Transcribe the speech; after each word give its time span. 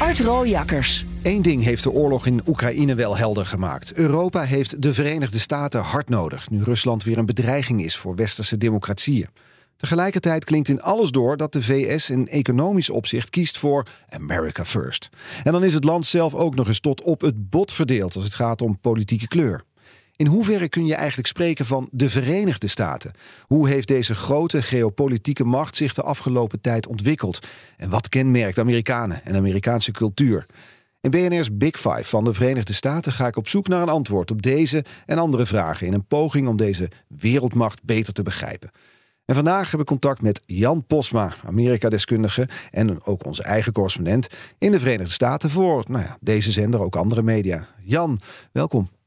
Art 0.00 0.20
Rooijakkers. 0.20 1.04
Eén 1.22 1.42
ding 1.42 1.62
heeft 1.62 1.82
de 1.82 1.90
oorlog 1.90 2.26
in 2.26 2.40
Oekraïne 2.46 2.94
wel 2.94 3.16
helder 3.16 3.46
gemaakt. 3.46 3.92
Europa 3.92 4.42
heeft 4.42 4.82
de 4.82 4.94
Verenigde 4.94 5.38
Staten 5.38 5.80
hard 5.80 6.08
nodig, 6.08 6.50
nu 6.50 6.62
Rusland 6.62 7.04
weer 7.04 7.18
een 7.18 7.26
bedreiging 7.26 7.84
is 7.84 7.96
voor 7.96 8.14
westerse 8.14 8.58
democratieën. 8.58 9.28
Tegelijkertijd 9.76 10.44
klinkt 10.44 10.68
in 10.68 10.82
alles 10.82 11.10
door 11.10 11.36
dat 11.36 11.52
de 11.52 11.62
VS 11.62 12.10
in 12.10 12.28
economisch 12.28 12.90
opzicht 12.90 13.30
kiest 13.30 13.58
voor 13.58 13.86
America 14.08 14.64
First. 14.64 15.08
En 15.44 15.52
dan 15.52 15.64
is 15.64 15.74
het 15.74 15.84
land 15.84 16.06
zelf 16.06 16.34
ook 16.34 16.54
nog 16.54 16.66
eens 16.66 16.80
tot 16.80 17.02
op 17.02 17.20
het 17.20 17.50
bot 17.50 17.72
verdeeld 17.72 18.14
als 18.14 18.24
het 18.24 18.34
gaat 18.34 18.62
om 18.62 18.78
politieke 18.78 19.28
kleur. 19.28 19.64
In 20.20 20.26
hoeverre 20.26 20.68
kun 20.68 20.86
je 20.86 20.94
eigenlijk 20.94 21.28
spreken 21.28 21.66
van 21.66 21.88
de 21.92 22.10
Verenigde 22.10 22.66
Staten? 22.66 23.12
Hoe 23.46 23.68
heeft 23.68 23.88
deze 23.88 24.14
grote 24.14 24.62
geopolitieke 24.62 25.44
macht 25.44 25.76
zich 25.76 25.94
de 25.94 26.02
afgelopen 26.02 26.60
tijd 26.60 26.86
ontwikkeld? 26.86 27.46
En 27.76 27.90
wat 27.90 28.08
kenmerkt 28.08 28.58
Amerikanen 28.58 29.24
en 29.24 29.34
Amerikaanse 29.34 29.92
cultuur? 29.92 30.46
In 31.00 31.10
BNR's 31.10 31.56
Big 31.56 31.76
Five 31.76 32.04
van 32.04 32.24
de 32.24 32.34
Verenigde 32.34 32.72
Staten 32.72 33.12
ga 33.12 33.26
ik 33.26 33.36
op 33.36 33.48
zoek 33.48 33.68
naar 33.68 33.82
een 33.82 33.88
antwoord 33.88 34.30
op 34.30 34.42
deze 34.42 34.84
en 35.06 35.18
andere 35.18 35.46
vragen 35.46 35.86
in 35.86 35.92
een 35.92 36.06
poging 36.06 36.48
om 36.48 36.56
deze 36.56 36.90
wereldmacht 37.08 37.82
beter 37.82 38.12
te 38.12 38.22
begrijpen. 38.22 38.70
En 39.24 39.34
vandaag 39.34 39.70
heb 39.70 39.80
ik 39.80 39.86
contact 39.86 40.22
met 40.22 40.40
Jan 40.46 40.86
Posma, 40.86 41.34
Amerika-deskundige 41.44 42.48
en 42.70 43.04
ook 43.04 43.26
onze 43.26 43.42
eigen 43.42 43.72
correspondent 43.72 44.28
in 44.58 44.72
de 44.72 44.78
Verenigde 44.78 45.12
Staten 45.12 45.50
voor 45.50 45.84
nou 45.88 46.04
ja, 46.04 46.18
deze 46.20 46.50
zender, 46.50 46.80
ook 46.80 46.96
andere 46.96 47.22
media. 47.22 47.68
Jan, 47.82 48.18
welkom. 48.52 48.99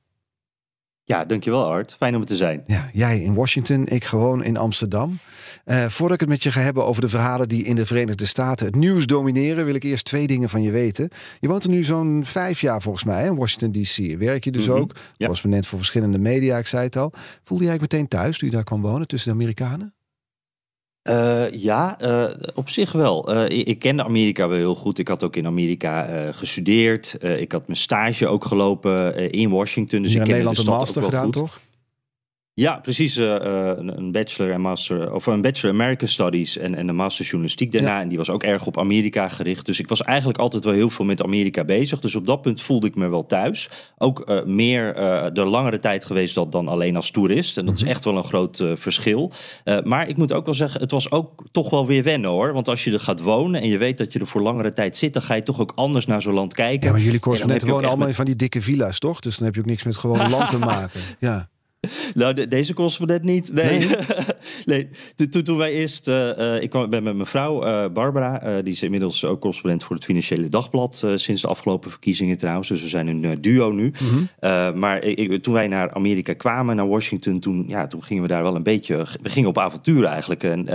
Ja, 1.05 1.25
dankjewel 1.25 1.69
Art. 1.69 1.95
Fijn 1.99 2.15
om 2.15 2.21
er 2.21 2.27
te 2.27 2.35
zijn. 2.35 2.63
Ja, 2.67 2.89
jij 2.93 3.21
in 3.21 3.33
Washington, 3.33 3.87
ik 3.87 4.03
gewoon 4.03 4.43
in 4.43 4.57
Amsterdam. 4.57 5.17
Uh, 5.65 5.85
voordat 5.85 6.13
ik 6.13 6.19
het 6.19 6.29
met 6.29 6.43
je 6.43 6.51
ga 6.51 6.59
hebben 6.59 6.85
over 6.85 7.01
de 7.01 7.09
verhalen 7.09 7.49
die 7.49 7.63
in 7.63 7.75
de 7.75 7.85
Verenigde 7.85 8.25
Staten 8.25 8.65
het 8.65 8.75
nieuws 8.75 9.05
domineren, 9.05 9.65
wil 9.65 9.75
ik 9.75 9.83
eerst 9.83 10.05
twee 10.05 10.27
dingen 10.27 10.49
van 10.49 10.61
je 10.61 10.71
weten. 10.71 11.09
Je 11.39 11.47
woont 11.47 11.63
er 11.63 11.69
nu 11.69 11.83
zo'n 11.83 12.21
vijf 12.25 12.61
jaar 12.61 12.81
volgens 12.81 13.03
mij 13.03 13.25
in 13.25 13.35
Washington 13.35 13.71
DC. 13.71 14.17
Werk 14.19 14.43
je 14.43 14.51
dus 14.51 14.67
mm 14.67 14.73
-hmm. 14.73 14.81
ook, 14.81 14.95
ja. 14.95 15.01
correspondent 15.17 15.67
voor 15.67 15.77
verschillende 15.77 16.19
media, 16.19 16.57
ik 16.57 16.67
zei 16.67 16.83
het 16.83 16.95
al. 16.95 17.13
Voelde 17.43 17.63
jij 17.63 17.77
meteen 17.79 18.07
thuis 18.07 18.37
toen 18.37 18.49
je 18.49 18.55
daar 18.55 18.63
kwam 18.63 18.81
wonen 18.81 19.07
tussen 19.07 19.29
de 19.29 19.35
Amerikanen? 19.35 19.93
Uh, 21.09 21.51
ja, 21.51 21.97
uh, 22.01 22.23
op 22.55 22.69
zich 22.69 22.91
wel. 22.91 23.35
Uh, 23.35 23.59
ik, 23.59 23.67
ik, 23.67 23.79
kende 23.79 24.03
Amerika 24.03 24.47
wel 24.47 24.57
heel 24.57 24.75
goed. 24.75 24.99
Ik 24.99 25.07
had 25.07 25.23
ook 25.23 25.35
in 25.35 25.45
Amerika 25.45 26.31
gestudeerd. 26.31 27.17
ik 27.21 27.51
had 27.51 27.67
mijn 27.67 27.79
stage 27.79 28.27
ook 28.27 28.45
gelopen 28.45 29.31
in 29.31 29.49
Washington. 29.49 30.01
Dus 30.01 30.15
ik 30.15 30.21
in 30.21 30.27
Nederland 30.27 30.55
de 30.55 30.61
stad 30.61 30.73
een 30.73 30.79
master 30.79 31.03
gedaan, 31.03 31.23
goed. 31.23 31.33
toch? 31.33 31.59
Ja, 32.55 32.79
precies. 32.79 33.17
Uh, 33.17 33.35
een 33.75 34.11
bachelor 34.11 34.51
en 34.51 34.61
master, 34.61 35.13
of 35.13 35.25
een 35.25 35.41
bachelor 35.41 35.73
American 35.73 36.07
Studies 36.07 36.57
en, 36.57 36.75
en 36.75 36.87
een 36.87 36.95
master 36.95 37.25
journalistiek 37.25 37.71
daarna. 37.71 37.95
Ja. 37.95 38.01
En 38.01 38.07
die 38.07 38.17
was 38.17 38.29
ook 38.29 38.43
erg 38.43 38.65
op 38.65 38.77
Amerika 38.77 39.29
gericht. 39.29 39.65
Dus 39.65 39.79
ik 39.79 39.87
was 39.87 40.01
eigenlijk 40.01 40.39
altijd 40.39 40.63
wel 40.63 40.73
heel 40.73 40.89
veel 40.89 41.05
met 41.05 41.23
Amerika 41.23 41.63
bezig. 41.63 41.99
Dus 41.99 42.15
op 42.15 42.25
dat 42.25 42.41
punt 42.41 42.61
voelde 42.61 42.87
ik 42.87 42.95
me 42.95 43.07
wel 43.07 43.25
thuis. 43.25 43.69
Ook 43.97 44.29
uh, 44.29 44.43
meer 44.43 44.97
uh, 44.97 45.25
de 45.33 45.43
langere 45.43 45.79
tijd 45.79 46.05
geweest 46.05 46.35
dan, 46.35 46.49
dan 46.49 46.67
alleen 46.67 46.95
als 46.95 47.11
toerist. 47.11 47.57
En 47.57 47.65
dat 47.65 47.75
is 47.75 47.83
echt 47.83 48.05
wel 48.05 48.17
een 48.17 48.23
groot 48.23 48.63
verschil. 48.75 49.31
maar 49.83 50.07
ik 50.07 50.17
moet 50.17 50.33
ook 50.33 50.45
wel 50.45 50.53
zeggen, 50.53 50.81
het 50.81 50.91
was 50.91 51.11
ook 51.11 51.43
toch 51.51 51.69
wel 51.69 51.87
weer 51.87 52.03
wennen 52.03 52.29
hoor. 52.29 52.53
Want 52.53 52.67
als 52.67 52.83
je 52.83 52.91
er 52.91 52.99
gaat 52.99 53.21
wonen 53.21 53.61
en 53.61 53.67
je 53.67 53.77
weet 53.77 53.97
dat 53.97 54.13
je 54.13 54.19
er 54.19 54.27
voor 54.27 54.41
langere 54.41 54.73
tijd 54.73 54.97
zit, 54.97 55.13
dan 55.13 55.21
ga 55.21 55.33
je 55.33 55.43
toch 55.43 55.59
ook 55.59 55.71
anders 55.75 56.05
naar 56.05 56.21
zo'n 56.21 56.33
land 56.33 56.53
kijken. 56.53 56.87
Ja, 56.87 56.93
maar 56.93 57.01
jullie 57.01 57.19
correspondenten 57.19 57.67
wonen 57.67 57.89
allemaal 57.89 58.07
in 58.07 58.13
van 58.13 58.25
die 58.25 58.35
dikke 58.35 58.61
villa's, 58.61 58.99
toch? 58.99 59.19
Dus 59.19 59.37
dan 59.37 59.45
heb 59.45 59.55
je 59.55 59.61
ook 59.61 59.67
niks 59.67 59.83
met 59.83 59.97
gewoon 59.97 60.29
land 60.35 60.49
te 60.49 60.57
maken. 60.57 60.99
Ja. 61.19 61.51
Nou, 62.13 62.33
de, 62.33 62.47
deze 62.47 62.73
correspondent 62.73 63.23
niet. 63.23 63.53
Nee. 63.53 63.79
Nee? 63.79 63.87
nee. 64.65 64.89
Toen, 65.15 65.29
toen, 65.29 65.43
toen 65.43 65.57
wij 65.57 65.71
eerst. 65.71 66.07
uh, 66.07 66.61
ik 66.61 66.69
kwam, 66.69 66.89
ben 66.89 67.03
met 67.03 67.15
mijn 67.15 67.27
vrouw 67.27 67.67
uh, 67.67 67.85
Barbara. 67.93 68.45
Uh, 68.45 68.63
die 68.63 68.73
is 68.73 68.83
inmiddels 68.83 69.25
ook 69.25 69.39
correspondent 69.39 69.83
voor 69.83 69.95
het 69.95 70.05
Financiële 70.05 70.49
Dagblad. 70.49 71.05
sinds 71.15 71.41
de 71.41 71.47
afgelopen 71.47 71.91
verkiezingen 71.91 72.37
trouwens. 72.37 72.67
Dus 72.67 72.81
we 72.81 72.87
zijn 72.87 73.07
een 73.07 73.41
duo 73.41 73.71
nu. 73.71 73.93
Mhm. 73.93 74.15
Mm 74.15 74.27
-hmm. 74.39 74.79
maar 74.79 75.03
ik, 75.03 75.43
toen 75.43 75.53
wij 75.53 75.67
naar 75.67 75.93
Amerika 75.93 76.33
kwamen, 76.33 76.75
naar 76.75 76.87
Washington. 76.87 77.39
Toen, 77.39 77.65
ja, 77.67 77.87
toen 77.87 78.03
gingen 78.03 78.23
we 78.23 78.29
daar 78.29 78.43
wel 78.43 78.55
een 78.55 78.63
beetje. 78.63 79.05
We 79.21 79.29
gingen 79.29 79.49
op 79.49 79.57
avontuur 79.57 80.03
eigenlijk. 80.03 80.43
En 80.43 80.65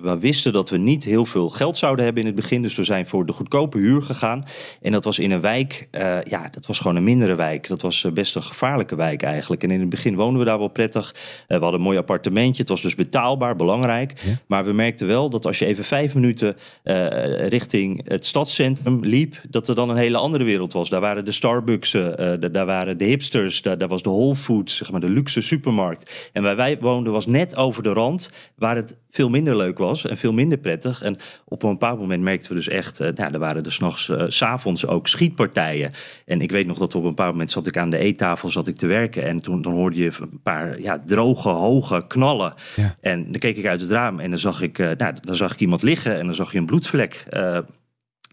we 0.00 0.16
wisten 0.20 0.52
dat 0.52 0.70
we 0.70 0.76
niet 0.78 1.04
heel 1.04 1.26
veel 1.26 1.50
geld 1.50 1.78
zouden 1.78 2.04
hebben 2.04 2.22
in 2.22 2.28
het 2.28 2.36
begin. 2.36 2.62
Dus 2.62 2.74
we 2.74 2.84
zijn 2.84 3.06
voor 3.06 3.26
de 3.26 3.32
goedkope 3.32 3.78
huur 3.78 4.02
gegaan. 4.02 4.44
En 4.82 4.92
dat 4.92 5.04
was 5.04 5.18
in 5.18 5.30
een 5.30 5.40
wijk. 5.40 5.88
ja, 6.24 6.48
dat 6.50 6.66
was 6.66 6.78
gewoon 6.78 6.96
een 6.96 7.04
mindere 7.04 7.34
wijk. 7.34 7.68
Dat 7.68 7.82
was 7.82 8.06
best 8.14 8.36
een 8.36 8.42
gevaarlijke 8.42 8.96
wijk 8.96 9.22
eigenlijk. 9.22 9.62
En 9.62 9.70
in 9.70 9.80
het 9.80 9.88
begin 9.88 10.14
woonden 10.14 10.35
we 10.38 10.44
daar 10.44 10.58
wel 10.58 10.68
prettig. 10.68 11.14
Uh, 11.14 11.56
we 11.56 11.62
hadden 11.62 11.80
een 11.80 11.86
mooi 11.86 11.98
appartementje. 11.98 12.60
Het 12.60 12.70
was 12.70 12.82
dus 12.82 12.94
betaalbaar, 12.94 13.56
belangrijk. 13.56 14.12
Ja. 14.24 14.32
Maar 14.46 14.64
we 14.64 14.72
merkten 14.72 15.06
wel 15.06 15.30
dat 15.30 15.46
als 15.46 15.58
je 15.58 15.66
even 15.66 15.84
vijf 15.84 16.14
minuten 16.14 16.56
uh, 16.84 17.46
richting 17.48 18.08
het 18.08 18.26
stadscentrum 18.26 19.04
liep, 19.04 19.40
dat 19.48 19.68
er 19.68 19.74
dan 19.74 19.90
een 19.90 19.96
hele 19.96 20.16
andere 20.16 20.44
wereld 20.44 20.72
was. 20.72 20.88
Daar 20.88 21.00
waren 21.00 21.24
de 21.24 21.32
Starbucks, 21.32 21.94
uh, 21.94 22.12
daar 22.52 22.66
waren 22.66 22.98
de 22.98 23.04
hipsters, 23.04 23.62
daar, 23.62 23.78
daar, 23.78 23.88
was 23.88 24.02
de 24.02 24.10
Whole 24.10 24.36
Foods, 24.36 24.76
zeg 24.76 24.90
maar 24.90 25.00
de 25.00 25.10
luxe 25.10 25.40
supermarkt. 25.40 26.30
En 26.32 26.42
waar 26.42 26.56
wij 26.56 26.78
woonden 26.80 27.12
was 27.12 27.26
net 27.26 27.56
over 27.56 27.82
de 27.82 27.92
rand, 27.92 28.30
waar 28.54 28.76
het 28.76 28.96
veel 29.10 29.28
minder 29.28 29.56
leuk 29.56 29.78
was 29.78 30.06
en 30.06 30.16
veel 30.16 30.32
minder 30.32 30.58
prettig. 30.58 31.02
En 31.02 31.16
op 31.44 31.62
een 31.62 31.70
bepaald 31.70 32.00
moment 32.00 32.22
merkten 32.22 32.48
we 32.48 32.54
dus 32.54 32.68
echt, 32.68 32.98
nou, 32.98 33.32
er 33.32 33.38
waren 33.38 33.64
er 33.64 33.72
s'nachts, 33.72 34.08
uh, 34.08 34.24
s'avonds 34.28 34.86
ook 34.86 35.08
schietpartijen. 35.08 35.92
En 36.24 36.40
ik 36.40 36.50
weet 36.50 36.66
nog 36.66 36.78
dat 36.78 36.94
op 36.94 37.02
een 37.02 37.08
bepaald 37.08 37.32
moment 37.32 37.50
zat 37.50 37.66
ik 37.66 37.76
aan 37.76 37.90
de 37.90 37.98
eettafel 37.98 38.48
zat 38.48 38.68
ik 38.68 38.76
te 38.76 38.86
werken. 38.86 39.22
En 39.24 39.40
toen 39.40 39.62
dan 39.62 39.72
hoorde 39.72 39.96
je 39.96 40.12
een 40.32 40.40
paar 40.42 40.80
ja, 40.80 41.02
droge, 41.06 41.48
hoge 41.48 42.04
knallen. 42.08 42.54
Ja. 42.76 42.96
En 43.00 43.22
dan 43.22 43.40
keek 43.40 43.56
ik 43.56 43.66
uit 43.66 43.80
het 43.80 43.90
raam 43.90 44.20
en 44.20 44.30
dan 44.30 44.38
zag 44.38 44.62
ik, 44.62 44.78
uh, 44.78 44.90
nou, 44.96 45.14
dan 45.22 45.36
zag 45.36 45.52
ik 45.52 45.60
iemand 45.60 45.82
liggen 45.82 46.18
en 46.18 46.24
dan 46.24 46.34
zag 46.34 46.52
je 46.52 46.58
een 46.58 46.66
bloedvlek 46.66 47.26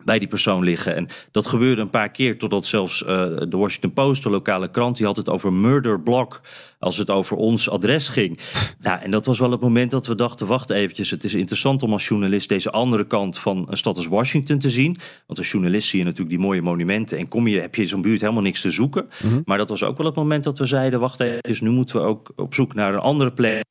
bij 0.06 0.19
die 0.19 0.28
persoon 0.28 0.64
liggen. 0.64 0.96
En 0.96 1.08
dat 1.31 1.47
gebeurde 1.47 1.81
een 1.81 1.90
paar 1.90 2.12
keer 2.12 2.38
totdat 2.38 2.66
zelfs 2.66 3.02
uh, 3.02 3.08
de 3.50 3.58
Washington 3.58 3.94
Post, 3.94 4.24
de 4.24 4.30
lokale 4.30 4.72
krant, 4.72 4.97
die 4.97 5.06
had 5.06 5.16
het 5.16 5.30
over 5.30 5.53
murder 5.53 6.02
block 6.02 6.41
als 6.80 6.97
het 6.97 7.09
over 7.09 7.38
ons 7.38 7.69
adres 7.69 8.08
ging. 8.08 8.40
nou, 8.81 9.02
en 9.02 9.12
dat 9.12 9.25
was 9.25 9.40
wel 9.40 9.52
het 9.52 9.62
moment 9.62 9.91
dat 9.91 10.08
we 10.08 10.16
dachten, 10.16 10.47
wacht 10.47 10.69
eventjes, 10.69 11.09
het 11.09 11.24
is 11.24 11.34
interessant 11.34 11.84
om 11.84 11.91
als 11.91 12.08
journalist 12.08 12.50
deze 12.50 12.72
andere 12.72 13.08
kant 13.08 13.40
van 13.40 13.66
een 13.69 13.78
stad 13.78 13.97
als 13.97 14.08
Washington 14.08 14.59
te 14.59 14.69
zien. 14.69 14.97
Want 15.28 15.40
als 15.40 15.52
journalist 15.52 15.88
zie 15.88 16.00
je 16.00 16.06
natuurlijk 16.06 16.35
die 16.35 16.46
mooie 16.46 16.62
monumenten 16.62 17.18
en 17.18 17.28
kom 17.28 17.47
je, 17.47 17.59
heb 17.59 17.75
je 17.75 17.81
in 17.81 17.88
zo'n 17.88 18.02
buurt 18.02 18.22
helemaal 18.22 18.41
niks 18.41 18.62
te 18.62 18.72
zoeken. 18.72 19.06
Mhm. 19.06 19.28
Mm 19.28 19.34
-hmm. 19.34 19.41
Maar 19.46 19.58
dat 19.58 19.70
was 19.70 19.84
ook 19.84 19.97
wel 19.97 20.06
het 20.06 20.16
moment 20.16 20.44
dat 20.44 20.58
we 20.58 20.66
zeiden, 20.66 21.00
wacht 21.00 21.20
even, 21.20 21.41
dus 21.41 21.62
nu 21.62 21.70
moeten 21.70 21.96
we 21.96 22.02
ook 22.02 22.31
op 22.35 22.53
zoek 22.53 22.74
naar 22.74 22.94
een 22.94 23.00
andere 23.00 23.31
plek. 23.31 23.64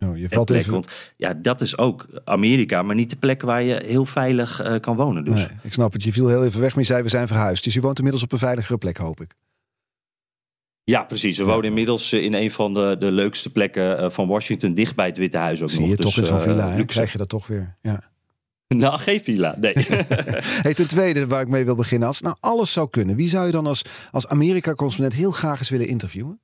Oh, 0.00 0.18
je 0.18 0.28
valt 0.28 0.46
plek, 0.46 0.60
even... 0.60 0.72
Want 0.72 0.88
ja, 1.16 1.34
dat 1.34 1.60
is 1.60 1.78
ook 1.78 2.06
Amerika, 2.24 2.82
maar 2.82 2.94
niet 2.94 3.10
de 3.10 3.16
plek 3.16 3.42
waar 3.42 3.62
je 3.62 3.82
heel 3.84 4.04
veilig 4.04 4.64
uh, 4.64 4.80
kan 4.80 4.96
wonen. 4.96 5.24
Dus. 5.24 5.34
Nee, 5.34 5.58
ik 5.62 5.72
snap 5.72 5.92
het. 5.92 6.02
Je 6.02 6.12
viel 6.12 6.28
heel 6.28 6.44
even 6.44 6.60
weg, 6.60 6.70
maar 6.70 6.80
je 6.80 6.90
zei 6.90 7.02
we 7.02 7.08
zijn 7.08 7.26
verhuisd. 7.26 7.64
Dus 7.64 7.74
je 7.74 7.80
woont 7.80 7.96
inmiddels 7.96 8.24
op 8.24 8.32
een 8.32 8.38
veiligere 8.38 8.78
plek, 8.78 8.96
hoop 8.96 9.20
ik. 9.20 9.34
Ja, 10.84 11.02
precies. 11.02 11.38
We 11.38 11.44
wonen 11.44 11.64
inmiddels 11.64 12.12
in 12.12 12.34
een 12.34 12.50
van 12.50 12.74
de, 12.74 12.96
de 12.98 13.10
leukste 13.10 13.50
plekken 13.50 13.98
eh, 13.98 14.10
van 14.10 14.28
Washington, 14.28 14.74
dicht 14.74 14.96
bij 14.96 15.06
het 15.06 15.16
Witte 15.16 15.38
Huis 15.38 15.62
ook 15.62 15.68
Zie 15.70 15.80
nog. 15.80 15.88
je 15.88 15.96
toch 15.96 16.16
in 16.16 16.24
zo'n 16.24 16.40
villa, 16.40 16.84
krijg 16.84 17.12
je 17.12 17.18
dat 17.18 17.28
toch 17.28 17.46
weer. 17.46 17.76
Ja. 17.82 18.02
Nou, 18.74 18.98
geen 18.98 19.20
villa, 19.20 19.54
nee. 19.58 19.72
hey, 20.64 20.74
ten 20.74 20.88
tweede, 20.88 21.26
waar 21.26 21.40
ik 21.40 21.48
mee 21.48 21.64
wil 21.64 21.74
beginnen. 21.74 22.08
Als 22.08 22.20
nou 22.20 22.36
alles 22.40 22.72
zou 22.72 22.90
kunnen, 22.90 23.16
wie 23.16 23.28
zou 23.28 23.46
je 23.46 23.52
dan 23.52 23.66
als, 23.66 23.84
als 24.10 24.28
Amerika-correspondent 24.28 25.18
heel 25.18 25.30
graag 25.30 25.58
eens 25.58 25.68
willen 25.68 25.86
interviewen? 25.86 26.40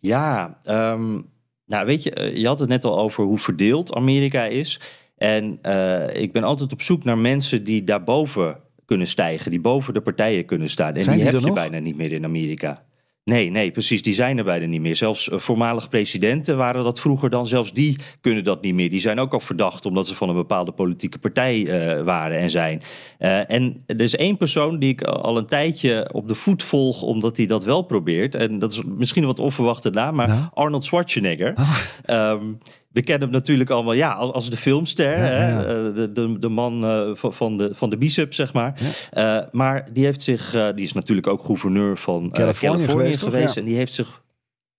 Ja, 0.00 0.60
um, 0.64 1.30
nou 1.68 1.86
weet 1.86 2.02
je, 2.02 2.32
je 2.34 2.46
had 2.46 2.58
het 2.58 2.68
net 2.68 2.84
al 2.84 2.98
over 2.98 3.24
hoe 3.24 3.38
verdeeld 3.38 3.94
Amerika 3.94 4.44
is. 4.44 4.80
En 5.16 5.58
uh, 5.62 6.14
ik 6.14 6.32
ben 6.32 6.42
altijd 6.42 6.72
op 6.72 6.82
zoek 6.82 7.04
naar 7.04 7.18
mensen 7.18 7.64
die 7.64 7.84
daarboven 7.84 8.56
kunnen 8.84 9.06
stijgen, 9.06 9.50
die 9.50 9.60
boven 9.60 9.94
de 9.94 10.00
partijen 10.00 10.44
kunnen 10.44 10.70
staan. 10.70 10.94
En 10.94 11.04
Zijn 11.04 11.16
die, 11.16 11.24
die 11.24 11.34
heb 11.34 11.42
je 11.42 11.46
nog? 11.46 11.56
bijna 11.56 11.78
niet 11.78 11.96
meer 11.96 12.12
in 12.12 12.24
Amerika. 12.24 12.82
Nee, 13.28 13.50
nee, 13.50 13.70
precies. 13.70 14.02
Die 14.02 14.14
zijn 14.14 14.38
er 14.38 14.44
bijna 14.44 14.66
niet 14.66 14.80
meer. 14.80 14.96
Zelfs 14.96 15.28
uh, 15.28 15.38
voormalig 15.38 15.88
presidenten 15.88 16.56
waren 16.56 16.84
dat 16.84 17.00
vroeger 17.00 17.30
dan. 17.30 17.46
Zelfs 17.46 17.72
die 17.72 17.98
kunnen 18.20 18.44
dat 18.44 18.62
niet 18.62 18.74
meer. 18.74 18.90
Die 18.90 19.00
zijn 19.00 19.18
ook 19.18 19.32
al 19.32 19.40
verdacht 19.40 19.86
omdat 19.86 20.06
ze 20.06 20.14
van 20.14 20.28
een 20.28 20.34
bepaalde 20.34 20.72
politieke 20.72 21.18
partij 21.18 21.58
uh, 21.58 22.02
waren 22.04 22.38
en 22.38 22.50
zijn. 22.50 22.82
Uh, 23.18 23.50
en 23.50 23.82
er 23.86 24.00
is 24.00 24.16
één 24.16 24.36
persoon 24.36 24.78
die 24.78 24.88
ik 24.88 25.02
al 25.02 25.36
een 25.36 25.46
tijdje 25.46 26.08
op 26.12 26.28
de 26.28 26.34
voet 26.34 26.62
volg 26.62 27.02
omdat 27.02 27.36
hij 27.36 27.46
dat 27.46 27.64
wel 27.64 27.82
probeert. 27.82 28.34
En 28.34 28.58
dat 28.58 28.72
is 28.72 28.82
misschien 28.84 29.22
een 29.22 29.28
wat 29.28 29.38
onverwachte 29.38 29.90
naam, 29.90 30.14
maar 30.14 30.28
Nou? 30.28 30.40
Arnold 30.54 30.84
Schwarzenegger. 30.84 31.54
Oh. 31.56 32.30
Um, 32.32 32.58
we 32.98 33.04
kennen 33.04 33.28
hem 33.28 33.36
natuurlijk 33.36 33.70
allemaal 33.70 33.92
ja, 33.92 34.12
als, 34.12 34.32
als 34.32 34.50
de 34.50 34.56
filmster. 34.56 35.10
Ja, 35.10 35.16
hè? 35.16 35.50
ja. 35.50 35.60
Eh, 35.64 35.94
De, 35.94 36.10
de, 36.12 36.38
de 36.38 36.48
man 36.48 36.84
eh, 36.84 37.10
van- 37.14 37.56
de, 37.56 37.70
van 37.72 37.90
de 37.90 37.96
bicep, 37.96 38.34
zeg 38.34 38.52
maar. 38.52 38.74
Eh, 39.10 39.38
maar 39.52 39.88
die 39.92 40.04
heeft 40.04 40.22
zich, 40.22 40.50
die 40.74 40.84
is 40.84 40.92
natuurlijk 40.92 41.26
ook 41.26 41.44
gouverneur 41.44 41.96
van 41.96 42.30
Californië 42.32 42.86
Californië, 42.86 43.16
geweest. 43.16 43.56
En 43.56 43.64
die 43.64 43.76
heeft 43.76 43.94
zich. 43.94 44.22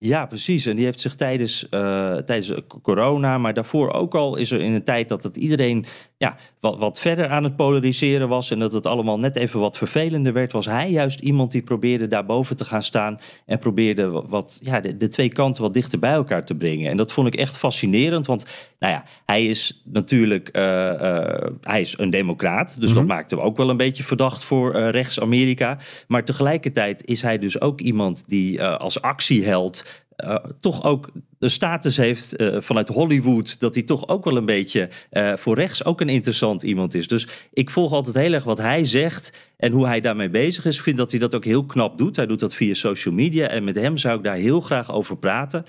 Ja, 0.01 0.25
precies. 0.25 0.65
En 0.65 0.75
die 0.75 0.85
heeft 0.85 0.99
zich 0.99 1.15
tijdens, 1.15 1.69
eh, 1.69 2.15
tijdens 2.15 2.53
corona, 2.81 3.37
maar 3.37 3.53
daarvoor 3.53 3.91
ook 3.91 4.15
al 4.15 4.35
is 4.35 4.51
er 4.51 4.61
in 4.61 4.73
een 4.73 4.83
tijd 4.83 5.09
dat 5.09 5.23
het 5.23 5.37
iedereen 5.37 5.85
ja, 6.17 6.35
wat, 6.59 6.77
wat 6.77 6.99
verder 6.99 7.27
aan 7.27 7.43
het 7.43 7.55
polariseren 7.55 8.29
was 8.29 8.51
en 8.51 8.59
dat 8.59 8.73
het 8.73 8.85
allemaal 8.85 9.17
net 9.17 9.35
even 9.35 9.59
wat 9.59 9.77
vervelender 9.77 10.33
werd, 10.33 10.51
was 10.51 10.65
hij 10.65 10.91
juist 10.91 11.19
iemand 11.19 11.51
die 11.51 11.61
probeerde 11.61 12.07
daarboven 12.07 12.57
te 12.57 12.65
gaan 12.65 12.83
staan 12.83 13.19
en 13.45 13.59
probeerde 13.59 14.09
wat, 14.09 14.59
ja, 14.61 14.79
de, 14.79 14.97
de 14.97 15.07
twee 15.07 15.29
kanten 15.29 15.63
wat 15.63 15.73
dichter 15.73 15.99
bij 15.99 16.11
elkaar 16.11 16.45
te 16.45 16.55
brengen. 16.55 16.91
En 16.91 16.97
dat 16.97 17.11
vond 17.11 17.27
ik 17.27 17.35
echt 17.35 17.57
fascinerend, 17.57 18.25
want 18.25 18.45
nou 18.79 18.93
ja, 18.93 19.03
hij 19.25 19.45
is 19.45 19.81
natuurlijk 19.83 20.47
eh, 20.47 20.89
eh, 20.89 21.51
hij 21.61 21.81
is 21.81 21.97
een 21.97 22.09
democraat, 22.09 22.79
dus 22.79 22.93
dat 22.93 23.05
maakt 23.05 23.31
hem 23.31 23.39
ook 23.39 23.57
wel 23.57 23.69
een 23.69 23.77
beetje 23.77 24.03
verdacht 24.03 24.43
voor 24.43 24.73
eh, 24.73 24.89
rechts-Amerika. 24.89 25.77
Maar 26.07 26.25
tegelijkertijd 26.25 27.05
is 27.05 27.21
hij 27.21 27.37
dus 27.37 27.61
ook 27.61 27.81
iemand 27.81 28.23
die 28.27 28.59
eh, 28.59 28.77
als 28.77 29.01
actieheld 29.01 29.83
eh, 30.19 30.35
toch 30.59 30.83
ook 30.83 31.09
de 31.37 31.49
status 31.49 31.97
heeft 31.97 32.35
eh, 32.35 32.61
vanuit 32.61 32.87
Hollywood, 32.87 33.59
dat 33.59 33.73
hij 33.73 33.83
toch 33.83 34.07
ook 34.07 34.23
wel 34.23 34.37
een 34.37 34.45
beetje 34.45 34.89
eh, 35.09 35.33
voor 35.35 35.55
rechts 35.55 35.85
ook 35.85 36.01
een 36.01 36.09
interessant 36.09 36.63
iemand 36.63 36.93
is. 36.93 37.07
Dus 37.07 37.27
ik 37.53 37.69
volg 37.69 37.93
altijd 37.93 38.15
heel 38.15 38.33
erg 38.33 38.43
wat 38.43 38.57
hij 38.57 38.85
zegt 38.85 39.33
en 39.57 39.71
hoe 39.71 39.85
hij 39.85 40.01
daarmee 40.01 40.29
bezig 40.29 40.65
is. 40.65 40.77
Ik 40.77 40.83
vind 40.83 40.97
dat 40.97 41.11
hij 41.11 41.19
dat 41.19 41.35
ook 41.35 41.45
heel 41.45 41.65
knap 41.65 41.97
doet. 41.97 42.15
Hij 42.15 42.25
doet 42.25 42.39
dat 42.39 42.55
via 42.55 42.73
social 42.73 43.13
media 43.13 43.47
en 43.47 43.63
met 43.63 43.75
hem 43.75 43.97
zou 43.97 44.17
ik 44.17 44.23
daar 44.23 44.35
heel 44.35 44.61
graag 44.61 44.91
over 44.91 45.17
praten. 45.17 45.65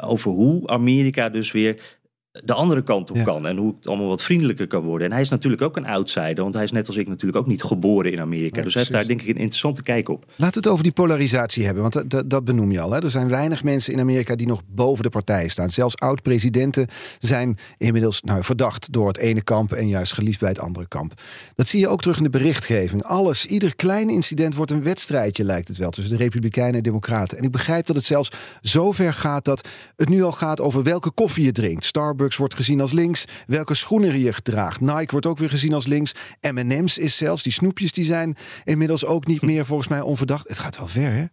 over 0.00 0.30
hoe 0.30 0.66
Amerika 0.66 1.28
dus 1.28 1.52
weer 1.52 1.95
de 2.44 2.52
andere 2.52 2.82
kant 2.82 3.10
op 3.10 3.16
Ja. 3.16 3.22
kan. 3.24 3.46
En 3.46 3.56
hoe 3.56 3.74
het 3.78 3.86
allemaal 3.88 4.06
wat 4.06 4.22
vriendelijker 4.22 4.66
kan 4.66 4.82
worden. 4.82 5.06
En 5.06 5.12
hij 5.12 5.20
is 5.20 5.28
natuurlijk 5.28 5.62
ook 5.62 5.76
een 5.76 5.86
outsider. 5.86 6.42
Want 6.42 6.54
hij 6.54 6.62
is 6.62 6.70
net 6.70 6.86
als 6.86 6.96
ik 6.96 7.08
natuurlijk 7.08 7.38
ook 7.38 7.46
niet 7.46 7.62
geboren 7.62 8.12
in 8.12 8.20
Amerika. 8.20 8.56
Ja, 8.56 8.62
dus 8.62 8.74
hij 8.74 8.82
heeft 8.82 8.94
daar 8.94 9.06
denk 9.06 9.20
ik 9.20 9.28
een 9.28 9.34
interessante 9.36 9.82
kijk 9.82 10.08
op. 10.08 10.24
Laten 10.26 10.38
we 10.38 10.58
het 10.60 10.68
over 10.68 10.82
die 10.82 10.92
polarisatie 10.92 11.64
hebben, 11.64 11.82
want 11.82 11.94
dat, 11.94 12.10
dat, 12.10 12.30
dat 12.30 12.44
benoem 12.44 12.72
je 12.72 12.80
al. 12.80 12.90
Hè? 12.92 13.02
Er 13.02 13.10
zijn 13.10 13.28
weinig 13.28 13.64
mensen 13.64 13.92
in 13.92 14.00
Amerika 14.00 14.34
die 14.36 14.46
nog 14.46 14.62
boven 14.68 15.02
de 15.02 15.10
partijen 15.10 15.50
staan. 15.50 15.70
Zelfs 15.70 15.96
oud-presidenten 15.96 16.86
zijn 17.18 17.58
inmiddels 17.78 18.22
nou, 18.22 18.44
verdacht 18.44 18.92
door 18.92 19.06
het 19.08 19.18
ene 19.18 19.42
kamp 19.42 19.72
en 19.72 19.88
juist 19.88 20.12
geliefd 20.12 20.40
bij 20.40 20.48
het 20.48 20.58
andere 20.58 20.86
kamp. 20.88 21.12
Dat 21.54 21.68
zie 21.68 21.80
je 21.80 21.88
ook 21.88 22.00
terug 22.00 22.16
in 22.16 22.22
de 22.22 22.30
berichtgeving. 22.30 23.02
Alles, 23.02 23.46
ieder 23.46 23.76
klein 23.76 24.08
incident 24.08 24.54
wordt 24.54 24.70
een 24.70 24.82
wedstrijdje, 24.82 25.44
lijkt 25.44 25.68
het 25.68 25.76
wel, 25.76 25.90
tussen 25.90 26.16
de 26.16 26.22
Republikeinen 26.22 26.74
en 26.74 26.82
Democraten. 26.82 27.38
En 27.38 27.44
ik 27.44 27.50
begrijp 27.50 27.86
dat 27.86 27.96
het 27.96 28.04
zelfs 28.04 28.30
zo 28.62 28.92
ver 28.92 29.14
gaat 29.14 29.44
dat 29.44 29.68
het 29.96 30.08
nu 30.08 30.22
al 30.22 30.32
gaat 30.32 30.60
over 30.60 30.82
welke 30.82 31.10
koffie 31.10 31.44
je 31.44 31.52
drinkt. 31.52 31.84
Starbucks 31.84 32.25
wordt 32.34 32.54
gezien 32.54 32.80
als 32.80 32.92
links, 32.92 33.24
welke 33.46 33.74
schoenen 33.74 34.18
je 34.18 34.34
draagt. 34.42 34.80
Nike 34.80 35.10
wordt 35.10 35.26
ook 35.26 35.38
weer 35.38 35.48
gezien 35.48 35.72
als 35.72 35.86
links. 35.86 36.14
M&M's 36.40 36.98
is 36.98 37.16
zelfs, 37.16 37.42
die 37.42 37.52
snoepjes 37.52 37.92
die 37.92 38.04
zijn 38.04 38.36
inmiddels 38.64 39.04
ook 39.04 39.26
niet 39.26 39.42
meer 39.50 39.66
volgens 39.66 39.88
mij 39.88 40.00
onverdacht. 40.00 40.48
Het 40.48 40.58
gaat 40.58 40.78
wel 40.78 40.86
ver, 40.86 41.12
hè? 41.12 41.24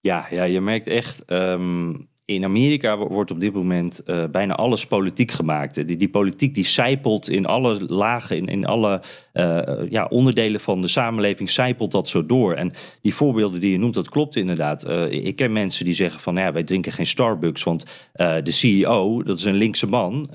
Ja, 0.00 0.26
ja 0.30 0.44
je 0.44 0.60
merkt 0.60 0.86
echt. 0.86 1.24
ehm, 1.24 1.94
in 2.26 2.44
Amerika 2.44 2.96
wo- 2.96 3.08
wordt 3.08 3.30
op 3.30 3.40
dit 3.40 3.52
moment 3.52 4.02
eh, 4.02 4.24
bijna 4.30 4.54
alles 4.54 4.86
politiek 4.86 5.30
gemaakt. 5.30 5.74
Die, 5.86 5.96
die 5.96 6.08
politiek 6.08 6.54
die 6.54 6.66
zijpelt 6.66 7.28
in 7.28 7.46
alle 7.46 7.84
lagen, 7.86 8.36
in, 8.36 8.46
in 8.46 8.66
alle 8.66 9.02
eh, 9.32 9.60
ja, 9.90 10.06
onderdelen 10.06 10.60
van 10.60 10.80
de 10.80 10.88
samenleving, 10.88 11.50
zijpelt 11.50 11.92
dat 11.92 12.08
zo 12.08 12.26
door. 12.26 12.52
En 12.54 12.72
die 13.02 13.14
voorbeelden 13.14 13.60
die 13.60 13.72
je 13.72 13.78
noemt, 13.78 13.94
dat 13.94 14.08
klopt 14.08 14.36
inderdaad. 14.36 14.84
Eh, 14.84 15.12
ik 15.12 15.36
ken 15.36 15.52
mensen 15.52 15.84
die 15.84 15.94
zeggen 15.94 16.20
van, 16.20 16.36
ja, 16.36 16.52
wij 16.52 16.64
drinken 16.64 16.92
geen 16.92 17.06
Starbucks, 17.06 17.62
want 17.62 17.84
de 18.14 18.50
CEO, 18.50 19.22
dat 19.22 19.38
is 19.38 19.44
een 19.44 19.54
linkse 19.54 19.86
man, 19.86 20.28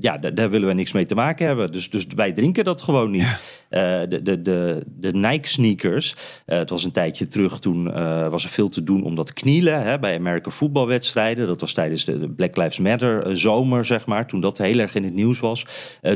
ja, 0.00 0.18
daar, 0.18 0.34
daar 0.34 0.50
willen 0.50 0.68
we 0.68 0.74
niks 0.74 0.92
mee 0.92 1.06
te 1.06 1.14
maken 1.14 1.46
hebben. 1.46 1.72
Dus, 1.72 1.90
dus 1.90 2.06
wij 2.16 2.32
drinken 2.32 2.64
dat 2.64 2.82
gewoon 2.82 3.10
niet. 3.10 3.40
Eh, 3.70 4.00
de, 4.08 4.22
de, 4.22 4.42
de, 4.42 4.82
de 4.86 5.12
Nike 5.12 5.48
sneakers, 5.48 6.16
eh, 6.46 6.58
het 6.58 6.70
was 6.70 6.84
een 6.84 6.92
tijdje 6.92 7.28
terug, 7.28 7.58
toen 7.58 7.94
eh, 7.94 8.28
was 8.28 8.44
er 8.44 8.50
veel 8.50 8.68
te 8.68 8.84
doen 8.84 9.04
om 9.04 9.14
dat 9.14 9.32
knielen 9.32 9.82
hè, 9.82 9.98
bij 9.98 10.16
American 10.16 10.52
voetbalwedstrijden. 10.52 11.46
Dat 11.46 11.60
was 11.60 11.72
tijdens 11.72 12.04
de, 12.04 12.28
Black 12.28 12.56
Lives 12.56 12.78
Matter 12.78 13.38
zomer, 13.38 13.84
zeg 13.84 14.06
maar, 14.06 14.26
toen 14.26 14.40
dat 14.40 14.58
heel 14.58 14.78
erg 14.78 14.94
in 14.94 15.04
het 15.04 15.14
nieuws 15.14 15.40
was. 15.40 15.66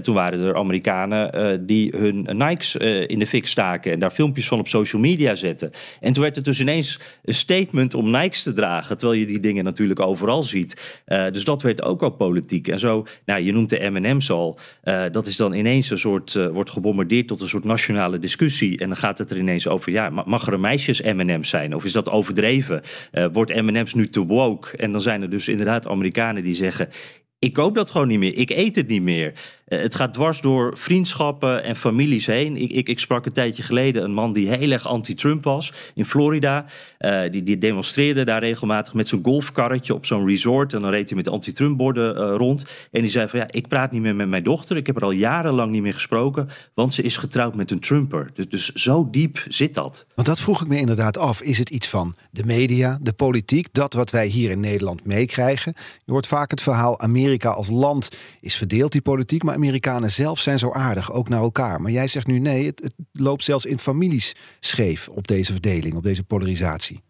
Toen 0.02 0.14
waren 0.14 0.40
er 0.40 0.56
Amerikanen 0.56 1.66
die 1.66 1.92
hun 1.96 2.28
Nikes 2.32 2.76
in 3.06 3.18
de 3.18 3.26
fik 3.26 3.46
staken 3.46 3.92
en 3.92 3.98
daar 3.98 4.10
filmpjes 4.10 4.48
van 4.48 4.58
op 4.58 4.68
social 4.68 5.02
media 5.02 5.34
zetten. 5.34 5.70
En 6.00 6.12
toen 6.12 6.22
werd 6.22 6.36
het 6.36 6.44
dus 6.44 6.60
ineens 6.60 7.00
een 7.24 7.34
statement 7.34 7.94
om 7.94 8.10
Nikes 8.10 8.42
te 8.42 8.52
dragen, 8.52 8.98
terwijl 8.98 9.20
je 9.20 9.26
die 9.26 9.40
dingen 9.40 9.64
natuurlijk 9.64 10.00
overal 10.00 10.42
ziet. 10.42 11.02
Dus 11.06 11.44
dat 11.44 11.62
werd 11.62 11.82
ook 11.82 12.02
al 12.02 12.10
politiek. 12.10 12.68
En 12.68 12.78
zo, 12.78 13.06
nou, 13.24 13.40
je 13.40 13.52
noemt 13.52 13.70
de 13.70 13.90
M&M's 13.90 14.30
al, 14.30 14.58
dat 15.12 15.26
is 15.26 15.36
dan 15.36 15.52
ineens 15.52 15.90
een 15.90 15.98
soort, 15.98 16.32
wordt 16.52 16.70
gebombardeerd 16.70 17.28
tot 17.28 17.40
een 17.40 17.43
soort 17.48 17.64
nationale 17.64 18.18
discussie. 18.18 18.78
En 18.78 18.88
dan 18.88 18.96
gaat 18.96 19.18
het 19.18 19.30
er 19.30 19.38
ineens 19.38 19.68
over, 19.68 19.92
ja, 19.92 20.10
ma- 20.10 20.24
mag 20.26 20.46
er 20.46 20.52
een 20.52 20.60
meisjes 20.60 21.00
M&M's 21.00 21.48
zijn? 21.48 21.74
Of 21.74 21.84
is 21.84 21.92
dat 21.92 22.08
overdreven? 22.08 22.82
Eh, 23.10 23.26
wordt 23.32 23.54
M&M's 23.54 23.94
nu 23.94 24.08
te 24.08 24.26
woke? 24.26 24.76
En 24.76 24.92
dan 24.92 25.00
zijn 25.00 25.22
er 25.22 25.30
dus 25.30 25.48
inderdaad 25.48 25.86
Amerikanen 25.88 26.42
die 26.42 26.54
zeggen... 26.54 26.88
Ik 27.38 27.52
koop 27.52 27.74
dat 27.74 27.90
gewoon 27.90 28.08
niet 28.08 28.18
meer. 28.18 28.36
Ik 28.36 28.50
eet 28.50 28.76
het 28.76 28.88
niet 28.88 29.02
meer. 29.02 29.32
Eh, 29.74 29.82
het 29.82 29.94
gaat 29.94 30.14
dwars 30.14 30.40
door 30.40 30.78
vriendschappen 30.78 31.62
en 31.62 31.76
families 31.76 32.26
heen. 32.26 32.56
Ik, 32.56 32.72
ik, 32.72 32.88
ik 32.88 32.98
sprak 32.98 33.26
een 33.26 33.32
tijdje 33.32 33.62
geleden 33.62 34.04
een 34.04 34.12
man 34.12 34.32
die 34.32 34.48
heel 34.48 34.70
erg 34.70 34.86
anti-Trump 34.86 35.44
was 35.44 35.72
in 35.94 36.04
Florida. 36.04 36.64
Eh, 36.98 37.20
die, 37.30 37.42
die 37.42 37.58
demonstreerde 37.58 38.24
daar 38.24 38.40
regelmatig 38.40 38.94
met 38.94 39.08
zijn 39.08 39.24
golfkarretje 39.24 39.94
op 39.94 40.06
zo'n 40.06 40.26
resort. 40.26 40.72
En 40.74 40.82
dan 40.82 40.90
reed 40.90 41.08
hij 41.08 41.16
met 41.16 41.28
anti-Trump-borden 41.28 42.16
eh, 42.16 42.34
rond. 42.36 42.64
En 42.90 43.00
die 43.00 43.10
zei 43.10 43.28
van 43.28 43.38
ja, 43.38 43.46
ik 43.50 43.68
praat 43.68 43.92
niet 43.92 44.02
meer 44.02 44.14
met 44.14 44.28
mijn 44.28 44.42
dochter. 44.42 44.76
Ik 44.76 44.86
heb 44.86 44.96
er 44.96 45.02
al 45.02 45.10
jarenlang 45.10 45.70
niet 45.70 45.82
meer 45.82 45.94
gesproken. 45.94 46.48
Want 46.74 46.94
ze 46.94 47.02
is 47.02 47.16
getrouwd 47.16 47.54
met 47.54 47.70
een 47.70 47.80
Trumper. 47.80 48.30
Dus, 48.34 48.48
dus 48.48 48.72
zo 48.72 49.08
diep 49.10 49.44
zit 49.48 49.74
dat. 49.74 50.06
Want 50.14 50.28
dat 50.28 50.40
vroeg 50.40 50.62
ik 50.62 50.68
me 50.68 50.76
inderdaad 50.76 51.18
af. 51.18 51.42
Is 51.42 51.58
het 51.58 51.70
iets 51.70 51.88
van 51.88 52.14
de 52.30 52.44
media, 52.44 52.98
de 53.00 53.12
politiek, 53.12 53.68
dat 53.72 53.92
wat 53.92 54.10
wij 54.10 54.26
hier 54.26 54.50
in 54.50 54.60
Nederland 54.60 55.04
meekrijgen? 55.04 55.74
Je 56.04 56.12
hoort 56.12 56.26
vaak 56.26 56.50
het 56.50 56.60
verhaal 56.60 57.00
Amerika 57.00 57.50
als 57.50 57.68
land 57.68 58.10
is 58.40 58.56
verdeeld, 58.56 58.92
die 58.92 59.00
politiek. 59.00 59.42
Maar 59.42 59.54
Amerikanen 59.64 60.10
zelf 60.10 60.40
zijn 60.40 60.58
zo 60.58 60.72
aardig, 60.72 61.12
ook 61.12 61.28
naar 61.28 61.40
elkaar. 61.40 61.80
Maar 61.80 61.90
jij 61.90 62.08
zegt 62.08 62.26
nu 62.26 62.38
nee, 62.38 62.66
het, 62.66 62.80
het 62.82 62.94
loopt 63.12 63.44
zelfs 63.44 63.64
in 63.64 63.78
families 63.78 64.34
scheef 64.60 65.08
op 65.08 65.26
deze 65.26 65.52
verdeling, 65.52 65.94
op 65.94 66.02
deze 66.02 66.24
polarisatie. 66.24 67.02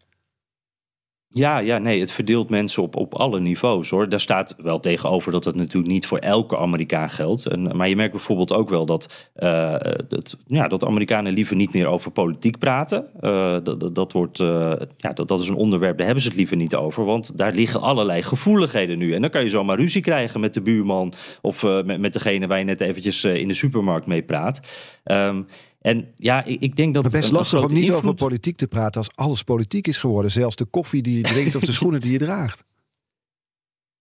Ja, 1.34 1.58
ja, 1.58 1.78
nee, 1.78 2.00
het 2.00 2.12
verdeelt 2.12 2.50
mensen 2.50 2.82
op, 2.82 2.96
op 2.96 3.14
alle 3.14 3.40
niveaus 3.40 3.90
hoor. 3.90 4.08
Daar 4.08 4.20
staat 4.20 4.54
wel 4.58 4.80
tegenover 4.80 5.32
dat 5.32 5.44
het 5.44 5.54
natuurlijk 5.54 5.92
niet 5.92 6.06
voor 6.06 6.18
elke 6.18 6.58
Amerikaan 6.58 7.10
geldt. 7.10 7.46
En, 7.46 7.76
maar 7.76 7.88
je 7.88 7.96
merkt 7.96 8.12
bijvoorbeeld 8.12 8.52
ook 8.52 8.68
wel 8.68 8.86
dat, 8.86 9.30
eh, 9.34 9.74
dat, 10.08 10.36
ja, 10.46 10.68
dat 10.68 10.84
Amerikanen 10.84 11.32
liever 11.32 11.56
niet 11.56 11.72
meer 11.72 11.86
over 11.86 12.10
politiek 12.10 12.58
praten. 12.58 13.06
Eh, 13.20 13.56
dat, 13.62 13.94
dat, 13.94 14.12
wordt, 14.12 14.40
eh, 14.40 14.72
ja, 14.96 15.12
dat, 15.12 15.28
dat 15.28 15.40
is 15.40 15.48
een 15.48 15.54
onderwerp, 15.54 15.96
daar 15.96 16.06
hebben 16.06 16.22
ze 16.22 16.28
het 16.28 16.38
liever 16.38 16.56
niet 16.56 16.74
over. 16.74 17.04
Want 17.04 17.38
daar 17.38 17.52
liggen 17.52 17.80
allerlei 17.80 18.22
gevoeligheden 18.22 18.98
nu. 18.98 19.14
En 19.14 19.20
dan 19.20 19.30
kan 19.30 19.42
je 19.42 19.48
zomaar 19.48 19.78
ruzie 19.78 20.02
krijgen 20.02 20.40
met 20.40 20.54
de 20.54 20.62
buurman 20.62 21.14
of 21.42 21.62
met, 21.62 21.98
met 21.98 22.12
degene 22.12 22.46
waar 22.46 22.58
je 22.58 22.64
net 22.64 22.80
eventjes 22.80 23.24
in 23.24 23.48
de 23.48 23.54
supermarkt 23.54 24.06
mee 24.06 24.22
praat. 24.22 24.60
Ehm, 25.04 25.42
en 25.84 26.06
ja, 26.16 26.44
ik, 26.44 26.60
ik 26.60 26.76
denk 26.76 26.94
dat. 26.94 27.04
Een- 27.14 27.22
een 27.22 27.30
lastig 27.32 27.64
om 27.64 27.72
niet 27.72 27.92
over 27.92 28.14
politiek 28.14 28.56
te 28.56 28.66
praten 28.66 29.00
als 29.00 29.10
alles 29.14 29.42
politiek 29.42 29.86
is 29.86 29.96
geworden. 29.96 30.30
Zelfs 30.30 30.56
de 30.56 30.64
koffie 30.64 31.02
die 31.02 31.16
je 31.16 31.22
drinkt 31.22 31.54
of 31.54 31.62
de 31.62 31.72
schoenen 31.78 32.00
die 32.00 32.12
je 32.12 32.18
draagt. 32.18 32.64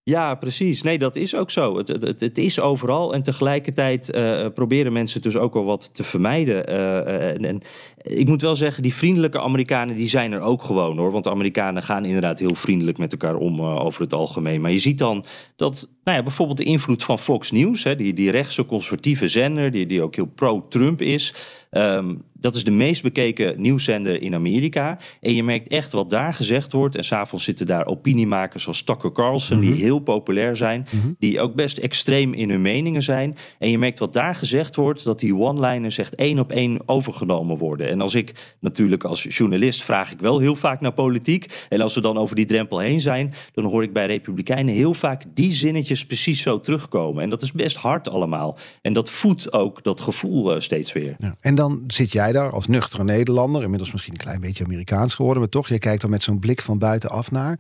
Ja, 0.05 0.35
precies. 0.35 0.81
Nee, 0.81 0.97
dat 0.97 1.15
is 1.15 1.35
ook 1.35 1.51
zo. 1.51 1.77
Het, 1.77 1.87
het, 1.87 2.19
het 2.19 2.37
is 2.37 2.59
overal. 2.59 3.13
En 3.13 3.23
tegelijkertijd 3.23 4.09
eh, 4.09 4.47
proberen 4.53 4.93
mensen 4.93 5.21
dus 5.21 5.35
ook 5.37 5.53
wel 5.53 5.63
wat 5.63 5.89
te 5.93 6.03
vermijden. 6.03 6.67
Eh, 6.67 7.29
en, 7.29 7.45
en 7.45 7.61
ik 8.01 8.27
moet 8.27 8.41
wel 8.41 8.55
zeggen, 8.55 8.83
die 8.83 8.93
vriendelijke 8.93 9.39
Amerikanen, 9.41 9.95
die 9.95 10.09
zijn 10.09 10.31
er 10.31 10.39
ook 10.41 10.63
gewoon 10.63 10.97
hoor. 10.97 11.11
Want 11.11 11.23
de 11.23 11.29
Amerikanen 11.29 11.83
gaan 11.83 12.05
inderdaad 12.05 12.39
heel 12.39 12.55
vriendelijk 12.55 12.97
met 12.97 13.11
elkaar 13.11 13.35
om 13.35 13.59
eh, 13.59 13.85
over 13.85 14.01
het 14.01 14.13
algemeen. 14.13 14.61
Maar 14.61 14.71
je 14.71 14.79
ziet 14.79 14.97
dan 14.97 15.25
dat, 15.55 15.89
nou 16.03 16.17
ja, 16.17 16.23
bijvoorbeeld 16.23 16.57
de 16.57 16.63
invloed 16.63 17.03
van 17.03 17.19
Fox 17.19 17.51
News, 17.51 17.83
hè, 17.83 17.95
die, 17.95 18.13
die 18.13 18.31
rechtse 18.31 18.65
conservatieve 18.65 19.27
zender, 19.27 19.71
die, 19.71 19.85
die 19.85 20.01
ook 20.01 20.15
heel 20.15 20.25
pro-Trump 20.35 21.01
is. 21.01 21.33
Ehm, 21.73 22.15
dat 22.43 22.55
is 22.55 22.63
de 22.63 22.71
meest 22.71 23.01
bekeken 23.01 23.61
nieuwszender 23.61 24.21
in 24.21 24.33
Amerika. 24.33 24.97
En 25.21 25.33
je 25.33 25.43
merkt 25.43 25.67
echt 25.67 25.91
wat 25.91 26.09
daar 26.09 26.33
gezegd 26.33 26.71
wordt. 26.71 26.95
En 26.95 27.03
s'avonds 27.03 27.45
zitten 27.45 27.65
daar 27.65 27.85
opiniemakers 27.85 28.63
zoals 28.63 28.81
Tucker 28.81 29.11
Carlson, 29.11 29.59
die 29.59 29.73
heel 29.73 29.99
populair 29.99 30.55
zijn. 30.55 30.87
Die 31.19 31.41
ook 31.41 31.53
best 31.53 31.77
extreem 31.77 32.33
in 32.33 32.49
hun 32.49 32.61
meningen 32.61 33.03
zijn. 33.03 33.37
En 33.59 33.69
je 33.69 33.77
merkt 33.77 33.99
wat 33.99 34.13
daar 34.13 34.35
gezegd 34.35 34.75
wordt, 34.75 35.03
dat 35.03 35.19
die 35.19 35.35
one-liners 35.35 35.97
echt 35.97 36.15
één 36.15 36.39
op 36.39 36.51
één 36.51 36.79
overgenomen 36.85 37.57
worden. 37.57 37.89
En 37.89 38.01
als 38.01 38.15
ik 38.15 38.55
natuurlijk 38.59 39.03
als 39.03 39.23
journalist 39.29 39.83
vraag 39.83 40.11
ik 40.11 40.19
wel 40.19 40.39
heel 40.39 40.55
vaak 40.55 40.81
naar 40.81 40.93
politiek. 40.93 41.65
En 41.69 41.81
als 41.81 41.95
we 41.95 42.01
dan 42.01 42.17
over 42.17 42.35
die 42.35 42.45
drempel 42.45 42.79
heen 42.79 43.01
zijn, 43.01 43.33
dan 43.53 43.65
hoor 43.65 43.83
ik 43.83 43.93
bij 43.93 44.05
Republikeinen 44.05 44.73
heel 44.73 44.93
vaak 44.93 45.23
die 45.33 45.53
zinnetjes 45.53 46.05
precies 46.05 46.41
zo 46.41 46.59
terugkomen. 46.59 47.23
En 47.23 47.29
dat 47.29 47.41
is 47.41 47.51
best 47.51 47.77
hard 47.77 48.07
allemaal. 48.07 48.57
En 48.81 48.93
dat 48.93 49.09
voedt 49.09 49.53
ook 49.53 49.83
dat 49.83 50.01
gevoel 50.01 50.53
eh, 50.53 50.59
steeds 50.59 50.93
weer. 50.93 51.15
Ja. 51.17 51.35
En 51.39 51.55
dan 51.63 51.83
zit 51.87 52.11
jij 52.11 52.31
daar 52.31 52.51
als 52.51 52.67
nuchtere 52.67 53.03
Nederlander, 53.03 53.63
inmiddels 53.63 53.91
misschien 53.91 54.13
een 54.13 54.19
klein 54.19 54.41
beetje 54.41 54.63
Amerikaans 54.63 55.15
geworden, 55.15 55.41
maar 55.41 55.51
toch, 55.51 55.67
jij 55.67 55.79
kijkt 55.79 56.03
er 56.03 56.09
met 56.09 56.23
zo'n 56.23 56.39
blik 56.39 56.61
van 56.61 56.77
buitenaf 56.77 57.31
naar. 57.31 57.59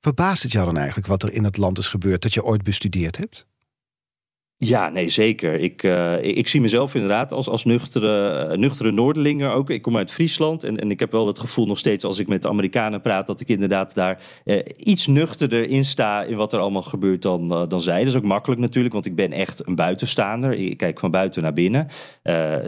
Verbaast 0.00 0.42
het 0.42 0.52
jou 0.52 0.66
dan 0.66 0.76
eigenlijk 0.76 1.06
wat 1.06 1.22
er 1.22 1.32
in 1.32 1.44
het 1.44 1.56
land 1.56 1.78
is 1.78 1.88
gebeurd 1.88 2.22
dat 2.22 2.34
je 2.34 2.44
ooit 2.44 2.62
bestudeerd 2.62 3.16
hebt? 3.16 3.46
Ja, 4.58 4.88
nee, 4.88 5.08
zeker. 5.08 5.54
Ik, 5.60 5.82
uh, 5.82 6.22
ik, 6.22 6.48
zie 6.48 6.60
mezelf 6.60 6.94
inderdaad 6.94 7.32
als, 7.32 7.48
als 7.48 7.64
nuchtere, 7.64 8.46
uh, 8.50 8.56
nuchtere 8.58 8.90
Noorderlinger 8.90 9.50
ook. 9.50 9.70
Ik 9.70 9.82
kom 9.82 9.96
uit 9.96 10.12
Friesland 10.12 10.64
en, 10.64 10.80
en 10.80 10.90
ik 10.90 11.00
heb 11.00 11.12
wel 11.12 11.26
het 11.26 11.38
gevoel 11.38 11.66
nog 11.66 11.78
steeds 11.78 12.04
als 12.04 12.18
ik 12.18 12.28
met 12.28 12.42
de 12.42 12.48
Amerikanen 12.48 13.00
praat... 13.00 13.26
dat 13.26 13.40
ik 13.40 13.48
inderdaad 13.48 13.94
daar 13.94 14.22
uh, 14.44 14.58
iets 14.76 15.06
nuchterder 15.06 15.68
in 15.68 15.84
sta 15.84 16.22
in 16.22 16.36
wat 16.36 16.52
er 16.52 16.60
allemaal 16.60 16.82
gebeurt 16.82 17.22
dan, 17.22 17.48
dan 17.68 17.80
zij. 17.80 17.98
Dat 17.98 18.06
is 18.06 18.16
ook 18.16 18.22
makkelijk 18.22 18.60
natuurlijk, 18.60 18.94
want 18.94 19.06
ik 19.06 19.14
ben 19.14 19.32
echt 19.32 19.66
een 19.66 19.74
buitenstaander. 19.74 20.52
Ik 20.52 20.76
kijk 20.76 20.98
van 20.98 21.10
buiten 21.10 21.42
naar 21.42 21.52
binnen. 21.52 21.88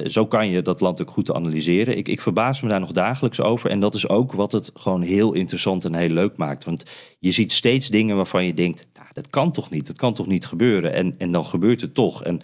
zo 0.04 0.26
kan 0.26 0.49
je 0.49 0.62
dat 0.62 0.80
land 0.80 1.00
ook 1.00 1.11
goed 1.11 1.33
analyseren. 1.33 1.97
Ik, 1.97 2.09
ik 2.09 2.21
verbaas 2.21 2.61
me 2.61 2.68
daar 2.68 2.80
nog 2.80 2.92
dagelijks 2.92 3.40
over. 3.40 3.71
En 3.71 3.80
dat 3.80 3.95
is 3.95 4.09
ook 4.09 4.33
wat 4.33 4.52
het 4.52 4.71
gewoon 4.75 5.02
heel 5.02 5.33
interessant 5.33 5.85
en 5.85 5.95
heel 5.95 6.09
leuk 6.09 6.37
maakt. 6.37 6.64
Want 6.64 6.85
je 7.18 7.30
ziet 7.30 7.52
steeds 7.52 7.88
dingen 7.88 8.16
waarvan 8.16 8.44
je 8.44 8.54
denkt 8.54 8.87
dat 9.22 9.30
kan 9.30 9.52
toch 9.52 9.70
niet? 9.70 9.87
Dat 9.87 9.96
kan 9.96 10.14
toch 10.14 10.26
niet 10.26 10.46
gebeuren? 10.46 10.92
En, 10.92 11.14
en 11.18 11.32
dan 11.32 11.44
gebeurt 11.44 11.80
het 11.80 11.94
toch. 11.94 12.25
En 12.25 12.40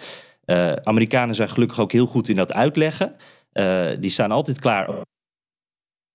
uh, 0.46 0.72
Amerikanen 0.72 1.34
zijn 1.34 1.48
gelukkig 1.48 1.80
ook 1.80 1.92
heel 1.92 2.06
goed 2.06 2.28
in 2.28 2.36
dat 2.36 2.52
uitleggen. 2.52 3.16
Uh, 3.52 3.90
die 4.00 4.10
staan 4.10 4.30
altijd 4.30 4.60
klaar 4.60 4.88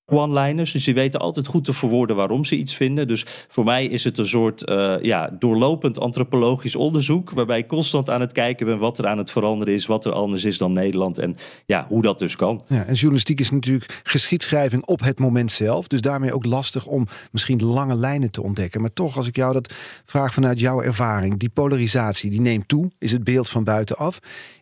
one-liners. 0.10 0.72
Dus 0.72 0.84
die 0.84 0.94
weten 0.94 1.20
altijd 1.20 1.48
goed 1.48 1.66
te 1.66 1.74
verwoorden 1.74 2.16
waarom 2.16 2.46
ze 2.46 2.56
iets 2.56 2.76
vinden. 2.76 3.08
Dus 3.08 3.26
voor 3.48 3.64
mij 3.64 3.86
is 3.86 4.04
het 4.04 4.18
een 4.18 4.28
soort 4.28 4.70
uh, 4.70 4.96
ja, 5.02 5.36
doorlopend 5.40 6.00
antropologisch 6.00 6.76
onderzoek. 6.76 7.32
Waarbij 7.32 7.58
ik 7.58 7.68
constant 7.68 8.10
aan 8.10 8.22
het 8.22 8.32
kijken 8.32 8.66
ben 8.66 8.80
wat 8.80 8.98
er 8.98 9.08
aan 9.08 9.18
het 9.18 9.32
veranderen 9.32 9.74
is. 9.74 9.86
Wat 9.86 10.06
er 10.06 10.12
anders 10.12 10.46
is 10.46 10.58
dan 10.58 10.74
Nederland. 10.74 11.18
En 11.18 11.38
ja, 11.66 11.86
hoe 11.88 12.02
dat 12.02 12.20
dus 12.20 12.36
kan. 12.36 12.62
Ja, 12.68 12.84
en 12.84 12.94
journalistiek 12.94 13.40
is 13.40 13.52
natuurlijk 13.52 14.02
geschiedschrijving 14.04 14.86
op 14.86 15.02
het 15.02 15.20
moment 15.20 15.52
zelf. 15.52 15.88
Dus 15.88 16.02
daarmee 16.02 16.34
ook 16.34 16.46
lastig 16.46 16.86
om 16.86 17.08
misschien 17.32 17.64
lange 17.64 17.96
lijnen 17.96 18.32
te 18.32 18.44
ontdekken. 18.44 18.82
Maar 18.82 18.94
toch, 18.94 19.18
als 19.18 19.28
ik 19.28 19.36
jou 19.36 19.54
dat 19.54 19.74
vraag 20.06 20.34
vanuit 20.34 20.60
jouw 20.60 20.82
ervaring. 20.82 21.40
Die 21.40 21.50
polarisatie, 21.50 22.30
die 22.30 22.42
neemt 22.42 22.68
toe. 22.68 22.92
Is 23.00 23.12
het 23.12 23.24
beeld 23.24 23.50
van 23.50 23.64
buitenaf. 23.64 24.20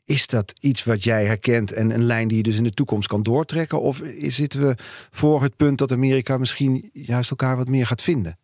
Is 0.07 0.27
dat 0.27 0.53
iets 0.59 0.83
wat 0.83 1.03
jij 1.03 1.25
herkent 1.25 1.71
en 1.73 1.91
een 1.91 2.03
lijn 2.03 2.27
die 2.27 2.37
je 2.37 2.43
dus 2.43 2.57
in 2.57 2.63
de 2.63 2.73
toekomst 2.73 3.07
kan 3.07 3.23
doortrekken? 3.23 3.81
Of 3.81 4.01
zitten 4.17 4.61
we 4.61 4.75
voor 5.11 5.41
het 5.41 5.55
punt 5.55 5.77
dat 5.77 5.91
Amerika 5.91 6.37
misschien 6.37 6.89
juist 6.93 7.29
elkaar 7.29 7.57
wat 7.57 7.67
meer 7.67 7.85
gaat 7.85 8.01
vinden? 8.01 8.37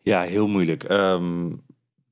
Ja, 0.00 0.22
heel 0.22 0.46
moeilijk. 0.46 0.90
Um, 0.90 1.62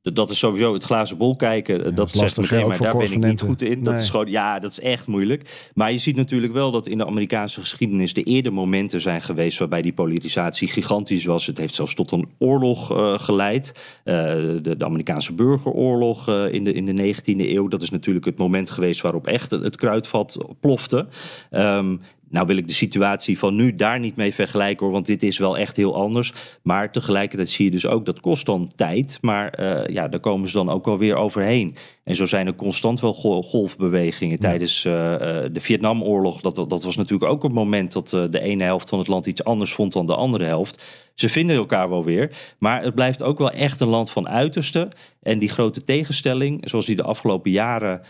dat 0.02 0.30
is 0.30 0.38
sowieso 0.38 0.72
het 0.72 0.84
glazen 0.84 1.16
bol 1.16 1.36
kijken. 1.36 1.84
Ja, 1.84 1.90
dat 1.90 2.08
is 2.08 2.14
lastig, 2.20 2.50
meteen, 2.50 2.68
maar 2.68 2.78
daar 2.78 2.96
ben 2.96 3.12
ik 3.12 3.18
niet 3.18 3.40
goed 3.40 3.62
in. 3.62 3.82
Dat 3.82 3.94
Nee. 3.94 4.02
is 4.02 4.10
gewoon, 4.10 4.30
ja, 4.30 4.58
dat 4.58 4.70
is 4.70 4.80
echt 4.80 5.06
moeilijk. 5.06 5.70
Maar 5.74 5.92
je 5.92 5.98
ziet 5.98 6.16
natuurlijk 6.16 6.52
wel 6.52 6.70
dat 6.70 6.86
in 6.86 6.98
de 6.98 7.06
Amerikaanse 7.06 7.60
geschiedenis 7.60 8.14
de 8.14 8.22
eerder 8.22 8.52
momenten 8.52 9.00
zijn 9.00 9.22
geweest 9.22 9.58
waarbij 9.58 9.82
die 9.82 9.92
polarisatie 9.92 10.68
gigantisch 10.68 11.24
was. 11.24 11.46
Het 11.46 11.58
heeft 11.58 11.74
zelfs 11.74 11.94
tot 11.94 12.10
een 12.10 12.28
oorlog 12.38 12.90
eh, 12.96 13.18
geleid. 13.18 13.72
Eh, 14.04 14.14
de, 14.62 14.74
de 14.78 14.84
Amerikaanse 14.84 15.32
burgeroorlog 15.34 16.28
eh, 16.28 16.52
in, 16.52 16.64
de, 16.64 16.72
in 16.72 16.96
de 16.96 17.14
19e 17.14 17.22
eeuw. 17.24 17.68
Dat 17.68 17.82
is 17.82 17.90
natuurlijk 17.90 18.24
het 18.24 18.38
moment 18.38 18.70
geweest 18.70 19.00
waarop 19.00 19.26
echt 19.26 19.50
het, 19.50 19.62
het 19.64 19.76
kruidvat 19.76 20.38
plofte. 20.60 21.06
Ehm, 21.50 21.96
nou 22.30 22.46
wil 22.46 22.56
ik 22.56 22.66
de 22.66 22.72
situatie 22.72 23.38
van 23.38 23.54
nu 23.54 23.74
daar 23.74 23.98
niet 23.98 24.16
mee 24.16 24.34
vergelijken 24.34 24.84
hoor, 24.84 24.94
want 24.94 25.06
dit 25.06 25.22
is 25.22 25.38
wel 25.38 25.58
echt 25.58 25.76
heel 25.76 25.94
anders. 25.94 26.32
Maar 26.62 26.92
tegelijkertijd 26.92 27.48
zie 27.48 27.64
je 27.64 27.70
dus 27.70 27.86
ook, 27.86 28.06
dat 28.06 28.20
kost 28.20 28.46
dan 28.46 28.70
tijd. 28.76 29.18
Maar 29.20 29.48
eh, 29.50 29.94
ja, 29.94 30.08
daar 30.08 30.20
komen 30.20 30.48
ze 30.48 30.56
dan 30.56 30.70
ook 30.70 30.84
wel 30.84 30.98
weer 30.98 31.16
overheen. 31.16 31.76
En 32.04 32.16
zo 32.16 32.24
zijn 32.24 32.46
er 32.46 32.54
constant 32.54 33.00
wel 33.00 33.14
gol- 33.14 33.42
golfbewegingen 33.42 34.38
tijdens 34.38 34.84
eh, 34.84 35.14
eh, 35.14 35.52
de 35.52 35.60
Vietnamoorlog. 35.60 36.40
Dat, 36.40 36.56
dat 36.56 36.84
was 36.84 36.96
natuurlijk 36.96 37.32
ook 37.32 37.44
een 37.44 37.52
moment 37.52 37.92
dat 37.92 38.10
de 38.10 38.40
ene 38.40 38.64
helft 38.64 38.88
van 38.88 38.98
het 38.98 39.08
land 39.08 39.26
iets 39.26 39.44
anders 39.44 39.72
vond 39.72 39.92
dan 39.92 40.06
de 40.06 40.16
andere 40.16 40.44
helft. 40.44 40.82
Ze 41.14 41.28
vinden 41.28 41.56
elkaar 41.56 41.88
wel 41.88 42.04
weer. 42.04 42.54
Maar 42.58 42.82
het 42.82 42.94
blijft 42.94 43.22
ook 43.22 43.38
wel 43.38 43.50
echt 43.50 43.80
een 43.80 43.88
land 43.88 44.10
van 44.10 44.28
uiterste. 44.28 44.88
En 45.22 45.38
die 45.38 45.48
grote 45.48 45.84
tegenstelling, 45.84 46.68
zoals 46.68 46.86
die 46.86 46.96
de 46.96 47.02
afgelopen 47.02 47.50
jaren 47.50 48.02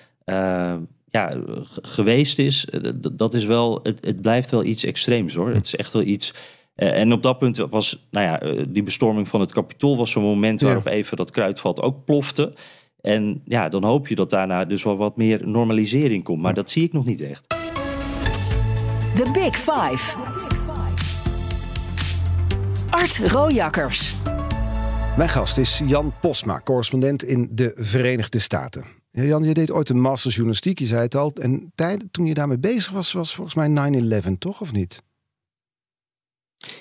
ja, 1.11 1.29
g- 1.64 1.79
geweest 1.83 2.38
is, 2.38 2.64
eh, 2.67 2.90
dat 3.12 3.35
is 3.35 3.45
wel, 3.45 3.81
het, 3.83 4.05
het 4.07 4.21
blijft 4.23 4.50
wel 4.50 4.64
iets 4.64 4.85
extreems 4.85 5.35
hoor. 5.35 5.49
Het 5.50 5.67
is 5.67 5.76
echt 5.76 5.93
wel 5.93 6.02
iets. 6.02 6.35
eh, 6.75 7.00
en 7.00 7.12
op 7.12 7.23
dat 7.23 7.38
punt 7.38 7.57
was, 7.57 8.07
nou 8.11 8.26
ja, 8.26 8.40
eh, 8.40 8.64
die 8.69 8.83
bestorming 8.83 9.29
van 9.29 9.40
het 9.40 9.52
kapitool 9.52 9.97
was 9.97 10.11
zo'n 10.11 10.23
moment 10.23 10.61
Ja. 10.61 10.67
waarop 10.67 10.87
even 10.87 11.17
dat 11.17 11.31
kruidvat 11.31 11.81
ook 11.81 12.05
plofte. 12.05 12.52
En 13.00 13.43
ja, 13.45 13.69
dan 13.69 13.85
hoop 13.85 14.09
je 14.09 14.14
dat 14.14 14.31
daarna 14.31 14.64
dus 14.64 14.83
wel 14.83 14.97
wat 14.97 15.17
meer 15.17 15.49
normalisering 15.49 16.25
komt. 16.25 16.40
Maar 16.43 16.55
dat 16.55 16.71
zie 16.71 16.83
ik 16.85 16.93
nog 16.93 17.05
niet 17.05 17.21
echt. 17.21 17.47
The 19.14 19.31
Big 19.33 19.57
Five. 19.57 20.17
Art 22.90 23.19
Rojakkers. 23.19 24.14
Mijn 25.17 25.29
gast 25.29 25.59
is 25.59 25.81
Jan 25.87 26.12
Posma, 26.21 26.61
correspondent 26.64 27.23
in 27.23 27.49
de 27.52 27.73
Verenigde 27.76 28.38
Staten. 28.38 28.85
Ja, 29.12 29.23
Jan, 29.23 29.45
je 29.45 29.55
deed 29.55 29.71
ooit 29.71 29.88
een 29.88 30.00
master 30.00 30.31
journalistiek, 30.31 30.79
je 30.79 30.87
zei 30.87 31.00
het 31.02 31.14
al. 31.14 31.33
En 31.35 31.73
tijd, 31.75 32.05
toen 32.11 32.26
je 32.26 32.35
daarmee 32.35 32.59
bezig 32.59 32.93
was, 32.93 33.12
was 33.12 33.35
volgens 33.35 33.55
mij 33.55 33.69
9-11, 34.33 34.38
toch? 34.38 34.61
Of 34.61 34.73
niet? 34.73 35.02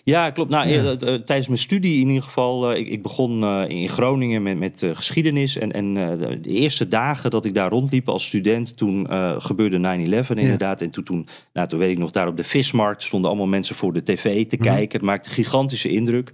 Ja, 0.03 0.31
klopt. 0.31 0.50
Nou, 0.50 0.67
Ja. 0.67 0.83
eh, 0.83 0.91
eh, 0.91 1.21
tijdens 1.21 1.48
mijn 1.48 1.59
studie 1.59 2.00
in 2.01 2.07
ieder 2.07 2.24
geval. 2.24 2.71
eh, 2.71 2.79
ik, 2.79 2.88
ik 2.88 3.01
begon 3.01 3.43
in 3.67 3.89
Groningen 3.89 4.43
met, 4.43 4.57
met 4.57 4.86
geschiedenis. 4.93 5.57
En, 5.57 5.71
en 5.71 5.93
de, 5.93 6.39
eerste 6.43 6.88
dagen 6.88 7.31
dat 7.31 7.45
ik 7.45 7.53
daar 7.53 7.69
rondliep 7.69 8.09
als 8.09 8.25
student, 8.25 8.77
toen 8.77 9.07
gebeurde 9.41 9.77
9-11 10.25 10.38
inderdaad. 10.38 10.81
En 10.81 10.89
toen, 10.89 11.03
toen, 11.03 11.27
nou, 11.53 11.67
toen 11.67 11.79
weet 11.79 11.89
ik 11.89 11.98
nog, 11.98 12.12
daar 12.12 12.27
op 12.27 12.38
de 12.38 12.43
vismarkt 12.43 13.03
stonden 13.03 13.29
allemaal 13.29 13.48
mensen 13.48 13.75
voor 13.75 13.93
de 13.93 14.03
tv 14.03 14.48
te 14.48 14.57
kijken. 14.57 14.98
Het 14.98 15.07
maakte 15.07 15.29
een 15.29 15.36
gigantische 15.36 15.89
indruk. 15.89 16.31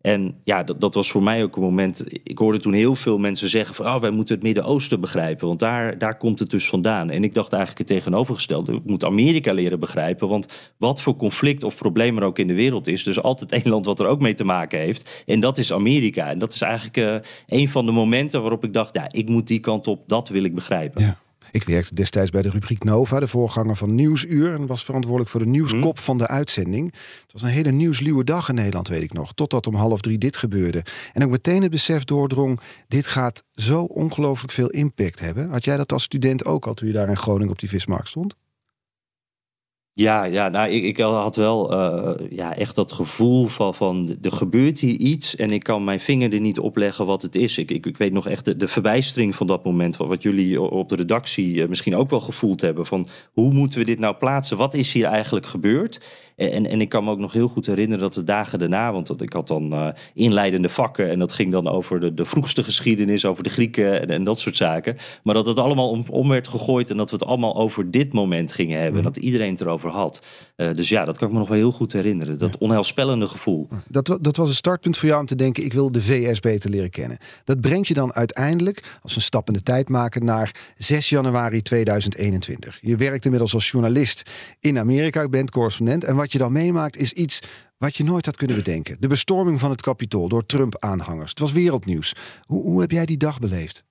En 0.00 0.40
ja, 0.44 0.62
dat, 0.62 0.80
dat 0.80 0.94
was 0.94 1.10
voor 1.10 1.22
mij 1.22 1.42
ook 1.42 1.56
een 1.56 1.62
moment. 1.62 2.04
Ik 2.22 2.38
hoorde 2.38 2.58
toen 2.58 2.72
heel 2.72 2.94
veel 2.94 3.18
mensen 3.18 3.48
zeggen: 3.48 3.74
van, 3.74 3.86
oh, 3.86 4.00
wij 4.00 4.10
moeten 4.10 4.34
het 4.34 4.44
Midden-Oosten 4.44 5.00
begrijpen, 5.00 5.46
want 5.46 5.58
daar, 5.58 5.98
daar 5.98 6.16
komt 6.16 6.38
het 6.38 6.50
dus 6.50 6.68
vandaan. 6.68 7.10
En 7.10 7.24
ik 7.24 7.34
dacht 7.34 7.52
eigenlijk 7.52 7.88
het 7.88 7.98
tegenovergestelde. 7.98 8.72
Ik 8.72 8.84
moet 8.84 9.04
Amerika 9.04 9.52
leren 9.52 9.80
begrijpen, 9.80 10.28
want 10.28 10.72
wat 10.76 11.02
voor 11.02 11.16
conflict 11.16 11.64
of 11.64 11.76
probleem 11.76 12.16
er 12.16 12.24
ook 12.24 12.38
in 12.38 12.46
de 12.46 12.54
wereld 12.54 12.86
is, 12.86 13.04
dus 13.04 13.22
altijd 13.22 13.52
één 13.52 13.68
land 13.68 13.86
wat 13.86 14.00
er 14.00 14.06
ook 14.06 14.20
mee 14.20 14.34
te 14.34 14.44
maken 14.44 14.78
heeft. 14.78 15.22
En 15.26 15.40
dat 15.40 15.58
is 15.58 15.72
Amerika. 15.72 16.28
En 16.28 16.38
dat 16.38 16.52
is 16.52 16.60
eigenlijk 16.60 16.96
eh, 16.96 17.16
een 17.46 17.68
van 17.68 17.86
de 17.86 17.92
momenten 17.92 18.40
waarop 18.40 18.64
ik 18.64 18.72
dacht: 18.72 18.94
ja, 18.94 19.08
ik 19.10 19.28
moet 19.28 19.46
die 19.46 19.60
kant 19.60 19.86
op, 19.86 20.02
dat 20.06 20.28
wil 20.28 20.42
ik 20.42 20.54
begrijpen. 20.54 21.02
Ja. 21.02 21.18
Ik 21.50 21.64
werkte 21.64 21.94
destijds 21.94 22.30
bij 22.30 22.42
de 22.42 22.50
rubriek 22.50 22.84
Nova, 22.84 23.20
de 23.20 23.28
voorganger 23.28 23.76
van 23.76 23.94
Nieuwsuur. 23.94 24.54
En 24.54 24.66
was 24.66 24.84
verantwoordelijk 24.84 25.30
voor 25.30 25.40
de 25.40 25.46
nieuwskop 25.46 25.98
van 25.98 26.18
de 26.18 26.26
uitzending. 26.26 26.92
Het 26.92 27.32
was 27.32 27.42
een 27.42 27.48
hele 27.48 27.70
nieuwsluwe 27.70 28.24
dag 28.24 28.48
in 28.48 28.54
Nederland, 28.54 28.88
weet 28.88 29.02
ik 29.02 29.12
nog. 29.12 29.32
Totdat 29.34 29.66
om 29.66 29.74
half 29.74 30.00
drie 30.00 30.18
dit 30.18 30.36
gebeurde. 30.36 30.84
En 31.12 31.24
ook 31.24 31.30
meteen 31.30 31.62
het 31.62 31.70
besef 31.70 32.04
doordrong, 32.04 32.60
dit 32.88 33.06
gaat 33.06 33.44
zo 33.52 33.82
ongelooflijk 33.82 34.52
veel 34.52 34.68
impact 34.68 35.20
hebben. 35.20 35.50
Had 35.50 35.64
jij 35.64 35.76
dat 35.76 35.92
als 35.92 36.02
student 36.02 36.44
ook 36.44 36.66
al 36.66 36.74
toen 36.74 36.88
je 36.88 36.94
daar 36.94 37.08
in 37.08 37.16
Groningen 37.16 37.52
op 37.52 37.58
die 37.58 37.68
vismarkt 37.68 38.08
stond? 38.08 38.34
Ja, 39.98 40.24
ja 40.24 40.48
nou, 40.48 40.68
ik, 40.70 40.82
ik 40.82 40.98
had 40.98 41.36
wel 41.36 41.72
eh, 41.72 42.26
ja, 42.30 42.54
echt 42.54 42.74
dat 42.74 42.92
gevoel 42.92 43.46
van, 43.46 43.74
van 43.74 44.16
er 44.22 44.32
gebeurt 44.32 44.78
hier 44.78 44.98
iets 44.98 45.36
en 45.36 45.50
ik 45.50 45.62
kan 45.62 45.84
mijn 45.84 46.00
vinger 46.00 46.32
er 46.32 46.40
niet 46.40 46.58
op 46.58 46.76
leggen 46.76 47.06
wat 47.06 47.22
het 47.22 47.34
is. 47.34 47.58
Ik, 47.58 47.70
ik, 47.70 47.86
ik 47.86 47.96
weet 47.96 48.12
nog 48.12 48.28
echt 48.28 48.44
de, 48.44 48.56
de 48.56 48.68
verbijstering 48.68 49.34
van 49.34 49.46
dat 49.46 49.64
moment, 49.64 49.96
wat, 49.96 50.22
jullie 50.22 50.60
op 50.60 50.88
de 50.88 50.96
redactie 50.96 51.62
eh, 51.62 51.68
misschien 51.68 51.96
ook 51.96 52.10
wel 52.10 52.20
gevoeld 52.20 52.60
hebben. 52.60 52.86
Van 52.86 53.06
hoe 53.32 53.52
moeten 53.52 53.78
we 53.78 53.84
dit 53.84 53.98
nou 53.98 54.14
plaatsen? 54.14 54.56
Wat 54.56 54.74
is 54.74 54.92
hier 54.92 55.06
eigenlijk 55.06 55.46
gebeurd? 55.46 56.00
En, 56.38 56.66
en, 56.66 56.80
ik 56.80 56.88
kan 56.88 57.04
me 57.04 57.10
ook 57.10 57.18
nog 57.18 57.32
heel 57.32 57.48
goed 57.48 57.66
herinneren 57.66 58.00
dat 58.00 58.14
de 58.14 58.24
dagen 58.24 58.58
daarna, 58.58 58.92
want 58.92 59.22
ik 59.22 59.32
had 59.32 59.48
dan 59.48 59.72
eh, 59.72 59.88
inleidende 60.14 60.68
vakken 60.68 61.10
en 61.10 61.18
dat 61.18 61.32
ging 61.32 61.52
dan 61.52 61.68
over 61.68 62.00
de, 62.00 62.14
de 62.14 62.24
vroegste 62.24 62.64
geschiedenis, 62.64 63.24
over 63.24 63.42
de 63.42 63.50
Grieken 63.50 64.00
en, 64.00 64.08
en 64.08 64.24
dat 64.24 64.38
soort 64.38 64.56
zaken. 64.56 64.96
Maar 65.22 65.34
dat 65.34 65.46
het 65.46 65.58
allemaal 65.58 65.90
om, 65.90 66.04
om 66.10 66.28
werd 66.28 66.48
gegooid 66.48 66.90
en 66.90 66.96
dat 66.96 67.10
we 67.10 67.16
het 67.16 67.24
allemaal 67.24 67.56
over 67.56 67.90
dit 67.90 68.12
moment 68.12 68.52
gingen 68.52 68.80
hebben. 68.80 69.02
Dat 69.02 69.16
iedereen 69.16 69.50
het 69.50 69.60
erover 69.60 69.90
had. 69.90 70.22
Eh, 70.56 70.74
dus 70.74 70.88
ja, 70.88 71.04
dat 71.04 71.18
kan 71.18 71.26
ik 71.26 71.32
me 71.32 71.38
nog 71.38 71.48
wel 71.48 71.56
heel 71.56 71.72
goed 71.72 71.92
herinneren. 71.92 72.38
Dat 72.38 72.58
onheilspellende 72.58 73.26
gevoel. 73.26 73.68
Dat, 73.88 74.18
dat 74.20 74.36
was 74.36 74.48
een 74.48 74.54
startpunt 74.54 74.96
voor 74.96 75.08
jou 75.08 75.20
om 75.20 75.26
te 75.26 75.34
denken, 75.34 75.64
ik 75.64 75.72
wil 75.72 75.92
de 75.92 76.02
VS 76.02 76.40
beter 76.40 76.70
leren 76.70 76.90
kennen. 76.90 77.18
Dat 77.44 77.60
brengt 77.60 77.88
je 77.88 77.94
dan 77.94 78.14
uiteindelijk, 78.14 78.98
als 79.02 79.16
een 79.16 79.22
stap 79.22 79.46
in 79.46 79.52
de 79.52 79.62
tijd 79.62 79.88
maken, 79.88 80.24
naar 80.24 80.54
6 80.76 81.08
januari 81.08 81.62
2021. 81.62 82.78
Je 82.80 82.96
werkt 82.96 83.24
inmiddels 83.24 83.54
als 83.54 83.70
journalist 83.70 84.30
in 84.60 84.78
Amerika, 84.78 85.20
je 85.20 85.28
bent 85.28 85.50
correspondent. 85.50 86.04
En 86.04 86.16
wat 86.16 86.27
je 86.32 86.38
dan 86.38 86.52
meemaakt 86.52 86.96
is 86.96 87.12
iets 87.12 87.40
wat 87.78 87.96
je 87.96 88.04
nooit 88.04 88.26
had 88.26 88.36
kunnen 88.36 88.56
bedenken. 88.56 88.96
De 89.00 89.08
bestorming 89.08 89.60
van 89.60 89.70
het 89.70 89.82
Capitool 89.82 90.28
door 90.28 90.46
Trump-aanhangers. 90.46 91.30
Het 91.30 91.38
was 91.38 91.52
wereldnieuws. 91.52 92.14
Hoe, 92.44 92.62
hoe 92.62 92.80
heb 92.80 92.90
jij 92.90 93.06
die 93.06 93.16
dag 93.16 93.38
beleefd? 93.38 93.84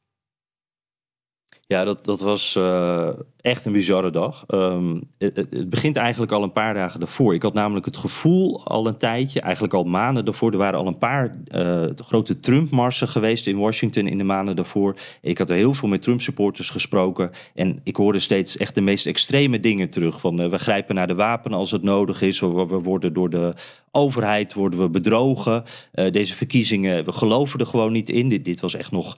Ja, 1.68 1.84
dat, 1.84 2.06
dat 2.06 2.20
was 2.20 2.56
eh, 2.56 3.10
echt 3.48 3.66
een 3.66 3.72
bizarre 3.72 4.10
dag. 4.10 4.44
Ehm, 4.48 5.00
het, 5.18 5.38
het, 5.38 5.70
begint 5.70 5.96
eigenlijk 5.96 6.32
al 6.32 6.44
een 6.44 6.52
paar 6.52 6.74
dagen 6.74 7.00
daarvoor. 7.00 7.34
Ik 7.34 7.42
had 7.42 7.54
namelijk 7.54 7.86
het 7.86 7.98
gevoel 7.98 8.66
al 8.66 8.88
een 8.88 8.98
tijdje, 8.98 9.42
eigenlijk 9.42 9.74
al 9.74 9.84
maanden 9.84 10.26
daarvoor. 10.26 10.52
Er 10.52 10.58
waren 10.58 10.80
al 10.80 10.88
een 10.88 10.98
paar 10.98 11.38
uh, 11.52 11.84
grote 11.96 12.40
Trump-marsen 12.40 13.08
geweest 13.08 13.48
in 13.48 13.58
Washington 13.58 14.08
in 14.08 14.18
de 14.18 14.24
maanden 14.24 14.56
daarvoor. 14.56 14.96
Ik 15.22 15.38
had 15.38 15.50
er 15.50 15.56
heel 15.56 15.74
veel 15.74 15.90
met 15.90 16.02
Trump-supporters 16.02 16.70
gesproken. 16.70 17.32
En 17.56 17.80
ik 17.84 17.96
hoorde 17.96 18.20
steeds 18.20 18.58
echt 18.58 18.76
de 18.76 18.82
meest 18.82 19.06
extreme 19.06 19.60
dingen 19.60 19.90
terug. 19.90 20.20
Van 20.20 20.42
uh, 20.42 20.50
we 20.50 20.58
grijpen 20.58 20.96
naar 20.96 21.08
de 21.08 21.16
wapen 21.16 21.54
als 21.54 21.72
het 21.72 21.84
nodig 21.84 22.22
is. 22.22 22.40
We, 22.40 22.48
we 22.48 22.82
worden 22.82 23.14
door 23.14 23.30
de 23.30 23.54
overheid 23.92 24.54
worden 24.54 24.80
we 24.80 24.90
bedrogen. 24.90 25.64
Uh, 25.94 26.12
deze 26.12 26.34
verkiezingen, 26.34 27.06
we 27.06 27.12
geloven 27.12 27.60
er 27.60 27.66
gewoon 27.66 27.92
niet 27.92 28.10
in. 28.10 28.30
Dit, 28.30 28.46
dit 28.46 28.60
was 28.60 28.76
echt 28.76 28.92
nog 28.92 29.18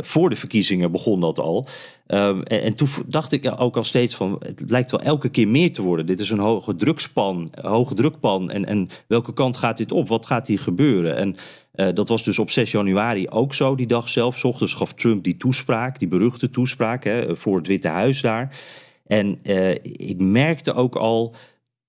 voor 0.00 0.30
de 0.30 0.36
verkiezingen 0.36 0.92
begon 0.92 1.20
dat 1.20 1.38
al. 1.38 1.66
Um, 2.08 2.42
en, 2.42 2.62
en, 2.62 2.74
toen 2.74 2.88
dacht 3.06 3.32
ik 3.32 3.54
ook 3.56 3.76
al 3.76 3.84
steeds 3.84 4.14
van, 4.14 4.36
het 4.38 4.62
lijkt 4.66 4.90
wel 4.90 5.00
elke 5.00 5.28
keer 5.28 5.48
meer 5.48 5.72
te 5.72 5.82
worden. 5.82 6.06
Dit 6.06 6.20
is 6.20 6.30
een 6.30 6.38
hoge 6.38 6.76
drukspan, 6.76 7.50
hoge 7.60 7.94
drukpan. 7.94 8.50
En, 8.50 8.64
en 8.64 8.88
welke 9.06 9.32
kant 9.32 9.56
gaat 9.56 9.76
dit 9.76 9.92
op? 9.92 10.08
Wat 10.08 10.26
gaat 10.26 10.46
hier 10.46 10.58
gebeuren? 10.58 11.16
En 11.16 11.36
uh, 11.74 11.88
dat 11.94 12.08
was 12.08 12.22
dus 12.22 12.38
op 12.38 12.50
6 12.50 12.70
januari 12.70 13.28
ook 13.28 13.54
zo, 13.54 13.74
die 13.74 13.86
dag 13.86 14.08
zelf. 14.08 14.38
S 14.38 14.44
ochtends 14.44 14.74
gaf 14.74 14.94
Trump 14.94 15.24
die 15.24 15.36
toespraak, 15.36 15.98
die 15.98 16.08
beruchte 16.08 16.50
toespraak 16.50 17.04
hè, 17.04 17.36
voor 17.36 17.56
het 17.56 17.66
Witte 17.66 17.88
Huis 17.88 18.20
daar. 18.20 18.60
En 19.06 19.38
uh, 19.42 19.70
ik 19.82 20.18
merkte 20.18 20.74
ook 20.74 20.96
al 20.96 21.34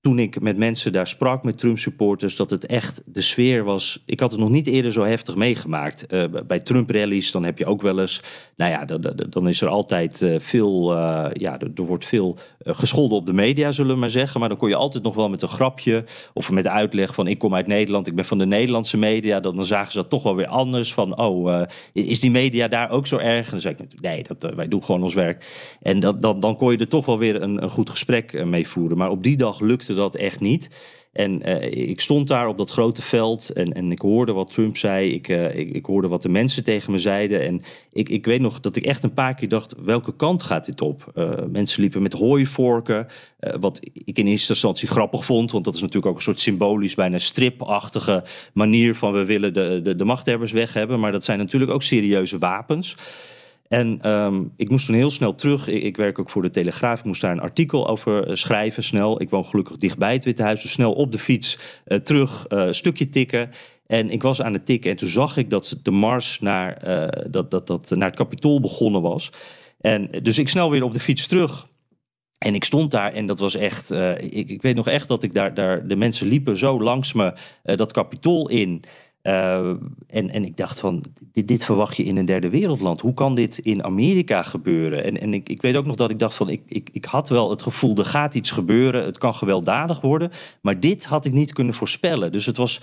toen 0.03 0.19
ik 0.19 0.41
met 0.41 0.57
mensen 0.57 0.93
daar 0.93 1.07
sprak, 1.07 1.43
met 1.43 1.57
Trump-supporters, 1.57 2.35
dat 2.35 2.49
het 2.49 2.65
echt 2.65 3.01
de 3.05 3.21
sfeer 3.21 3.63
was. 3.63 4.03
Ik 4.05 4.19
had 4.19 4.31
het 4.31 4.39
nog 4.39 4.49
niet 4.49 4.67
eerder 4.67 4.91
zo 4.91 5.03
heftig 5.03 5.35
meegemaakt. 5.35 6.05
Uh, 6.09 6.23
bij 6.47 6.59
Trump-rallies, 6.59 7.31
dan 7.31 7.43
heb 7.43 7.57
je 7.57 7.65
ook 7.65 7.81
wel 7.81 7.99
eens. 7.99 8.21
Nou 8.55 8.71
ja, 8.71 8.85
dan, 9.29 9.47
is 9.47 9.61
er 9.61 9.67
altijd 9.67 10.21
uh, 10.21 10.39
veel. 10.39 10.91
Uh, 10.91 11.25
ja, 11.33 11.59
er, 11.59 11.71
er, 11.75 11.83
wordt 11.83 12.05
veel 12.05 12.37
gescholden 12.63 13.17
op 13.17 13.25
de 13.25 13.33
media, 13.33 13.71
zullen 13.71 13.93
we 13.93 13.99
maar 13.99 14.09
zeggen. 14.09 14.39
Maar 14.39 14.49
dan 14.49 14.57
kon 14.57 14.69
je 14.69 14.75
altijd 14.75 15.03
nog 15.03 15.15
wel 15.15 15.29
met 15.29 15.41
een 15.41 15.47
grapje 15.47 16.03
of 16.33 16.51
met 16.51 16.67
uitleg 16.67 17.13
van: 17.13 17.27
ik 17.27 17.37
kom 17.37 17.55
uit 17.55 17.67
Nederland, 17.67 18.07
ik 18.07 18.15
ben 18.15 18.25
van 18.25 18.37
de 18.37 18.45
Nederlandse 18.45 18.97
media. 18.97 19.39
Dan, 19.39 19.55
dan 19.55 19.65
zagen 19.65 19.91
ze 19.91 19.97
dat 19.97 20.09
toch 20.09 20.23
wel 20.23 20.35
weer 20.35 20.47
anders. 20.47 20.93
Van: 20.93 21.17
oh, 21.17 21.61
is 21.93 22.19
die 22.19 22.31
media 22.31 22.67
daar 22.67 22.89
ook 22.89 23.07
zo 23.07 23.17
erg? 23.17 23.45
En 23.45 23.51
dan 23.51 23.61
zei 23.61 23.73
ik 23.73 23.79
natuurlijk: 23.79 24.13
nee, 24.13 24.23
dat, 24.39 24.55
wij 24.55 24.67
doen 24.67 24.83
gewoon 24.83 25.03
ons 25.03 25.13
werk. 25.13 25.45
En 25.81 25.99
dat, 25.99 26.21
dan, 26.21 26.39
dan 26.39 26.57
kon 26.57 26.71
je 26.71 26.77
er 26.77 26.87
toch 26.87 27.05
wel 27.05 27.17
weer 27.17 27.41
een, 27.41 27.63
een 27.63 27.69
goed 27.69 27.89
gesprek 27.89 28.45
mee 28.45 28.67
voeren. 28.67 28.97
Maar 28.97 29.09
op 29.09 29.23
die 29.23 29.37
dag 29.37 29.59
lukte 29.59 29.92
dat 29.95 30.15
echt 30.15 30.39
niet. 30.39 30.69
En 31.13 31.49
uh, 31.49 31.89
ik 31.89 32.01
stond 32.01 32.27
daar 32.27 32.47
op 32.47 32.57
dat 32.57 32.71
grote 32.71 33.01
veld 33.01 33.49
en, 33.49 33.73
en 33.73 33.91
ik 33.91 33.99
hoorde 33.99 34.31
wat 34.31 34.51
Trump 34.51 34.77
zei. 34.77 35.13
Ik, 35.13 35.27
uh, 35.27 35.55
ik, 35.55 35.71
ik, 35.71 35.85
hoorde 35.85 36.07
wat 36.07 36.21
de 36.21 36.29
mensen 36.29 36.63
tegen 36.63 36.91
me 36.91 36.99
zeiden. 36.99 37.41
En 37.41 37.61
ik, 37.91 38.09
ik 38.09 38.25
weet 38.25 38.41
nog 38.41 38.59
dat 38.59 38.75
ik 38.75 38.85
echt 38.85 39.03
een 39.03 39.13
paar 39.13 39.35
keer 39.35 39.49
dacht: 39.49 39.75
welke 39.83 40.15
kant 40.15 40.43
gaat 40.43 40.65
dit 40.65 40.81
op? 40.81 41.11
Uh, 41.15 41.31
mensen 41.51 41.81
liepen 41.81 42.01
met 42.01 42.13
hooivorken. 42.13 43.07
wat 43.59 43.79
ik 43.93 44.17
in 44.17 44.27
eerste 44.27 44.51
instantie 44.53 44.87
grappig 44.87 45.25
vond, 45.25 45.51
want 45.51 45.65
dat 45.65 45.75
is 45.75 45.81
natuurlijk 45.81 46.07
ook 46.07 46.15
een 46.15 46.21
soort 46.21 46.39
symbolisch, 46.39 46.95
bijna 46.95 47.17
stripachtige 47.17 48.23
manier 48.53 48.95
van 48.95 49.13
we 49.13 49.25
willen 49.25 49.53
de, 49.53 49.79
de, 49.83 49.95
de 49.95 50.05
machthebbers 50.05 50.51
weg 50.51 50.73
hebben. 50.73 50.99
Maar 50.99 51.11
dat 51.11 51.23
zijn 51.23 51.37
natuurlijk 51.37 51.71
ook 51.71 51.83
serieuze 51.83 52.37
wapens. 52.37 52.95
En 53.67 54.09
um, 54.11 54.53
ik 54.57 54.69
moest 54.69 54.85
toen 54.85 54.95
heel 54.95 55.11
snel 55.11 55.35
terug. 55.35 55.67
Ik, 55.67 55.83
ik, 55.83 55.97
werk 55.97 56.19
ook 56.19 56.29
voor 56.29 56.41
de 56.41 56.49
Telegraaf. 56.49 56.99
Ik 56.99 57.05
moest 57.05 57.21
daar 57.21 57.31
een 57.31 57.39
artikel 57.39 57.87
over 57.87 58.29
uh, 58.29 58.35
schrijven, 58.35 58.83
snel. 58.83 59.21
Ik 59.21 59.29
woon 59.29 59.45
gelukkig 59.45 59.77
dichtbij 59.77 60.13
het 60.13 60.23
Witte 60.23 60.43
Huis. 60.43 60.61
Dus 60.61 60.71
snel 60.71 60.93
op 60.93 61.11
de 61.11 61.19
fiets 61.19 61.59
uh, 61.87 61.97
terug, 61.97 62.45
uh, 62.49 62.71
stukje 62.71 63.09
tikken. 63.09 63.49
En 63.87 64.09
ik 64.09 64.21
was 64.21 64.41
aan 64.41 64.53
het 64.53 64.65
tikken 64.65 64.91
en 64.91 64.97
toen 64.97 65.09
zag 65.09 65.37
ik 65.37 65.49
dat 65.49 65.79
de 65.83 65.91
mars 65.91 66.39
naar, 66.39 66.79
dat, 67.29 67.51
dat, 67.51 67.67
dat, 67.67 67.89
naar 67.89 68.07
het 68.07 68.17
kapitool 68.17 68.59
begonnen 68.59 69.01
was. 69.01 69.31
En 69.79 70.09
dus 70.21 70.37
ik 70.37 70.49
snel 70.49 70.69
weer 70.69 70.83
op 70.83 70.93
de 70.93 70.99
fiets 70.99 71.27
terug. 71.27 71.67
En 72.37 72.55
ik 72.55 72.63
stond 72.63 72.91
daar 72.91 73.13
en 73.13 73.25
dat 73.25 73.39
was 73.39 73.55
echt. 73.55 73.91
ik, 74.17 74.49
ik, 74.49 74.61
weet 74.61 74.75
nog 74.75 74.87
echt 74.87 75.07
dat 75.07 75.23
ik 75.23 75.33
daar, 75.33 75.53
daar. 75.53 75.87
De 75.87 75.95
mensen 75.95 76.27
liepen 76.27 76.57
zo 76.57 76.81
langs 76.81 77.13
me 77.13 77.33
dat 77.63 77.91
kapitool 77.91 78.49
in. 78.49 78.83
Uh, 79.23 79.67
en, 80.07 80.29
en 80.29 80.45
ik 80.45 80.57
dacht 80.57 80.79
van, 80.79 81.03
dit, 81.31 81.47
dit, 81.47 81.65
verwacht 81.65 81.97
je 81.97 82.03
in 82.03 82.17
een 82.17 82.25
derde 82.25 82.49
wereldland. 82.49 83.01
Hoe 83.01 83.13
kan 83.13 83.35
dit 83.35 83.57
in 83.57 83.83
Amerika 83.83 84.41
gebeuren? 84.41 85.03
En, 85.03 85.19
en 85.19 85.33
ik, 85.33 85.49
ik 85.49 85.61
weet 85.61 85.75
ook 85.75 85.85
nog 85.85 85.95
dat 85.95 86.09
ik 86.09 86.19
dacht 86.19 86.35
van, 86.35 86.49
ik, 86.49 86.61
ik, 86.67 86.89
ik 86.91 87.05
had 87.05 87.29
wel 87.29 87.49
het 87.49 87.61
gevoel, 87.61 87.97
er 87.97 88.05
gaat 88.05 88.35
iets 88.35 88.51
gebeuren. 88.51 89.05
Het 89.05 89.17
kan 89.17 89.33
gewelddadig 89.33 90.01
worden. 90.01 90.31
Maar 90.61 90.79
dit 90.79 91.05
had 91.05 91.25
ik 91.25 91.31
niet 91.31 91.53
kunnen 91.53 91.73
voorspellen. 91.73 92.31
Dus 92.31 92.45
het 92.45 92.57
was 92.57 92.81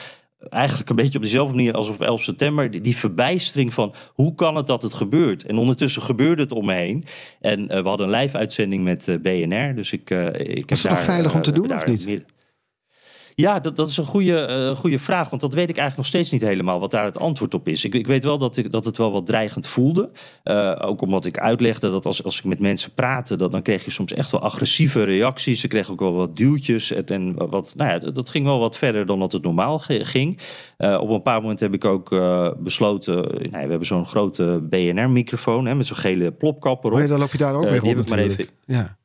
eigenlijk 0.49 0.91
een 0.91 0.97
beetje 0.97 1.19
op 1.19 1.25
dezelfde 1.25 1.55
manier 1.55 1.75
als 1.75 1.89
op 1.89 2.01
11 2.01 2.23
september. 2.23 2.71
Die, 2.71 2.81
die 2.81 2.97
verbijstering 2.97 3.75
van, 3.75 3.95
hoe 4.15 4.35
kan 4.35 4.57
het 4.57 4.67
dat 4.67 4.83
het 4.83 4.95
gebeurt? 4.95 5.45
En 5.45 5.59
ondertussen 5.59 6.03
gebeurde 6.03 6.43
het 6.43 6.53
om 6.53 6.67
me 6.67 6.75
heen. 6.75 7.05
En 7.41 7.61
uh, 7.61 7.67
we 7.83 7.89
hadden 7.89 8.09
een 8.09 8.21
live 8.21 8.37
uitzending 8.37 8.85
met 8.85 9.07
uh, 9.07 9.17
BNR. 9.17 9.75
Dus 9.75 9.93
ik, 9.93 10.11
ik 10.11 10.71
is 10.71 10.83
het 10.83 10.93
nog 10.93 11.03
veilig 11.03 11.35
om 11.35 11.43
te 11.43 11.53
doen 11.53 11.75
of 11.75 11.87
niet? 11.87 12.25
Ja, 13.41 13.61
dat, 13.61 13.77
dat 13.77 13.89
is 13.89 13.97
een 13.97 14.05
goede, 14.05 14.69
uh, 14.71 14.77
goede 14.77 14.99
vraag. 14.99 15.31
Want 15.31 15.43
dat 15.43 15.55
weet 15.55 15.69
ik 15.69 15.77
eigenlijk 15.77 15.97
nog 15.97 16.07
steeds 16.07 16.31
niet 16.31 16.51
helemaal 16.51 16.81
wat 16.81 16.91
daar 16.91 17.05
het 17.05 17.19
antwoord 17.19 17.55
op 17.55 17.69
is. 17.69 17.85
Ik, 17.85 17.95
ik 17.95 18.07
weet 18.07 18.25
wel 18.25 18.39
dat, 18.39 18.57
ik, 18.57 18.73
dat 18.73 18.85
het 18.85 18.97
wel 18.97 19.13
wat 19.13 19.27
dreigend 19.27 19.67
voelde. 19.67 20.11
Uh, 20.45 20.77
ook 20.81 21.01
omdat 21.01 21.25
ik 21.25 21.39
uitlegde 21.39 21.91
dat 21.91 22.07
als, 22.07 22.25
als 22.25 22.39
ik 22.39 22.45
met 22.45 22.59
mensen 22.59 22.93
praatte, 22.95 23.37
dat, 23.37 23.53
dan 23.53 23.63
kreeg 23.63 23.85
je 23.85 23.91
soms 23.91 24.13
echt 24.13 24.31
wel 24.31 24.41
agressieve 24.41 25.05
reacties. 25.05 25.61
Ze 25.61 25.69
kregen 25.69 25.93
ook 25.93 26.01
wel 26.01 26.13
wat 26.13 26.37
duwtjes. 26.37 26.93
En, 26.93 27.07
en 27.07 27.49
wat, 27.49 27.73
nou 27.77 27.91
ja, 27.91 28.11
dat 28.11 28.31
ging 28.31 28.45
wel 28.45 28.59
wat 28.59 28.77
verder 28.77 29.07
dan 29.07 29.19
dat 29.19 29.33
het 29.33 29.43
normaal 29.43 29.79
ging. 29.79 30.39
Uh, 30.79 31.01
op 31.01 31.09
een 31.09 31.23
paar 31.23 31.41
momenten 31.41 31.67
heb 31.67 31.75
ik 31.75 31.85
ook 31.85 32.09
besloten. 32.59 33.15
Nou, 33.15 33.51
we 33.51 33.71
hebben 33.71 33.87
zo'n 33.87 34.07
grote 34.07 34.67
BNR-microfoon 34.71 35.77
met 35.77 35.87
zo'n 35.87 35.97
gele 35.97 36.33
plopkap 36.33 36.85
erop. 36.85 36.97
Oh 36.97 37.03
ja, 37.03 37.09
dan 37.09 37.19
loop 37.19 37.33
je 37.33 37.39
daar 37.39 37.55
ook 37.55 37.71
mee 37.71 37.79
rond 37.79 37.97
natuurlijk. 37.97 38.41
Even, 38.41 38.53
ja. 38.65 38.99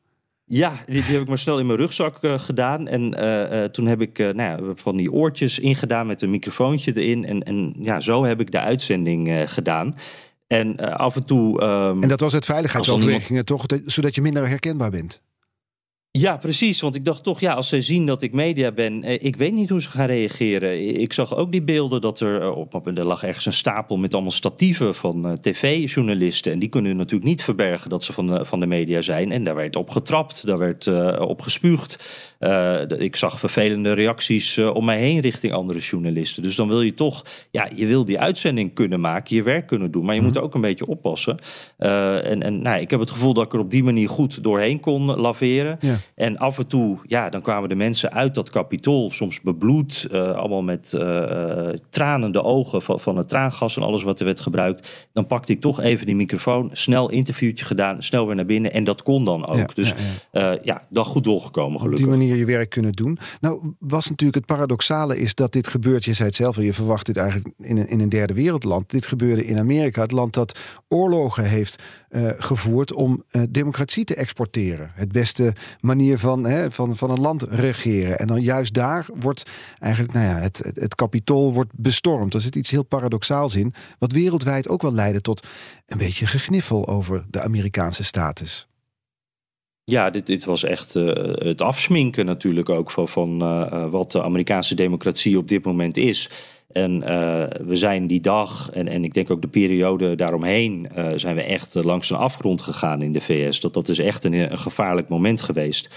Ja, 0.48 0.74
die, 0.86 1.04
die, 1.04 1.14
heb 1.14 1.22
ik 1.22 1.28
maar 1.28 1.38
snel 1.38 1.60
in 1.60 1.66
mijn 1.66 1.80
rugzak 1.80 2.24
uh, 2.24 2.40
gedaan. 2.40 2.88
En 2.88 3.02
uh, 3.02 3.52
uh, 3.52 3.64
toen 3.64 3.86
heb 3.86 4.02
ik 4.02 4.18
nou 4.18 4.38
ja, 4.38 4.60
van 4.76 4.96
die 4.96 5.12
oortjes 5.12 5.60
ingedaan 5.60 6.08
met 6.08 6.22
een 6.22 6.30
microfoontje 6.30 7.02
erin. 7.02 7.26
En, 7.26 7.44
en 7.44 7.74
ja, 7.80 8.00
zo 8.00 8.24
heb 8.24 8.40
ik 8.40 8.52
de 8.52 8.60
uitzending 8.60 9.52
gedaan. 9.52 9.96
En 10.48 10.78
af 10.98 11.16
en 11.16 11.26
toe. 11.26 11.62
Um, 11.62 12.02
en 12.02 12.10
dat 12.10 12.20
was 12.20 12.34
het 12.34 12.46
veiligheidsoverwegingen 12.46 13.44
iemand... 13.48 13.70
toch? 13.70 13.80
Zodat 13.86 14.16
je 14.16 14.22
minder 14.22 14.48
herkenbaar 14.48 14.92
bent? 14.92 15.24
Ja, 16.18 16.38
precies. 16.38 16.82
Want 16.82 16.96
ik 16.96 17.06
dacht 17.06 17.24
toch, 17.24 17.40
ja, 17.40 17.54
als 17.54 17.68
ze 17.68 17.82
zien 17.82 18.06
dat 18.06 18.22
ik 18.22 18.34
media 18.34 18.72
ben, 18.72 19.04
eh, 19.04 19.24
ik 19.24 19.36
weet 19.36 19.54
niet 19.54 19.70
hoe 19.70 19.82
ze 19.82 19.90
gaan 19.90 20.06
reageren. 20.06 21.00
Ik 21.02 21.14
zag 21.14 21.36
ook 21.36 21.52
die 21.52 21.62
beelden 21.62 22.02
dat 22.02 22.20
er 22.20 22.42
eh, 22.42 22.58
op, 22.58 22.88
er 22.88 23.06
lag 23.06 23.24
ergens 23.24 23.46
een 23.46 23.54
stapel 23.54 23.98
met 23.98 24.14
allemaal 24.14 24.32
statieven 24.32 24.96
van 24.96 25.28
uh, 25.28 25.34
tv-journalisten. 25.34 26.52
En 26.52 26.60
die 26.60 26.70
kunnen 26.70 26.98
natuurlijk 26.98 27.30
niet 27.30 27.44
verbergen 27.44 27.90
dat 27.90 28.04
ze 28.04 28.14
van 28.14 28.28
de, 28.28 28.46
van 28.46 28.60
de 28.60 28.66
media 28.66 29.02
zijn. 29.02 29.32
En 29.32 29.44
daar 29.44 29.56
werd 29.56 29.76
op 29.76 29.90
getrapt, 29.90 30.46
daar 30.46 30.58
werd 30.58 30.88
op 31.20 31.42
gespuugd. 31.42 31.98
Uh, 32.40 32.82
ik 32.98 33.16
zag 33.16 33.40
vervelende 33.40 33.94
reacties 33.94 34.58
uh, 34.58 34.76
om 34.76 34.86
mij 34.86 35.00
heen 35.00 35.20
richting 35.20 35.54
andere 35.54 35.80
journalisten. 35.80 36.44
Dus 36.44 36.56
dan 36.56 36.68
wil 36.68 36.82
je 36.82 36.94
toch, 36.94 37.26
ja, 37.52 37.70
je 37.76 37.86
wil 37.86 38.06
die 38.06 38.20
uitzending 38.20 38.74
kunnen 38.74 39.00
maken, 39.00 39.36
je 39.36 39.44
werk 39.44 39.68
kunnen 39.68 39.92
doen. 39.92 40.06
Maar 40.06 40.16
je 40.16 40.22
mm. 40.22 40.28
moet 40.28 40.38
ook 40.38 40.54
een 40.56 40.62
beetje 40.62 40.88
oppassen. 40.88 41.38
Uh, 41.80 42.32
en 42.32 42.44
en 42.44 42.62
nou, 42.62 42.80
ik 42.80 42.90
heb 42.90 43.00
het 43.00 43.12
gevoel 43.12 43.34
dat 43.34 43.46
ik 43.46 43.54
er 43.54 43.60
op 43.60 43.72
die 43.72 43.84
manier 43.84 44.10
goed 44.10 44.44
doorheen 44.44 44.80
kon 44.80 45.06
laveren. 45.06 45.78
Ja. 45.80 45.98
En 46.16 46.38
af 46.38 46.58
en 46.58 46.68
toe, 46.68 46.98
ja, 47.08 47.30
dan 47.30 47.42
kwamen 47.42 47.70
de 47.70 47.76
mensen 47.76 48.14
uit 48.14 48.36
dat 48.36 48.50
kapitool, 48.50 49.12
soms 49.12 49.42
bebloed, 49.42 50.08
allemaal 50.12 50.64
met 50.64 50.90
tranende 51.90 52.44
ogen 52.44 52.82
van, 52.82 53.00
van 53.00 53.18
het 53.18 53.30
traangas 53.30 53.76
en 53.76 53.84
alles 53.84 54.04
wat 54.04 54.20
er 54.20 54.26
werd 54.26 54.40
gebruikt. 54.40 55.08
Dan 55.14 55.28
pakte 55.28 55.52
ik 55.52 55.62
toch 55.62 55.82
even 55.82 56.06
die 56.06 56.16
microfoon, 56.16 56.70
snel 56.74 57.10
interviewtje 57.10 57.66
gedaan, 57.66 58.04
snel 58.04 58.26
weer 58.26 58.36
naar 58.36 58.46
binnen. 58.46 58.74
En 58.74 58.84
dat 58.84 59.04
kon 59.04 59.26
dan 59.26 59.48
ook. 59.48 59.58
Ja, 59.58 59.68
dus 59.74 59.90
ja, 60.32 60.42
ja. 60.42 60.58
ja, 60.64 60.82
dan 60.90 61.06
goed 61.06 61.24
doorgekomen 61.24 61.80
gelukkig. 61.80 62.25
Je 62.28 62.46
werk 62.46 62.70
kunnen 62.70 62.92
doen. 62.92 63.18
Nou, 63.40 63.74
was 63.80 64.10
natuurlijk 64.10 64.38
het 64.38 64.58
paradoxale 64.58 65.18
is 65.18 65.36
dat 65.36 65.52
dit 65.52 65.68
gebeurt. 65.68 66.06
Je 66.06 66.14
zei 66.14 66.28
het 66.28 66.38
zelf 66.38 66.58
al, 66.58 66.64
je 66.64 66.74
verwacht 66.74 67.06
dit 67.06 67.18
eigenlijk 67.18 67.54
in 67.58 67.78
een, 67.78 67.88
in 67.88 68.00
een 68.00 68.10
derde 68.10 68.34
wereldland. 68.34 68.90
Dit 68.90 69.06
gebeurde 69.06 69.46
in 69.46 69.60
Amerika, 69.60 70.02
het 70.02 70.12
land 70.12 70.34
dat 70.34 70.60
oorlogen 70.88 71.44
heeft 71.44 71.84
uh, 72.10 72.30
gevoerd 72.38 72.94
om 72.94 73.24
uh, 73.32 73.42
democratie 73.50 74.04
te 74.04 74.16
exporteren. 74.16 74.92
Het 74.94 75.12
beste 75.12 75.54
manier 75.80 76.20
van, 76.20 76.46
hè, 76.46 76.72
van, 76.72 76.98
van 76.98 77.10
een 77.10 77.22
land 77.22 77.44
regeren. 77.44 78.20
En 78.20 78.28
dan 78.28 78.42
juist 78.42 78.74
daar 78.74 79.06
wordt 79.14 79.52
eigenlijk, 79.80 80.14
nou 80.14 80.26
ja, 80.26 80.36
het, 80.36 80.58
het, 80.58 80.80
het 80.80 80.96
kapitool 80.96 81.54
wordt 81.54 81.72
bestormd. 81.76 82.34
Er 82.34 82.42
zit 82.42 82.56
iets 82.56 82.72
heel 82.72 82.84
paradoxaals 82.84 83.56
in, 83.56 83.74
wat 84.00 84.12
wereldwijd 84.12 84.68
ook 84.68 84.82
wel 84.82 84.94
leidde 84.94 85.22
tot 85.22 85.48
een 85.86 85.98
beetje 85.98 86.28
gegniffel 86.28 86.88
over 86.88 87.26
de 87.30 87.42
Amerikaanse 87.42 88.04
status. 88.04 88.68
Ja, 89.92 90.10
dit, 90.10 90.26
dit 90.26 90.46
was 90.46 90.64
echt 90.64 90.96
uh, 90.96 91.14
het 91.34 91.62
afsminken 91.62 92.26
natuurlijk 92.26 92.70
ook 92.70 92.92
van, 92.92 93.08
van 93.08 93.44
uh, 93.44 93.90
wat 93.90 94.12
de 94.12 94.24
Amerikaanse 94.24 94.76
democratie 94.76 95.38
op 95.38 95.48
dit 95.48 95.64
moment 95.64 95.98
is. 95.98 96.30
En 96.72 96.96
uh, 96.96 97.44
we 97.66 97.76
zijn 97.76 98.08
die 98.08 98.22
dag, 98.22 98.70
en, 98.72 98.88
en 98.88 99.04
ik 99.04 99.14
denk 99.14 99.30
ook 99.30 99.42
de 99.42 99.48
periode 99.48 100.16
daaromheen, 100.16 100.88
uh, 100.98 101.08
zijn 101.16 101.36
we 101.36 101.44
echt 101.44 101.74
langs 101.74 102.10
een 102.10 102.18
afgrond 102.18 102.62
gegaan 102.62 103.02
in 103.02 103.12
de 103.12 103.22
VS. 103.22 103.60
Dat, 103.60 103.74
dat 103.74 103.90
is 103.90 104.00
echt 104.00 104.24
een, 104.24 104.34
een 104.34 104.58
gevaarlijk 104.58 105.08
moment 105.08 105.42
geweest. 105.42 105.90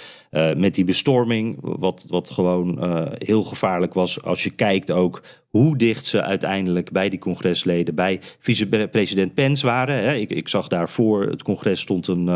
Met 0.57 0.75
die 0.75 0.85
bestorming, 0.85 1.59
wat, 1.61 2.07
wat 2.09 2.31
gewoon 2.31 2.79
heel 3.19 3.43
gevaarlijk 3.43 3.95
was 3.95 4.23
als 4.23 4.43
je 4.45 4.51
kijkt 4.51 4.91
ook 4.91 5.23
hoe 5.49 5.77
dicht 5.77 6.07
ze 6.07 6.23
uiteindelijk 6.23 6.91
bij 6.91 7.09
die 7.09 7.19
congresleden, 7.19 7.95
bij 7.95 8.21
vicepresident 8.39 9.35
Pence 9.35 9.67
waren. 9.67 10.21
Ik, 10.21 10.31
ik 10.31 10.49
zag 10.49 10.69
daarvoor, 10.69 11.23
het 11.23 11.43
congres 11.43 11.81
stond 11.81 12.07
een, 12.07 12.27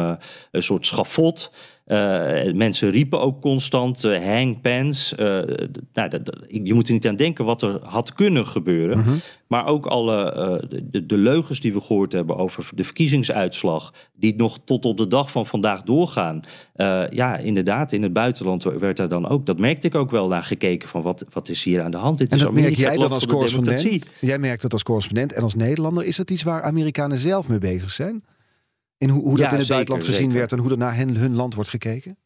een 0.51 0.63
soort 0.63 0.87
schafot. 0.87 1.53
Uh, 1.87 2.53
mensen 2.53 2.91
riepen 2.91 3.21
ook 3.21 3.41
constant 3.41 4.05
uh, 4.05 4.25
hang 4.25 4.61
Pence. 4.61 5.17
Uh, 5.17 5.67
nou, 5.93 6.23
je 6.49 6.75
moet 6.75 6.87
er 6.87 6.93
niet 6.93 7.07
aan 7.07 7.17
denken 7.17 7.45
wat 7.45 7.63
er 7.63 7.79
had 7.83 8.13
kunnen 8.13 8.47
gebeuren. 8.47 8.99
Mm 8.99 9.05
-hmm. 9.05 9.21
Maar 9.47 9.67
ook 9.67 9.87
alle 9.87 10.65
de, 10.91 11.07
de, 11.07 11.17
leugens 11.17 11.61
die 11.61 11.73
we 11.73 11.81
gehoord 11.81 12.13
hebben 12.13 12.37
over 12.37 12.69
de 12.75 12.85
verkiezingsuitslag, 12.85 13.93
die 14.15 14.37
nog 14.37 14.59
tot 14.65 14.85
op 14.85 14.97
de 14.97 15.07
dag 15.07 15.31
van 15.31 15.47
vandaag 15.47 15.83
doorgaan. 15.83 16.43
ja, 17.11 17.37
inderdaad, 17.37 17.93
in 17.93 18.03
het 18.03 18.13
buitenland 18.13 18.63
werd 18.63 18.97
daar 18.97 19.09
dan 19.09 19.29
ook, 19.29 19.47
dat 19.47 19.59
merkte 19.59 19.87
ik 19.87 19.95
ook 19.95 20.11
wel 20.11 20.29
naar 20.29 20.43
gekeken 20.43 20.89
van 20.89 21.03
wat, 21.03 21.25
wat 21.33 21.49
is 21.49 21.63
hier 21.63 21.83
aan 21.83 21.91
de 21.91 21.97
hand. 21.97 22.19
Dit 22.19 22.31
en 22.31 22.37
is 22.37 22.43
dat 22.43 22.53
merk 22.53 22.75
jij 22.75 22.97
dan 22.97 23.13
als 23.13 23.27
correspondent? 23.27 24.13
Jij 24.21 24.39
merkt 24.39 24.63
dat 24.63 24.73
als 24.73 24.83
correspondent 24.83 25.33
en 25.33 25.43
als 25.43 25.55
Nederlander. 25.55 26.05
Is 26.05 26.17
dat 26.17 26.31
iets 26.31 26.43
waar 26.43 26.63
Amerikanen 26.63 27.19
zelf 27.19 27.49
mee 27.49 27.59
bezig 27.59 27.91
zijn? 27.91 28.23
Hoe, 29.11 29.23
hoe 29.23 29.37
dat 29.37 29.39
ja, 29.39 29.51
in 29.51 29.59
het 29.59 29.67
zeker, 29.67 29.75
buitenland 29.75 30.05
gezien 30.05 30.25
zeker. 30.25 30.39
werd 30.39 30.53
en 30.53 30.59
hoe 30.59 30.69
dat 30.69 30.79
naar 30.79 30.97
hen, 30.97 31.17
hun 31.17 31.35
land 31.35 31.55
wordt 31.55 31.71
gekeken? 31.71 32.17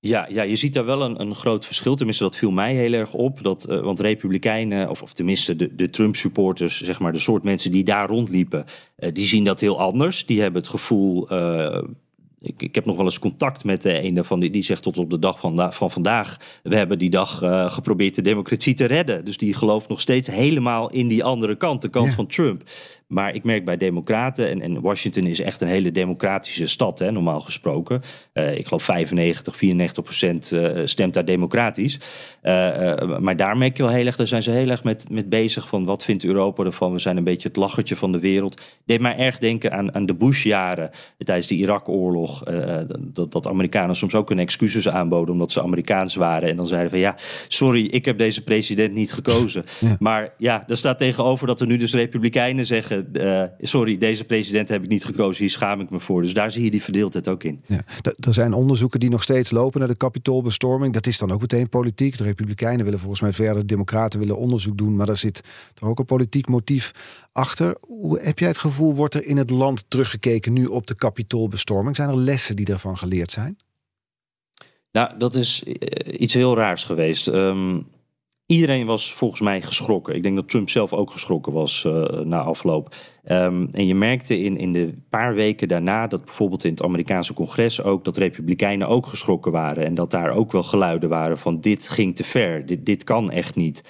Ja, 0.00 0.26
ja, 0.30 0.42
je 0.42 0.56
ziet 0.56 0.74
daar 0.74 0.84
wel 0.84 1.02
een, 1.02 1.20
een 1.20 1.34
groot 1.34 1.66
verschil. 1.66 1.96
Tenminste, 1.96 2.22
dat 2.22 2.36
viel 2.36 2.50
mij 2.50 2.74
heel 2.74 2.92
erg 2.92 3.14
op. 3.14 3.42
Dat, 3.42 3.66
uh, 3.70 3.80
want 3.80 4.00
Republikeinen, 4.00 4.90
of, 4.90 5.02
of 5.02 5.12
tenminste 5.12 5.56
de, 5.56 5.74
de 5.74 5.90
Trump-supporters, 5.90 6.80
zeg 6.80 7.00
maar 7.00 7.12
de 7.12 7.18
soort 7.18 7.42
mensen 7.42 7.70
die 7.70 7.84
daar 7.84 8.08
rondliepen, 8.08 8.64
uh, 8.98 9.10
die 9.12 9.26
zien 9.26 9.44
dat 9.44 9.60
heel 9.60 9.80
anders. 9.80 10.26
Die 10.26 10.40
hebben 10.40 10.60
het 10.60 10.70
gevoel. 10.70 11.32
Uh, 11.32 11.82
ik, 12.40 12.62
ik, 12.62 12.74
heb 12.74 12.84
nog 12.84 12.96
wel 12.96 13.04
eens 13.04 13.18
contact 13.18 13.64
met 13.64 13.82
de 13.82 14.02
een 14.02 14.24
van 14.24 14.40
die, 14.40 14.50
die 14.50 14.62
zegt 14.62 14.82
tot 14.82 14.98
op 14.98 15.10
de 15.10 15.18
dag 15.18 15.40
van, 15.40 15.72
van 15.72 15.90
vandaag. 15.90 16.36
We 16.62 16.76
hebben 16.76 16.98
die 16.98 17.10
dag 17.10 17.38
geprobeerd 17.72 18.14
de 18.14 18.22
democratie 18.22 18.74
te 18.74 18.84
redden. 18.84 19.24
Dus 19.24 19.36
die 19.36 19.54
gelooft 19.54 19.88
nog 19.88 20.00
steeds 20.00 20.28
helemaal 20.28 20.90
in 20.90 21.08
die 21.08 21.24
andere 21.24 21.56
kant, 21.56 21.82
de 21.82 21.88
kant 21.88 22.06
Ja. 22.06 22.12
van 22.12 22.26
Trump. 22.26 22.62
Maar 23.06 23.34
ik 23.34 23.44
merk 23.44 23.64
bij 23.64 23.76
Democraten, 23.76 24.48
en, 24.48 24.60
en 24.60 24.80
Washington 24.80 25.26
is 25.26 25.40
echt 25.40 25.60
een 25.60 25.68
hele 25.68 25.92
democratische 25.92 26.66
stad, 26.66 26.98
hè, 26.98 27.12
normaal 27.12 27.40
gesproken. 27.40 28.02
Uh, 28.34 28.58
ik 28.58 28.66
geloof 28.66 28.82
95, 28.82 29.56
94 29.56 30.04
procent 30.04 30.52
uh, 30.52 30.80
stemt 30.84 31.14
daar 31.14 31.24
democratisch. 31.24 32.00
Uh, 32.42 33.18
maar 33.18 33.36
daar 33.36 33.56
merk 33.56 33.76
je 33.76 33.82
wel 33.82 33.92
heel 33.92 34.06
erg, 34.06 34.16
daar 34.16 34.26
zijn 34.26 34.42
ze 34.42 34.50
heel 34.50 34.68
erg 34.68 34.84
met, 34.84 35.10
met 35.10 35.28
bezig 35.28 35.68
van 35.68 35.84
wat 35.84 36.04
vindt 36.04 36.24
Europa 36.24 36.64
ervan. 36.64 36.92
We 36.92 36.98
zijn 36.98 37.16
een 37.16 37.24
beetje 37.24 37.48
het 37.48 37.56
lachertje 37.56 37.96
van 37.96 38.12
de 38.12 38.20
wereld. 38.20 38.60
Deed 38.84 39.00
mij 39.00 39.16
erg 39.16 39.38
denken 39.38 39.72
aan, 39.72 39.94
aan 39.94 40.06
de 40.06 40.14
Bush-jaren 40.14 40.90
tijdens 41.18 41.46
de 41.46 41.54
Irak-oorlog. 41.54 42.42
dat, 42.96 43.32
dat 43.32 43.46
Amerikanen 43.46 43.96
soms 43.96 44.14
ook 44.14 44.28
hun 44.28 44.38
excuses 44.38 44.88
aanboden 44.88 45.32
omdat 45.32 45.52
ze 45.52 45.62
Amerikaans 45.62 46.14
waren. 46.14 46.48
En 46.48 46.56
dan 46.56 46.66
zeiden 46.66 46.90
van 46.90 46.98
ja, 46.98 47.16
sorry, 47.48 47.84
ik 47.84 48.04
heb 48.04 48.18
deze 48.18 48.42
president 48.42 48.94
niet 48.94 49.12
gekozen. 49.12 49.64
Ja. 49.80 49.96
Maar 49.98 50.32
ja, 50.38 50.64
daar 50.66 50.76
staat 50.76 50.98
tegenover 50.98 51.46
dat 51.46 51.60
er 51.60 51.66
nu 51.66 51.76
dus 51.76 51.94
Republikeinen 51.94 52.66
zeggen 52.66 52.95
uh, 53.12 53.42
sorry, 53.60 53.98
deze 53.98 54.24
president 54.24 54.68
heb 54.68 54.82
ik 54.82 54.88
niet 54.88 55.04
gekozen, 55.04 55.40
hier 55.42 55.50
schaam 55.50 55.80
ik 55.80 55.90
me 55.90 56.00
voor. 56.00 56.22
Dus 56.22 56.34
daar 56.34 56.50
zie 56.50 56.64
je 56.64 56.70
die 56.70 56.82
verdeeldheid 56.82 57.28
ook 57.28 57.44
in. 57.44 57.62
Ja, 57.66 57.80
er 58.20 58.34
zijn 58.34 58.52
onderzoeken 58.52 59.00
die 59.00 59.10
nog 59.10 59.22
steeds 59.22 59.50
lopen 59.50 59.78
naar 59.78 59.88
de 59.88 59.96
kapitoolbestorming. 59.96 60.92
Dat 60.92 61.06
is 61.06 61.18
dan 61.18 61.30
ook 61.30 61.40
meteen 61.40 61.68
politiek. 61.68 62.18
De 62.18 62.24
Republikeinen 62.24 62.84
willen 62.84 63.00
volgens 63.00 63.20
mij 63.20 63.32
verder, 63.32 63.58
de 63.60 63.64
Democraten 63.64 64.18
willen 64.18 64.38
onderzoek 64.38 64.78
doen, 64.78 64.96
maar 64.96 65.06
daar 65.06 65.16
zit 65.16 65.40
toch 65.74 65.88
ook 65.88 65.98
een 65.98 66.04
politiek 66.04 66.48
motief 66.48 66.92
achter. 67.32 67.76
Hoe 67.80 68.20
heb 68.20 68.38
jij 68.38 68.48
het 68.48 68.58
gevoel, 68.58 68.94
wordt 68.94 69.14
er 69.14 69.24
in 69.24 69.36
het 69.36 69.50
land 69.50 69.84
teruggekeken 69.88 70.52
nu 70.52 70.66
op 70.66 70.86
de 70.86 70.94
kapitoolbestorming? 70.94 71.96
Zijn 71.96 72.08
er 72.08 72.16
lessen 72.16 72.56
die 72.56 72.64
daarvan 72.64 72.98
geleerd 72.98 73.30
zijn? 73.30 73.56
Nou, 74.92 75.18
dat 75.18 75.34
is 75.34 75.62
uh, 75.66 75.74
iets 76.20 76.34
heel 76.34 76.56
raars 76.56 76.84
geweest. 76.84 77.26
Um, 77.26 77.86
Iedereen 78.46 78.86
was 78.86 79.12
volgens 79.12 79.40
mij 79.40 79.62
geschrokken. 79.62 80.14
Ik 80.14 80.22
denk 80.22 80.36
dat 80.36 80.48
Trump 80.48 80.70
zelf 80.70 80.92
ook 80.92 81.10
geschrokken 81.10 81.52
was 81.52 81.84
uh, 81.86 82.04
na 82.04 82.40
afloop. 82.40 82.94
Um, 83.24 83.68
en 83.72 83.86
je 83.86 83.94
merkte 83.94 84.38
in, 84.38 84.56
in 84.56 84.72
de 84.72 84.94
paar 85.10 85.34
weken 85.34 85.68
daarna 85.68 86.06
dat 86.06 86.24
bijvoorbeeld 86.24 86.64
in 86.64 86.70
het 86.70 86.82
Amerikaanse 86.82 87.34
congres 87.34 87.82
ook 87.82 88.04
dat 88.04 88.16
Republikeinen 88.16 88.88
ook 88.88 89.06
geschrokken 89.06 89.52
waren. 89.52 89.84
En 89.84 89.94
dat 89.94 90.10
daar 90.10 90.30
ook 90.30 90.52
wel 90.52 90.62
geluiden 90.62 91.08
waren 91.08 91.38
van 91.38 91.60
dit 91.60 91.88
ging 91.88 92.16
te 92.16 92.24
ver, 92.24 92.66
dit, 92.66 92.86
dit 92.86 93.04
kan 93.04 93.30
echt 93.30 93.54
niet. 93.54 93.84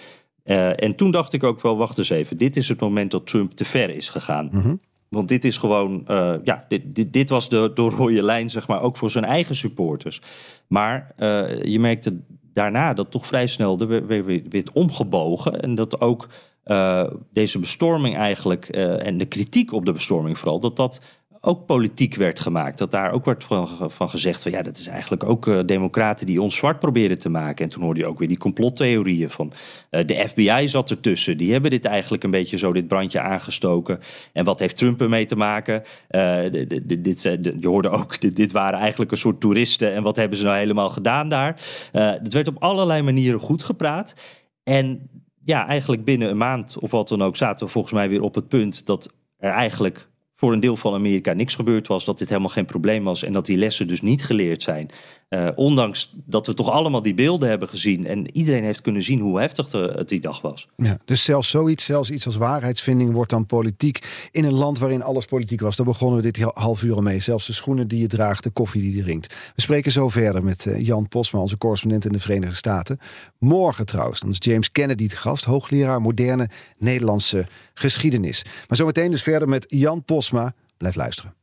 Uh, 0.44 0.82
en 0.82 0.94
toen 0.94 1.10
dacht 1.10 1.32
ik 1.32 1.44
ook 1.44 1.62
wel, 1.62 1.76
wacht 1.76 1.98
eens 1.98 2.10
even, 2.10 2.36
dit 2.36 2.56
is 2.56 2.68
het 2.68 2.80
moment 2.80 3.10
dat 3.10 3.26
Trump 3.26 3.52
te 3.52 3.64
ver 3.64 3.90
is 3.90 4.08
gegaan. 4.08 4.48
Mm 4.52 4.60
-hmm. 4.60 4.80
Want 5.08 5.28
dit 5.28 5.44
is 5.44 5.56
gewoon, 5.56 6.04
uh, 6.08 6.34
ja, 6.44 6.64
dit, 6.68 6.82
dit, 6.84 7.12
dit, 7.12 7.28
was 7.28 7.48
de, 7.48 7.70
de 7.74 7.82
rode 7.82 8.22
lijn, 8.22 8.50
zeg 8.50 8.68
maar, 8.68 8.82
ook 8.82 8.96
voor 8.96 9.10
zijn 9.10 9.24
eigen 9.24 9.56
supporters. 9.56 10.20
Maar 10.66 11.14
uh, 11.18 11.62
je 11.62 11.80
merkte 11.80 12.20
daarna 12.56 12.92
dat 12.92 13.10
toch 13.10 13.26
vrij 13.26 13.46
snel 13.46 13.78
er 13.78 14.06
weer, 14.06 14.64
omgebogen. 14.72 15.60
En 15.60 15.74
dat 15.74 16.00
ook 16.00 16.28
uh, 16.64 17.10
deze 17.32 17.58
bestorming 17.58 18.16
eigenlijk, 18.16 18.76
uh, 18.76 19.06
en 19.06 19.18
de 19.18 19.26
kritiek 19.26 19.72
op 19.72 19.84
de 19.84 19.92
bestorming 19.92 20.38
vooral, 20.38 20.60
dat 20.60 20.76
dat 20.76 21.00
ook 21.46 21.66
politiek 21.66 22.14
werd 22.14 22.40
gemaakt. 22.40 22.78
Dat 22.78 22.90
daar 22.90 23.12
ook 23.12 23.24
werd 23.24 23.44
van, 23.44 23.68
gezegd 24.08 24.42
van 24.42 24.52
ja, 24.52 24.62
dat 24.62 24.78
is 24.78 24.86
eigenlijk 24.86 25.24
ook 25.24 25.46
uh, 25.46 25.60
democraten 25.66 26.26
die 26.26 26.42
ons 26.42 26.56
zwart 26.56 26.78
proberen 26.78 27.18
te 27.18 27.28
maken. 27.28 27.64
En 27.64 27.70
toen 27.70 27.82
hoorde 27.82 28.00
je 28.00 28.06
ook 28.06 28.18
weer 28.18 28.28
die 28.28 28.38
complottheorieën 28.38 29.30
van 29.30 29.52
uh, 29.90 30.06
de 30.06 30.28
FBI 30.28 30.68
zat 30.68 30.90
ertussen. 30.90 31.36
Die 31.36 31.52
hebben 31.52 31.70
dit 31.70 31.84
eigenlijk 31.84 32.24
een 32.24 32.30
beetje 32.30 32.58
zo, 32.58 32.72
dit 32.72 32.88
brandje 32.88 33.20
aangestoken. 33.20 34.00
En 34.32 34.44
wat 34.44 34.58
heeft 34.58 34.76
Trump 34.76 35.00
ermee 35.00 35.24
te 35.26 35.36
maken? 35.36 35.82
Uh, 36.10 36.38
dit, 36.82 37.22
je 37.60 37.66
hoorde 37.68 37.88
ook, 37.88 38.20
dit, 38.20 38.36
dit, 38.36 38.52
waren 38.52 38.78
eigenlijk 38.78 39.10
een 39.10 39.16
soort 39.16 39.40
toeristen. 39.40 39.92
En 39.92 40.02
wat 40.02 40.16
hebben 40.16 40.38
ze 40.38 40.44
nou 40.44 40.56
helemaal 40.56 40.88
gedaan 40.88 41.28
daar? 41.28 41.60
het 41.92 42.32
werd 42.32 42.48
op 42.48 42.62
allerlei 42.62 43.02
manieren 43.02 43.40
goed 43.40 43.62
gepraat. 43.62 44.14
En 44.62 45.10
ja, 45.44 45.66
eigenlijk 45.66 46.04
binnen 46.04 46.30
een 46.30 46.36
maand 46.36 46.78
of 46.78 46.90
wat 46.90 47.08
dan 47.08 47.22
ook 47.22 47.36
zaten 47.36 47.66
we 47.66 47.72
volgens 47.72 47.94
mij 47.94 48.08
weer 48.08 48.22
op 48.22 48.34
het 48.34 48.48
punt 48.48 48.86
dat 48.86 49.12
er 49.38 49.50
eigenlijk 49.50 50.08
voor 50.36 50.52
een 50.52 50.60
deel 50.60 50.76
van 50.76 50.94
Amerika 50.94 51.32
niks 51.32 51.54
gebeurd 51.54 51.86
was, 51.86 52.04
dat 52.04 52.18
dit 52.18 52.28
helemaal 52.28 52.48
geen 52.48 52.64
probleem 52.64 53.04
was 53.04 53.22
en 53.22 53.32
dat 53.32 53.46
die 53.46 53.56
lessen 53.56 53.88
dus 53.88 54.00
niet 54.00 54.24
geleerd 54.24 54.62
zijn. 54.62 54.90
Uh, 55.28 55.48
ondanks 55.54 56.12
dat 56.24 56.46
we 56.46 56.54
toch 56.54 56.70
allemaal 56.70 57.02
die 57.02 57.14
beelden 57.14 57.48
hebben 57.48 57.68
gezien 57.68 58.06
en 58.06 58.36
iedereen 58.36 58.64
heeft 58.64 58.80
kunnen 58.80 59.02
zien 59.02 59.20
hoe 59.20 59.40
heftig 59.40 59.72
het 59.72 60.08
die 60.08 60.20
dag 60.20 60.40
was. 60.40 60.68
Ja, 60.76 60.98
dus 61.04 61.24
zelfs 61.24 61.50
zoiets, 61.50 61.84
zelfs 61.84 62.10
iets 62.10 62.26
als 62.26 62.36
waarheidsvinding 62.36 63.12
wordt 63.12 63.30
dan 63.30 63.46
politiek 63.46 64.28
in 64.30 64.44
een 64.44 64.54
land 64.54 64.78
waarin 64.78 65.02
alles 65.02 65.24
politiek 65.24 65.60
was. 65.60 65.76
Daar 65.76 65.86
begonnen 65.86 66.16
we 66.16 66.30
dit 66.32 66.42
half 66.54 66.82
uur 66.82 67.02
mee. 67.02 67.20
Zelfs 67.20 67.46
de 67.46 67.52
schoenen 67.52 67.88
die 67.88 68.00
je 68.00 68.06
draagt, 68.06 68.42
de 68.42 68.50
koffie 68.50 68.82
die 68.82 68.96
je 68.96 69.02
drinkt. 69.02 69.34
We 69.54 69.60
spreken 69.60 69.92
zo 69.92 70.08
verder 70.08 70.44
met 70.44 70.64
uh, 70.64 70.86
Jan 70.86 71.08
Posma, 71.08 71.38
onze 71.38 71.58
correspondent 71.58 72.04
in 72.04 72.12
de 72.12 72.20
Verenigde 72.20 72.56
Staten. 72.56 72.98
Morgen 73.38 73.86
trouwens, 73.86 74.20
dan 74.20 74.30
is 74.30 74.36
James 74.38 74.72
Kennedy 74.72 75.08
te 75.08 75.16
gast, 75.16 75.44
hoogleraar 75.44 76.00
moderne 76.00 76.48
Nederlandse 76.78 77.46
geschiedenis. 77.74 78.44
Maar 78.68 78.76
zometeen 78.76 79.10
dus 79.10 79.22
verder 79.22 79.48
met 79.48 79.64
Jan 79.68 80.04
Posma. 80.04 80.54
Blijf 80.76 80.94
luisteren. 80.94 81.34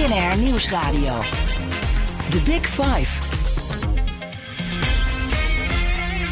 BNR 0.00 0.38
Nieuwsradio. 0.38 1.20
The 2.30 2.42
Big 2.44 2.66
Five. 2.66 3.22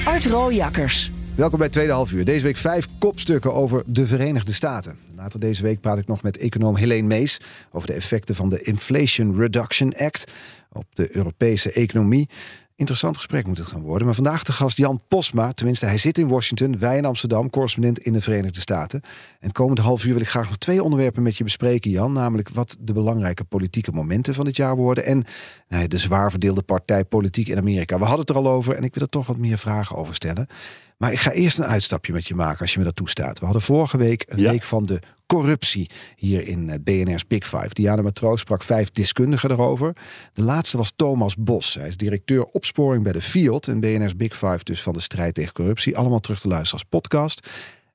Art 0.04 0.26
Rooijakkers. 0.26 1.10
Welkom 1.34 1.58
bij 1.58 1.68
tweede 1.68 1.92
half 1.92 2.12
uur. 2.12 2.24
Deze 2.24 2.42
week 2.42 2.56
vijf 2.56 2.86
kopstukken 2.98 3.54
over 3.54 3.82
de 3.86 4.06
Verenigde 4.06 4.52
Staten. 4.52 4.98
Later 5.16 5.40
deze 5.40 5.62
week 5.62 5.80
praat 5.80 5.98
ik 5.98 6.06
nog 6.06 6.22
met 6.22 6.36
econoom 6.36 6.76
Helene 6.76 7.06
Mees 7.06 7.40
over 7.72 7.88
de 7.88 7.94
effecten 7.94 8.34
van 8.34 8.48
de 8.48 8.62
Inflation 8.62 9.36
Reduction 9.36 9.96
Act 9.96 10.32
op 10.72 10.84
de 10.92 11.16
Europese 11.16 11.72
economie. 11.72 12.28
Interessant 12.78 13.16
gesprek 13.16 13.46
moet 13.46 13.58
het 13.58 13.66
gaan 13.66 13.80
worden. 13.80 14.06
Maar 14.06 14.14
vandaag 14.14 14.44
de 14.44 14.52
gast 14.52 14.76
Jan 14.76 15.02
Posma. 15.08 15.52
Tenminste, 15.52 15.86
hij 15.86 15.98
zit 15.98 16.18
in 16.18 16.28
Washington, 16.28 16.78
wij 16.78 16.96
in 16.96 17.04
Amsterdam, 17.04 17.50
correspondent 17.50 17.98
in 17.98 18.12
de 18.12 18.20
Verenigde 18.20 18.60
Staten. 18.60 19.00
En 19.40 19.52
komende 19.52 19.82
half 19.82 20.04
uur 20.04 20.12
wil 20.12 20.22
ik 20.22 20.28
graag 20.28 20.48
nog 20.48 20.56
twee 20.56 20.82
onderwerpen 20.82 21.22
met 21.22 21.36
je 21.36 21.44
bespreken, 21.44 21.90
Jan. 21.90 22.12
Namelijk 22.12 22.48
wat 22.48 22.76
de 22.80 22.92
belangrijke 22.92 23.44
politieke 23.44 23.92
momenten 23.92 24.34
van 24.34 24.44
dit 24.44 24.56
jaar 24.56 24.76
worden. 24.76 25.04
En 25.04 25.24
nou, 25.68 25.88
de 25.88 25.98
zwaar 25.98 26.30
verdeelde 26.30 26.62
partijpolitiek 26.62 27.48
in 27.48 27.58
Amerika. 27.58 27.98
We 27.98 28.04
hadden 28.04 28.20
het 28.20 28.30
er 28.30 28.36
al 28.36 28.48
over 28.48 28.74
en 28.74 28.82
ik 28.82 28.94
wil 28.94 29.02
er 29.02 29.08
toch 29.08 29.26
wat 29.26 29.36
meer 29.36 29.58
vragen 29.58 29.96
over 29.96 30.14
stellen. 30.14 30.46
Maar 30.96 31.12
ik 31.12 31.18
ga 31.18 31.30
eerst 31.30 31.58
een 31.58 31.64
uitstapje 31.64 32.12
met 32.12 32.26
je 32.26 32.34
maken 32.34 32.60
als 32.60 32.72
je 32.72 32.78
me 32.78 32.84
dat 32.84 32.96
toestaat. 32.96 33.38
We 33.38 33.44
hadden 33.44 33.62
vorige 33.62 33.96
week 33.96 34.24
een 34.28 34.40
ja. 34.40 34.50
week 34.50 34.64
van 34.64 34.82
de 34.82 35.00
corruptie 35.28 35.90
hier 36.16 36.46
in 36.46 36.80
BNR's 36.84 37.26
Big 37.26 37.46
Five. 37.46 37.68
Diana 37.68 38.02
Matroos 38.02 38.40
sprak 38.40 38.62
vijf 38.62 38.90
deskundigen 38.90 39.50
erover. 39.50 39.96
De 40.32 40.42
laatste 40.42 40.76
was 40.76 40.92
Thomas 40.96 41.36
Bos. 41.36 41.74
Hij 41.74 41.88
is 41.88 41.96
directeur 41.96 42.44
opsporing 42.44 43.02
bij 43.02 43.12
de 43.12 43.22
Field 43.22 43.68
en 43.68 43.80
BNR's 43.80 44.16
Big 44.16 44.36
Five 44.36 44.60
dus 44.62 44.82
van 44.82 44.92
de 44.92 45.00
strijd 45.00 45.34
tegen 45.34 45.52
corruptie. 45.52 45.96
Allemaal 45.96 46.20
terug 46.20 46.40
te 46.40 46.48
luisteren 46.48 46.80
als 46.80 46.88
podcast. 46.88 47.48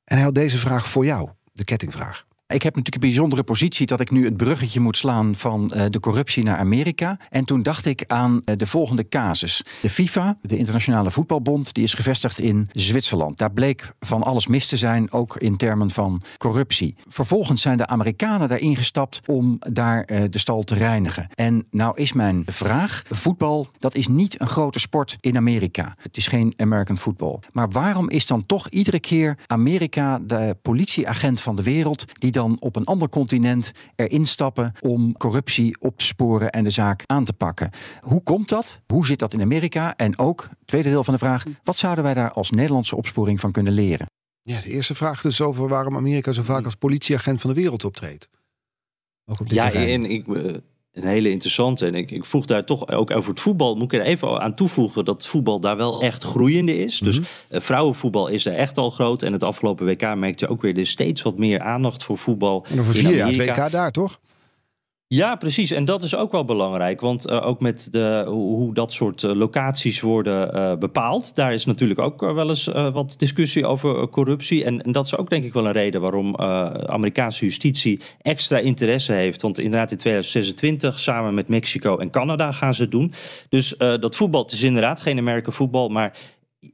En 0.06 0.16
hij 0.16 0.26
had 0.26 0.36
deze 0.36 0.58
vraag 0.58 0.90
voor 0.90 1.06
jou, 1.06 1.30
de 1.54 1.64
kettingvraag. 1.64 2.26
Ik 2.54 2.64
heb 2.64 2.76
natuurlijk 2.76 3.04
een 3.04 3.10
bijzondere 3.10 3.44
positie 3.44 3.86
dat 3.86 4.00
ik 4.00 4.12
nu 4.12 4.26
het 4.26 4.38
bruggetje 4.38 4.80
moet 4.80 4.98
slaan 4.98 5.36
van 5.36 5.72
uh, 5.76 5.86
de 5.90 6.00
corruptie 6.00 6.44
naar 6.44 6.58
Amerika. 6.58 7.18
En 7.30 7.46
toen 7.46 7.64
dacht 7.64 7.86
ik 7.86 8.04
aan 8.08 8.42
uh, 8.46 8.58
de 8.58 8.66
volgende 8.66 9.08
casus. 9.08 9.64
De 9.82 9.90
FIFA, 9.90 10.38
de 10.42 10.58
Internationale 10.58 11.12
Voetbalbond, 11.12 11.74
die 11.74 11.84
is 11.84 11.94
gevestigd 11.94 12.40
in 12.40 12.70
Zwitserland. 12.72 13.38
Daar 13.38 13.52
bleek 13.52 13.94
van 14.00 14.24
alles 14.24 14.48
mis 14.48 14.68
te 14.68 14.78
zijn, 14.78 15.12
ook 15.12 15.38
in 15.38 15.58
termen 15.58 15.90
van 15.92 16.22
corruptie. 16.38 16.96
Vervolgens 17.08 17.62
zijn 17.62 17.78
de 17.78 17.88
Amerikanen 17.88 18.48
daar 18.48 18.60
ingestapt 18.60 19.20
om 19.26 19.58
daar 19.60 20.10
uh, 20.12 20.24
de 20.30 20.40
stal 20.40 20.64
te 20.64 20.76
reinigen. 20.76 21.28
En 21.36 21.66
nou 21.72 21.98
is 21.98 22.14
mijn 22.14 22.44
vraag: 22.46 23.02
voetbal, 23.10 23.68
dat 23.80 23.96
is 23.96 24.08
niet 24.08 24.42
een 24.42 24.48
grote 24.48 24.80
sport 24.80 25.18
in 25.20 25.38
Amerika. 25.38 25.96
Het 25.98 26.18
is 26.18 26.28
geen 26.28 26.54
American 26.58 26.98
football. 26.98 27.40
Maar 27.52 27.70
waarom 27.70 28.10
is 28.10 28.26
dan 28.26 28.46
toch 28.46 28.70
iedere 28.70 29.00
keer 29.00 29.38
Amerika 29.48 30.20
de 30.20 30.58
politieagent 30.62 31.42
van 31.42 31.56
de 31.56 31.64
wereld 31.64 32.20
die 32.20 32.32
dan 32.32 32.42
op 32.60 32.76
een 32.76 32.86
ander 32.86 33.10
continent 33.10 33.72
erin 33.96 34.26
stappen 34.26 34.72
om 34.80 35.18
corruptie 35.18 35.82
op 35.82 35.98
te 35.98 36.06
sporen 36.06 36.52
en 36.52 36.64
de 36.64 36.70
zaak 36.70 37.04
aan 37.06 37.26
te 37.26 37.34
pakken? 37.34 37.70
Hoe 38.02 38.24
komt 38.24 38.50
dat? 38.50 38.82
Hoe 38.88 39.06
zit 39.06 39.20
dat 39.20 39.34
in 39.34 39.42
Amerika? 39.42 39.96
En 39.96 40.18
ook, 40.18 40.50
tweede 40.66 40.90
deel 40.90 41.04
van 41.04 41.14
de 41.14 41.20
vraag, 41.20 41.44
wat 41.64 41.78
zouden 41.78 42.04
wij 42.04 42.14
daar 42.14 42.32
als 42.32 42.50
Nederlandse 42.50 42.96
opsporing 42.96 43.40
van 43.40 43.52
kunnen 43.52 43.74
leren? 43.74 44.08
Ja, 44.42 44.62
de 44.62 44.70
eerste 44.70 44.96
vraag 44.96 45.22
dus 45.22 45.42
over 45.42 45.68
waarom 45.68 45.96
Amerika 45.96 46.32
zo 46.32 46.44
vaak 46.44 46.66
als 46.66 46.76
politieagent 46.76 47.42
van 47.42 47.50
de 47.50 47.56
wereld 47.56 47.84
optreedt. 47.84 48.30
Ook 49.26 49.40
op 49.40 49.50
dit 49.50 49.58
ja, 49.58 49.70
terrein. 49.70 50.04
en 50.04 50.12
ik, 50.12 50.28
eh, 50.28 50.56
een 50.94 51.08
hele 51.08 51.30
interessante. 51.30 51.86
En 51.86 51.96
ik, 51.96 52.12
ik 52.12 52.26
voeg 52.26 52.46
daar 52.46 52.66
toch 52.66 52.88
ook 52.88 53.12
over 53.12 53.30
het 53.30 53.40
voetbal. 53.40 53.76
Moet 53.76 53.94
ik 53.94 54.00
er 54.00 54.06
even 54.06 54.42
aan 54.42 54.56
toevoegen 54.56 55.06
dat 55.06 55.28
voetbal 55.28 55.60
daar 55.60 55.78
wel 55.78 56.02
echt 56.02 56.24
groeiende 56.24 56.78
is. 56.78 57.00
Dus 57.00 57.20
uh, 57.20 57.24
vrouwenvoetbal 57.50 58.28
is 58.28 58.44
daar 58.44 58.54
echt 58.54 58.78
al 58.78 58.90
groot. 58.90 59.22
En 59.22 59.34
het 59.34 59.44
afgelopen 59.44 59.86
WK 59.86 60.16
merkte 60.16 60.46
je 60.46 60.52
ook 60.52 60.62
weer 60.62 60.78
er 60.78 60.88
steeds 60.88 61.22
wat 61.22 61.38
meer 61.38 61.60
aandacht 61.60 62.04
voor 62.04 62.18
voetbal. 62.18 62.66
En 62.70 62.80
over 62.80 62.94
vier 62.94 63.16
jaar 63.16 63.28
het 63.28 63.38
WK 63.38 63.72
daar 63.72 63.92
toch? 63.92 64.20
Ja, 65.08 65.36
precies. 65.36 65.72
En 65.72 65.86
dat 65.86 66.04
is 66.04 66.16
ook 66.16 66.32
wel 66.32 66.46
belangrijk. 66.46 67.02
Want 67.02 67.30
uh, 67.30 67.48
ook 67.48 67.60
met 67.60 67.88
de, 67.92 68.24
hoe 68.28 68.74
dat 68.74 68.94
soort 68.94 69.24
uh, 69.24 69.32
locaties 69.36 70.02
worden 70.02 70.56
uh, 70.56 70.76
bepaald. 70.76 71.36
Daar 71.36 71.54
is 71.54 71.66
natuurlijk 71.66 72.00
ook 72.00 72.22
wel 72.22 72.50
eens 72.50 72.66
wat 72.66 73.16
discussie 73.18 73.66
over 73.66 74.10
corruptie. 74.10 74.64
En, 74.64 74.82
en, 74.82 74.92
dat 74.92 75.06
is 75.06 75.18
ook 75.18 75.30
denk 75.30 75.44
ik 75.44 75.54
wel 75.54 75.66
een 75.66 75.72
reden 75.72 76.02
waarom 76.02 76.36
Amerikaanse 76.36 77.46
justitie 77.46 78.00
extra 78.22 78.58
interesse 78.58 79.14
heeft. 79.14 79.42
Want 79.42 79.60
inderdaad 79.60 79.92
in 79.92 79.98
2026 79.98 81.00
samen 81.00 81.34
met 81.34 81.48
Mexico 81.48 81.98
en 81.98 82.10
Canada 82.10 82.52
gaan 82.52 82.74
ze 82.74 82.82
het 82.82 82.92
doen. 82.92 83.14
Dus 83.50 83.76
dat 83.78 84.16
voetbal, 84.16 84.44
het 84.44 84.52
is 84.52 84.64
inderdaad 84.64 85.00
geen 85.00 85.18
American 85.18 85.54
voetbal. 85.54 85.90
Maar 85.90 86.18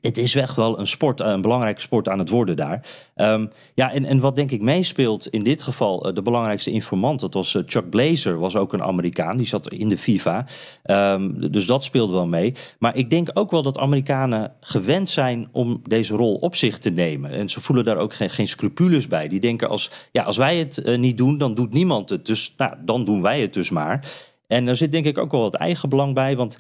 het 0.02 0.17
is 0.17 0.36
echt 0.36 0.56
wel 0.56 0.80
een 0.80 0.88
sport, 0.88 1.19
een 1.19 1.41
belangrijke 1.41 1.82
sport 1.82 2.10
aan 2.10 2.19
het 2.19 2.30
worden 2.30 2.56
daar. 2.56 2.88
Um, 3.15 3.52
ja, 3.73 3.91
en, 3.91 4.06
en 4.06 4.19
wat 4.19 4.36
denk 4.36 4.52
ik 4.52 4.62
meespeelt 4.62 5.28
in 5.28 5.43
dit 5.43 5.63
geval, 5.63 6.08
uh, 6.08 6.15
de 6.15 6.21
belangrijkste 6.21 6.71
informant, 6.71 7.19
dat 7.19 7.34
was 7.34 7.54
uh, 7.54 7.63
Chuck 7.65 7.89
Blazer, 7.89 8.39
was 8.39 8.56
ook 8.56 8.73
een 8.73 8.84
Amerikaan, 8.84 9.38
die 9.38 9.47
zat 9.47 9.71
in 9.71 9.89
de 9.89 9.97
FIFA. 9.97 10.45
Um, 10.86 11.52
dus 11.52 11.65
dat 11.65 11.84
speelde 11.84 12.13
wel 12.13 12.28
mee. 12.28 12.54
Maar 12.80 12.97
ik 12.97 13.10
denk 13.10 13.30
ook 13.34 13.52
wel 13.52 13.62
dat 13.62 13.78
Amerikanen 13.78 14.54
gewend 14.60 15.10
zijn 15.10 15.49
om 15.52 15.82
deze 15.84 16.15
rol 16.15 16.36
op 16.36 16.56
zich 16.56 16.78
te 16.78 16.89
nemen. 16.89 17.32
En 17.32 17.49
ze 17.49 17.62
voelen 17.62 17.86
daar 17.86 17.97
ook 17.97 18.13
geen, 18.13 18.30
geen 18.30 18.47
scrupules 18.47 19.08
bij. 19.08 19.28
Die 19.28 19.39
denken 19.39 19.69
als, 19.69 19.91
ja, 20.12 20.23
als 20.23 20.38
wij 20.38 20.58
het 20.58 20.97
niet 20.97 21.17
doen, 21.17 21.38
dan 21.38 21.54
doet 21.54 21.73
niemand 21.73 22.10
het. 22.10 22.25
Dus 22.25 22.54
nou, 22.58 22.73
dan 22.86 23.06
doen 23.06 23.21
wij 23.21 23.41
het 23.41 23.54
dus 23.54 23.69
maar. 23.69 24.12
En 24.47 24.67
er 24.67 24.75
zit 24.75 24.91
denk 24.91 25.06
ik 25.06 25.17
ook 25.17 25.32
wel 25.32 25.41
wat 25.41 25.54
eigen 25.54 25.89
belang 25.89 26.13
bij, 26.13 26.36
want 26.36 26.58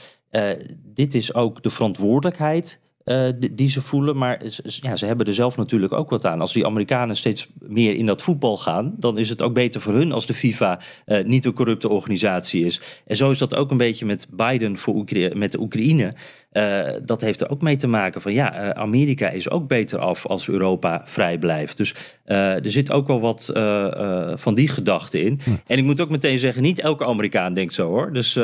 dit 0.93 1.15
is 1.15 1.33
ook 1.33 1.63
de 1.63 1.71
verantwoordelijkheid 1.71 2.79
uh, 3.09 3.29
die, 3.51 3.69
ze 3.69 3.81
voelen. 3.81 4.17
Maar 4.17 4.41
ja, 4.63 4.95
ze 4.95 5.05
hebben 5.05 5.25
er 5.25 5.33
zelf 5.33 5.57
natuurlijk 5.57 5.93
ook 5.93 6.09
wat 6.09 6.25
aan. 6.25 6.41
Als 6.41 6.53
die 6.53 6.65
Amerikanen 6.65 7.17
steeds 7.17 7.47
meer 7.59 7.95
in 7.95 8.05
dat 8.05 8.21
voetbal 8.21 8.57
gaan, 8.57 8.93
dan 8.97 9.17
is 9.17 9.29
het 9.29 9.41
ook 9.41 9.53
beter 9.53 9.81
voor 9.81 9.93
hun 9.93 10.11
als 10.11 10.25
de 10.25 10.33
FIFA 10.33 10.79
uh, 11.05 11.23
niet 11.23 11.45
een 11.45 11.53
corrupte 11.53 11.89
organisatie 11.89 12.65
is. 12.65 12.81
En 13.05 13.15
zo 13.15 13.31
is 13.31 13.37
dat 13.37 13.55
ook 13.55 13.71
een 13.71 13.77
beetje 13.77 14.05
met 14.05 14.27
Biden 14.31 14.77
voor 14.77 15.05
met 15.33 15.51
de 15.51 15.59
Oekraïne. 15.59 16.13
Uh, 16.53 16.81
dat 17.05 17.21
heeft 17.21 17.41
er 17.41 17.49
ook 17.49 17.61
mee 17.61 17.75
te 17.75 17.87
maken 17.87 18.21
van 18.21 18.33
ja, 18.33 18.63
uh, 18.63 18.69
Amerika 18.69 19.29
is 19.29 19.49
ook 19.49 19.67
beter 19.67 19.99
af 19.99 20.25
als 20.25 20.49
Europa 20.49 21.01
vrij 21.05 21.37
blijft. 21.37 21.77
Dus 21.77 21.95
uh, 22.25 22.65
er 22.65 22.71
zit 22.71 22.91
ook 22.91 23.07
wel 23.07 23.19
wat 23.19 23.51
van 24.39 24.55
die 24.55 24.67
gedachte 24.67 25.21
in. 25.21 25.39
Hm. 25.43 25.49
En 25.67 25.77
ik 25.77 25.83
moet 25.83 26.01
ook 26.01 26.09
meteen 26.09 26.39
zeggen, 26.39 26.61
niet 26.61 26.79
elke 26.79 27.05
Amerikaan 27.05 27.53
denkt 27.53 27.73
zo 27.73 27.87
hoor. 27.87 28.13
Dus 28.13 28.39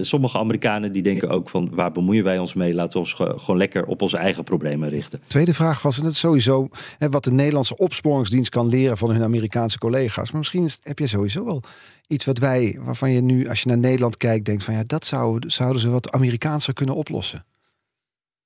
sommige 0.00 0.38
Amerikanen 0.38 0.92
die 0.92 1.02
denken 1.02 1.28
ook 1.28 1.48
van 1.48 1.68
waar 1.72 1.92
bemoeien 1.92 2.24
wij 2.24 2.38
ons 2.38 2.54
mee? 2.54 2.74
Laten 2.74 2.92
we 2.92 2.98
ons 2.98 3.12
gewoon 3.12 3.56
lekker 3.56 3.84
op 3.84 4.02
onze 4.02 4.16
eigen 4.16 4.44
problemen 4.44 4.88
richten. 4.88 5.20
Tweede 5.26 5.54
vraag 5.54 5.82
was 5.82 5.96
het 5.96 6.16
sowieso 6.16 6.68
hè, 6.98 7.10
wat 7.10 7.24
de 7.24 7.32
Nederlandse 7.32 7.76
opsporingsdienst 7.76 8.50
kan 8.50 8.68
leren 8.68 8.96
van 8.96 9.10
hun 9.10 9.22
Amerikaanse 9.22 9.78
collega's. 9.78 10.30
Maar 10.30 10.38
misschien 10.38 10.68
heb 10.82 10.98
je 10.98 11.06
sowieso 11.06 11.44
wel 11.44 11.62
iets 12.10 12.24
wat 12.24 12.38
wij, 12.38 12.78
waarvan 12.80 13.10
je 13.10 13.20
nu, 13.20 13.48
als 13.48 13.60
je 13.60 13.68
naar 13.68 13.78
Nederland 13.78 14.16
kijkt, 14.16 14.44
denkt 14.44 14.64
van 14.64 14.74
ja, 14.74 14.82
dat 14.86 15.04
zou, 15.04 15.38
zouden 15.46 15.80
ze 15.80 15.90
wat 15.90 16.12
Amerikaanser 16.12 16.74
kunnen 16.74 16.94
oplossen? 16.94 17.44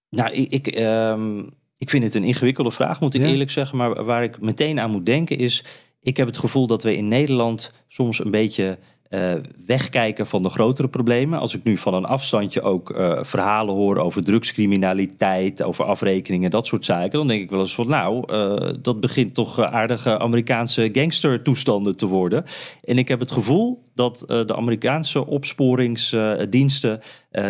Nou, 0.09 0.33
ik, 0.33 0.51
ik, 0.51 0.79
um, 0.79 1.51
ik 1.77 1.91
vind 1.91 2.05
het 2.05 2.15
een 2.15 2.25
ingewikkelde 2.25 2.71
vraag, 2.71 3.01
moet 3.01 3.15
ik 3.15 3.23
eerlijk 3.23 3.51
zeggen. 3.51 3.79
Maar 3.79 4.05
waar 4.05 4.23
ik 4.23 4.41
meteen 4.41 4.81
aan 4.81 4.91
moet 4.91 5.07
denken 5.07 5.39
is, 5.39 5.65
ik 6.01 6.17
heb 6.17 6.27
het 6.27 6.39
gevoel 6.39 6.67
dat 6.67 6.83
we 6.83 6.97
in 6.97 7.09
Nederland 7.09 7.73
soms 7.89 8.25
een 8.25 8.31
beetje 8.31 8.79
uh, 9.15 9.35
wegkijken 9.67 10.27
van 10.27 10.43
de 10.43 10.49
grotere 10.49 10.89
problemen. 10.89 11.39
Als 11.39 11.55
ik 11.55 11.65
nu 11.65 11.77
van 11.77 11.95
een 11.95 12.05
afstandje 12.05 12.63
ook 12.63 12.91
uh, 12.91 13.19
verhalen 13.23 13.75
hoor 13.75 13.97
over 13.97 14.25
drugscriminaliteit, 14.25 15.63
over 15.63 15.85
afrekeningen, 15.85 16.51
dat 16.51 16.67
soort 16.67 16.85
zaken, 16.85 17.11
dan 17.11 17.29
denk 17.29 17.43
ik 17.43 17.51
wel 17.51 17.61
eens 17.61 17.75
van 17.75 17.89
nou, 17.89 18.33
uh, 18.33 18.75
dat 18.83 19.01
begint 19.01 19.35
toch 19.35 19.61
aardige 19.61 20.19
Amerikaanse 20.19 20.89
gangstertoestanden 20.93 21.97
te 21.97 22.07
worden. 22.07 22.45
En 22.85 22.99
ik 22.99 23.09
heb 23.09 23.21
het 23.21 23.33
gevoel 23.33 23.83
dat 23.95 24.25
de 24.27 24.57
Amerikaanse 24.57 25.27
opsporingsdiensten 25.27 27.01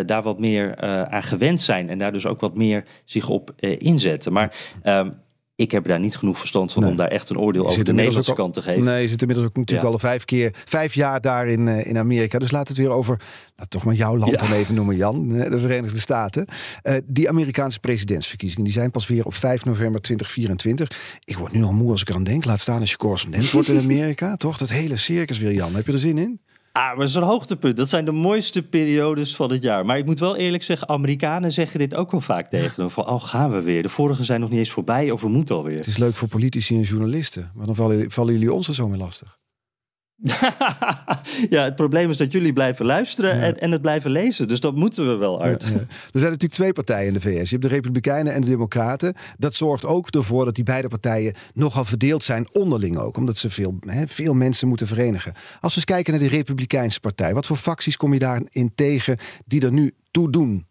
daar 0.07 0.22
wat 0.22 0.38
meer 0.38 0.77
aan 1.11 1.22
gewend 1.22 1.61
zijn 1.61 1.88
en 1.88 1.98
daar 1.98 2.12
dus 2.12 2.27
ook 2.27 2.40
wat 2.40 2.55
meer 2.55 2.85
zich 3.05 3.29
op 3.29 3.53
inzetten. 3.79 4.33
Maar 4.33 4.57
ehm, 4.83 5.11
ik 5.57 5.71
heb 5.71 5.87
daar 5.87 6.01
niet 6.01 6.17
genoeg 6.17 6.38
verstand 6.38 6.73
van 6.73 6.85
om 6.85 6.97
daar 6.97 7.09
echt 7.09 7.31
een 7.31 7.38
oordeel 7.38 7.67
over 7.67 7.85
de 7.85 7.93
Nederlandse 7.93 8.31
al, 8.31 8.37
kant 8.37 8.55
te 8.55 8.62
geven. 8.62 8.85
Nee, 8.85 9.03
je 9.03 9.09
zit 9.09 9.21
inmiddels 9.21 9.49
ook 9.49 9.57
natuurlijk 9.57 9.88
al 9.88 9.99
vijf 9.99 10.25
keer, 10.25 10.55
vijf 10.64 10.95
jaar 10.95 11.21
daar 11.21 11.47
in, 11.47 11.67
uh, 11.67 11.87
in 11.87 11.99
Amerika. 11.99 12.38
Dus 12.38 12.51
laat 12.51 12.69
het 12.69 12.77
weer 12.77 12.90
over, 12.90 13.21
nou, 13.57 13.69
toch 13.69 13.85
maar 13.85 13.95
jouw 13.95 14.17
land 14.17 14.31
ja. 14.31 14.37
dan 14.37 14.53
even 14.53 14.75
noemen, 14.75 14.97
Jan, 14.97 15.29
de 15.29 15.59
Verenigde 15.59 16.01
Staten. 16.01 16.47
Uh, 16.83 16.97
die 17.05 17.29
Amerikaanse 17.29 17.81
presidentsverkiezingen, 17.81 18.64
die 18.64 18.73
zijn 18.73 18.90
pas 18.90 19.07
weer 19.07 19.25
op 19.25 19.35
5 19.35 19.64
november 19.64 20.01
2024. 20.01 21.21
Ik 21.25 21.37
word 21.37 21.53
nu 21.53 21.62
al 21.62 21.73
moe 21.73 21.90
als 21.90 22.01
ik 22.01 22.09
eraan 22.09 22.25
denk. 22.25 22.45
Laat 22.45 22.61
staan 22.61 22.81
als 22.81 22.90
je 22.90 22.97
correspondent 22.97 23.51
wordt 23.51 23.69
in 23.69 23.79
Amerika, 23.79 24.37
toch? 24.45 24.59
Dat 24.59 24.71
hele 24.71 24.97
circus 24.97 25.38
weer, 25.38 25.53
Jan. 25.53 25.75
Heb 25.75 25.87
je 25.87 25.93
er 25.93 25.99
zin 25.99 26.19
in? 26.19 26.40
Ah, 26.79 26.97
maar 26.97 27.15
een 27.15 27.23
hoogtepunt. 27.23 27.77
Dat 27.77 27.89
zijn 27.89 28.05
de 28.05 28.13
mooiste 28.13 28.63
periodes 28.63 29.37
van 29.37 29.51
het 29.51 29.63
jaar. 29.63 29.87
Maar 29.87 29.99
ik 29.99 30.05
moet 30.05 30.19
wel 30.19 30.37
eerlijk 30.37 30.63
zeggen, 30.63 30.89
Amerikanen 30.89 31.53
zeggen 31.53 31.79
dit 31.79 31.95
ook 31.95 32.11
wel 32.11 32.21
vaak 32.21 32.51
tegen 32.51 32.83
me. 32.83 32.91
Van, 32.91 33.09
oh, 33.09 33.23
gaan 33.23 33.51
we 33.51 33.63
weer. 33.63 33.83
De 33.83 33.89
vorige 33.89 34.25
zijn 34.25 34.41
nog 34.41 34.51
niet 34.51 34.59
eens 34.59 34.71
voorbij 34.71 35.11
of 35.11 35.21
we 35.21 35.29
moeten 35.29 35.55
alweer. 35.55 35.77
Het 35.77 35.87
is 35.87 35.97
leuk 35.97 36.17
voor 36.17 36.29
politici 36.29 36.77
en 36.77 36.83
journalisten. 36.83 37.51
Maar 37.55 37.67
dan 37.67 37.75
vallen, 37.75 38.11
vallen 38.11 38.33
jullie 38.33 38.53
ons 38.53 38.69
er 38.69 38.75
zo 38.75 38.89
mee 38.89 38.99
lastig. 38.99 39.39
ja, 41.55 41.65
het 41.65 41.75
probleem 41.75 42.11
is 42.11 42.17
dat 42.17 42.33
jullie 42.33 42.53
blijven 42.53 42.87
luisteren 42.87 43.33
en, 43.41 43.61
en, 43.61 43.71
het 43.71 43.81
blijven 43.81 44.11
lezen. 44.11 44.49
Dus 44.49 44.61
dat 44.61 44.75
moeten 44.75 45.09
we 45.09 45.15
wel 45.15 45.43
uit. 45.43 45.63
Ja, 45.63 45.69
ja. 45.69 45.75
Er 45.77 45.87
zijn 46.21 46.31
natuurlijk 46.31 46.53
twee 46.53 46.73
partijen 46.73 47.07
in 47.07 47.13
de 47.13 47.21
VS. 47.21 47.51
Je 47.51 47.57
hebt 47.57 47.63
de 47.63 47.69
Republikeinen 47.69 48.33
en 48.33 48.41
de 48.41 48.49
Democraten. 48.49 49.15
Dat 49.39 49.55
zorgt 49.55 49.85
ook 49.85 50.09
ervoor 50.09 50.45
dat 50.45 50.55
die 50.55 50.65
beide 50.65 50.89
partijen 50.89 51.35
nogal 51.55 51.85
verdeeld 51.85 52.25
zijn 52.25 52.49
onderling 52.53 52.99
ook. 52.99 53.17
Omdat 53.17 53.37
ze 53.37 53.51
veel, 53.51 53.79
he, 53.81 54.07
veel 54.07 54.35
mensen 54.35 54.69
moeten 54.69 54.87
verenigen. 54.87 55.33
Als 55.61 55.75
we 55.75 55.77
eens 55.77 55.85
kijken 55.85 56.13
naar 56.13 56.23
de 56.23 56.37
Republikeinse 56.37 57.01
partij. 57.01 57.35
Wat 57.35 57.47
voor 57.47 57.57
facties 57.57 57.97
kom 57.97 58.13
je 58.13 58.19
daarin 58.19 58.73
tegen 58.75 59.17
die 59.47 59.65
er 59.65 59.73
nu 59.73 59.95
toe 60.11 60.31
doen? 60.31 60.67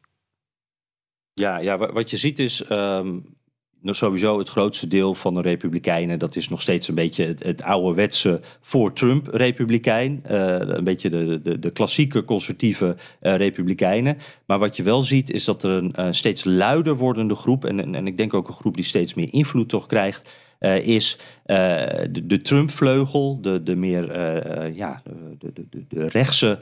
Ja, 1.34 1.58
ja 1.58 1.78
wat 1.78 2.10
je 2.10 2.18
ziet 2.18 2.40
is... 2.40 2.70
Um 2.70 3.42
nog 3.84 3.96
sowieso 3.96 4.38
het 4.38 4.50
grootste 4.50 4.88
deel 4.88 5.14
van 5.14 5.34
de 5.34 5.42
Republikeinen, 5.42 6.20
dat 6.20 6.36
is 6.36 6.50
nog 6.50 6.62
steeds 6.62 6.88
een 6.88 6.96
beetje 6.96 7.26
het, 7.26 7.44
het 7.44 7.64
ouderwetse 7.64 8.42
voor 8.62 8.94
Trump-Republikein. 8.94 10.24
Uh, 10.32 10.56
een 10.60 10.84
beetje 10.84 11.10
de, 11.10 11.42
de, 11.42 11.60
de 11.60 11.72
klassieke 11.72 12.26
conservatieve 12.26 12.96
uh, 13.22 13.36
Republikeinen. 13.36 14.18
Maar 14.46 14.60
wat 14.60 14.76
je 14.76 14.84
wel 14.84 15.02
ziet, 15.02 15.30
is 15.30 15.44
dat 15.46 15.64
er 15.64 15.90
een 15.92 16.16
steeds 16.16 16.44
luider 16.44 16.96
wordende 16.96 17.36
groep, 17.36 17.66
en, 17.66 17.80
en, 17.80 17.96
en, 17.96 18.08
ik 18.08 18.18
denk 18.18 18.34
ook 18.34 18.48
een 18.48 18.54
groep 18.54 18.76
die 18.76 18.84
steeds 18.84 19.14
meer 19.14 19.34
invloed 19.34 19.70
toch 19.70 19.86
krijgt, 19.86 20.30
is 20.82 21.18
de, 21.46 22.22
de 22.24 22.42
Trump-vleugel, 22.42 23.42
de, 23.42 23.64
de 23.64 23.76
meer 23.76 24.06
ja, 24.74 25.02
de, 25.40 25.52
de, 25.54 25.86
de 25.88 26.08
rechtse 26.08 26.60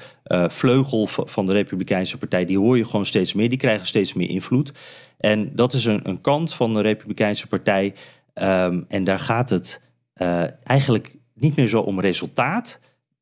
vleugel 0.47 1.07
van 1.07 1.45
de 1.45 1.51
Republikeinse 1.51 2.17
Partij. 2.17 2.45
Die 2.45 2.59
hoor 2.59 2.77
je 2.77 2.85
gewoon 2.85 3.05
steeds 3.05 3.33
meer, 3.33 3.49
die 3.49 3.57
krijgen 3.57 3.87
steeds 3.87 4.13
meer 4.13 4.29
invloed. 4.29 4.71
En 5.17 5.55
dat 5.55 5.73
is 5.73 5.85
een, 5.85 6.09
een 6.09 6.21
kant 6.21 6.53
van 6.53 6.73
de 6.73 6.81
Republikeinse 6.81 7.47
Partij. 7.47 7.93
Um, 8.33 8.85
en 8.87 9.03
daar 9.03 9.19
gaat 9.19 9.49
het 9.49 9.81
eigenlijk 10.63 11.15
niet 11.33 11.55
meer 11.55 11.67
zo 11.67 11.81
om 11.81 11.99
resultaat. 11.99 12.79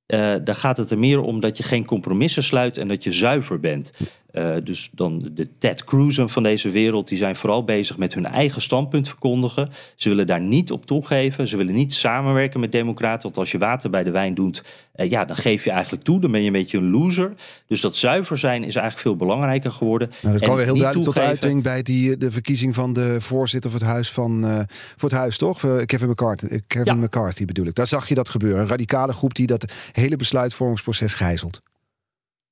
Uh, 0.08 0.36
daar 0.44 0.56
gaat 0.56 0.78
het 0.78 0.92
er 0.92 1.00
meer 1.00 1.22
om 1.22 1.40
dat 1.40 1.58
je 1.58 1.64
geen 1.64 1.86
compromissen 1.86 2.44
sluit 2.44 2.78
en 2.78 2.88
dat 2.88 3.04
je 3.04 3.12
zuiver 3.12 3.60
bent. 3.60 3.92
Uh, 4.32 4.56
dus 4.64 4.90
dan 4.92 5.30
de 5.34 5.50
Ted 5.58 5.84
Cruz'en 5.84 6.30
van 6.30 6.44
deze 6.44 6.70
wereld, 6.70 7.08
die 7.08 7.18
zijn 7.18 7.36
vooral 7.36 7.64
bezig 7.64 7.98
met 7.98 8.14
hun 8.14 8.26
eigen 8.26 8.62
standpunt 8.62 9.08
verkondigen. 9.08 9.70
Ze 9.96 10.10
willen 10.10 10.28
daar 10.28 10.42
niet 10.42 10.72
op 10.72 10.86
toegeven. 10.86 11.48
Ze 11.48 11.58
willen 11.58 11.74
niet 11.74 11.94
samenwerken 11.94 12.60
met 12.60 12.72
democraten. 12.72 13.22
Want 13.22 13.38
als 13.38 13.52
je 13.52 13.58
water 13.58 13.90
bij 13.90 14.04
de 14.04 14.12
wijn 14.12 14.34
doet, 14.34 14.64
uh, 14.96 15.10
ja, 15.10 15.26
dan 15.26 15.36
geef 15.36 15.64
je 15.64 15.72
eigenlijk 15.72 16.04
toe. 16.04 16.20
Dan 16.20 16.32
ben 16.32 16.40
je 16.42 16.48
een 16.48 16.54
beetje 16.54 16.78
een 16.78 16.90
loser. 16.90 17.34
Dus 17.68 17.82
dat 17.82 17.96
zuiver 17.96 18.38
zijn 18.38 18.64
is 18.64 18.76
eigenlijk 18.76 19.08
veel 19.08 19.16
belangrijker 19.16 19.72
geworden. 19.72 20.10
Nou, 20.22 20.34
dat 20.34 20.44
kwam 20.44 20.56
weer 20.56 20.66
heel 20.66 20.78
duidelijk 20.78 21.06
toegeven... 21.06 21.30
tot 21.30 21.44
uiting 21.44 21.64
bij 21.64 21.82
die, 21.82 22.18
de 22.18 22.32
verkiezing 22.32 22.76
van 22.76 22.94
de 22.94 23.22
voorzitter 23.22 23.72
voor 23.72 23.80
het 23.80 23.90
huis, 23.90 24.12
van, 24.12 24.46
uh, 24.46 24.60
voor 24.96 25.10
het 25.10 25.18
huis 25.18 25.38
toch? 25.38 25.86
Kevin 25.86 26.10
McCarthy, 26.10 26.60
Kevin 26.68 26.96
ja. 26.96 27.02
McCarthy 27.06 27.46
bedoel 27.46 27.66
ik. 27.66 27.76
Daar 27.76 27.88
zag 27.88 28.08
je 28.08 28.16
dat 28.16 28.30
gebeuren. 28.30 28.62
Een 28.62 28.68
radicale 28.68 29.14
groep 29.14 29.36
die 29.36 29.48
dat 29.48 29.74
hele 29.92 30.16
besluitvormingsproces 30.16 31.14
gijzelt. 31.14 31.62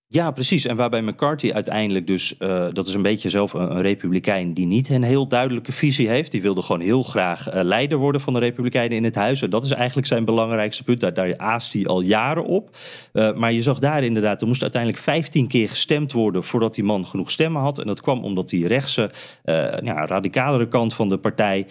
Ja, 0.09 0.31
precies. 0.31 0.65
En 0.65 0.75
waarbij 0.75 1.01
McCarthy 1.01 1.51
uiteindelijk 1.51 2.07
dus, 2.07 2.35
uh, 2.39 2.65
dat 2.73 2.87
is 2.87 2.93
een 2.93 3.01
beetje 3.01 3.29
zelf 3.29 3.53
een, 3.53 3.81
republikein 3.81 4.53
die 4.53 4.65
niet 4.65 4.89
een 4.89 5.03
heel 5.03 5.27
duidelijke 5.27 5.71
visie 5.71 6.09
heeft. 6.09 6.31
Die 6.31 6.41
wilde 6.41 6.61
gewoon 6.61 6.81
heel 6.81 7.03
graag 7.03 7.53
uh, 7.53 7.59
leider 7.63 7.97
worden 7.97 8.21
van 8.21 8.33
de 8.33 8.39
republikeinen 8.39 8.97
in 8.97 9.03
het 9.03 9.15
huis. 9.15 9.41
En 9.41 9.49
dat 9.49 9.65
is 9.65 9.71
eigenlijk 9.71 10.07
zijn 10.07 10.25
belangrijkste 10.25 10.83
punt. 10.83 11.15
Daar, 11.15 11.37
aast 11.37 11.73
hij 11.73 11.85
al 11.85 12.01
jaren 12.01 12.45
op. 12.45 12.77
Uh, 13.13 13.33
maar 13.33 13.51
je 13.51 13.61
zag 13.61 13.79
daar 13.79 14.03
inderdaad, 14.03 14.41
er 14.41 14.47
moest 14.47 14.61
uiteindelijk 14.61 15.03
15 15.03 15.47
keer 15.47 15.69
gestemd 15.69 16.11
worden 16.11 16.43
voordat 16.43 16.75
die 16.75 16.83
man 16.83 17.05
genoeg 17.05 17.31
stemmen 17.31 17.61
had. 17.61 17.79
En 17.79 17.87
dat 17.87 18.01
kwam 18.01 18.23
omdat 18.23 18.49
die 18.49 18.67
rechtse, 18.67 19.11
ja, 19.83 20.05
radicalere 20.05 20.67
kant 20.67 20.93
van 20.93 21.09
de 21.09 21.17
partij, 21.17 21.67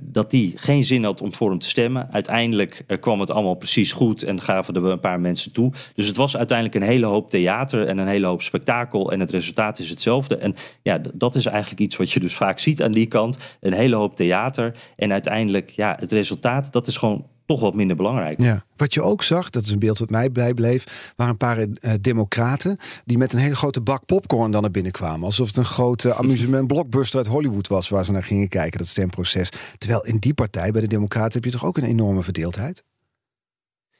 dat 0.00 0.30
die 0.30 0.52
geen 0.56 0.84
zin 0.84 1.04
had 1.04 1.20
om 1.20 1.32
voor 1.32 1.50
hem 1.50 1.58
te 1.58 1.68
stemmen. 1.68 2.08
Uiteindelijk 2.12 2.84
kwam 3.00 3.20
het 3.20 3.30
allemaal 3.30 3.54
precies 3.54 3.92
goed 3.92 4.22
en 4.22 4.40
gaven 4.40 4.74
er 4.74 4.84
een 4.84 5.00
paar 5.00 5.20
mensen 5.20 5.52
toe. 5.52 5.72
Dus 5.94 6.06
het 6.06 6.16
was 6.16 6.36
uiteindelijk 6.36 6.76
een 6.76 6.90
hele 6.90 7.06
hoop 7.06 7.30
theater 7.30 7.50
theater 7.52 7.86
en 7.86 7.98
een 7.98 8.08
hele 8.08 8.26
hoop 8.26 8.42
spektakel. 8.42 9.12
En 9.12 9.20
het 9.20 9.30
resultaat 9.30 9.78
is 9.78 9.90
hetzelfde. 9.90 10.36
En 10.36 10.54
ja, 10.82 11.00
dat 11.14 11.34
is 11.34 11.46
eigenlijk 11.46 11.80
iets 11.80 11.96
wat 11.96 12.12
je 12.12 12.20
dus 12.20 12.36
vaak 12.36 12.58
ziet 12.58 12.82
aan 12.82 12.92
die 12.92 13.06
kant. 13.06 13.36
Een 13.60 13.72
hele 13.72 13.96
hoop 13.96 14.16
theater. 14.16 14.74
En 14.96 15.12
uiteindelijk, 15.12 15.70
ja, 15.70 15.96
het 15.98 16.12
resultaat, 16.12 16.72
dat 16.72 16.86
is 16.86 16.96
gewoon 16.96 17.26
toch 17.46 17.60
wat 17.60 17.74
minder 17.74 17.96
belangrijk. 17.96 18.42
Ja. 18.42 18.64
Wat 18.76 18.94
je 18.94 19.02
ook 19.02 19.22
zag, 19.22 19.50
dat 19.50 19.64
is 19.64 19.70
een 19.70 19.78
beeld 19.78 19.98
wat 19.98 20.10
mij 20.10 20.32
bijbleef, 20.32 21.12
waren 21.16 21.32
een 21.32 21.38
paar 21.38 21.58
uh, 21.58 21.66
democraten 22.00 22.76
die 23.04 23.18
met 23.18 23.32
een 23.32 23.38
hele 23.38 23.54
grote 23.56 23.80
bak 23.80 24.04
popcorn 24.06 24.50
dan 24.50 24.62
naar 24.62 24.70
binnen 24.70 24.92
kwamen. 24.92 25.24
Alsof 25.24 25.46
het 25.46 25.56
een 25.56 25.64
grote 25.64 26.14
amusement 26.20 26.66
blockbuster 26.66 27.18
uit 27.18 27.26
Hollywood 27.26 27.68
was 27.68 27.88
waar 27.88 28.04
ze 28.04 28.12
naar 28.12 28.24
gingen 28.24 28.48
kijken, 28.48 28.78
dat 28.78 28.88
stemproces. 28.88 29.48
Terwijl 29.78 30.04
in 30.04 30.18
die 30.18 30.34
partij, 30.34 30.70
bij 30.70 30.80
de 30.80 30.86
democraten, 30.86 31.32
heb 31.32 31.44
je 31.44 31.50
toch 31.50 31.64
ook 31.64 31.76
een 31.76 31.84
enorme 31.84 32.22
verdeeldheid? 32.22 32.84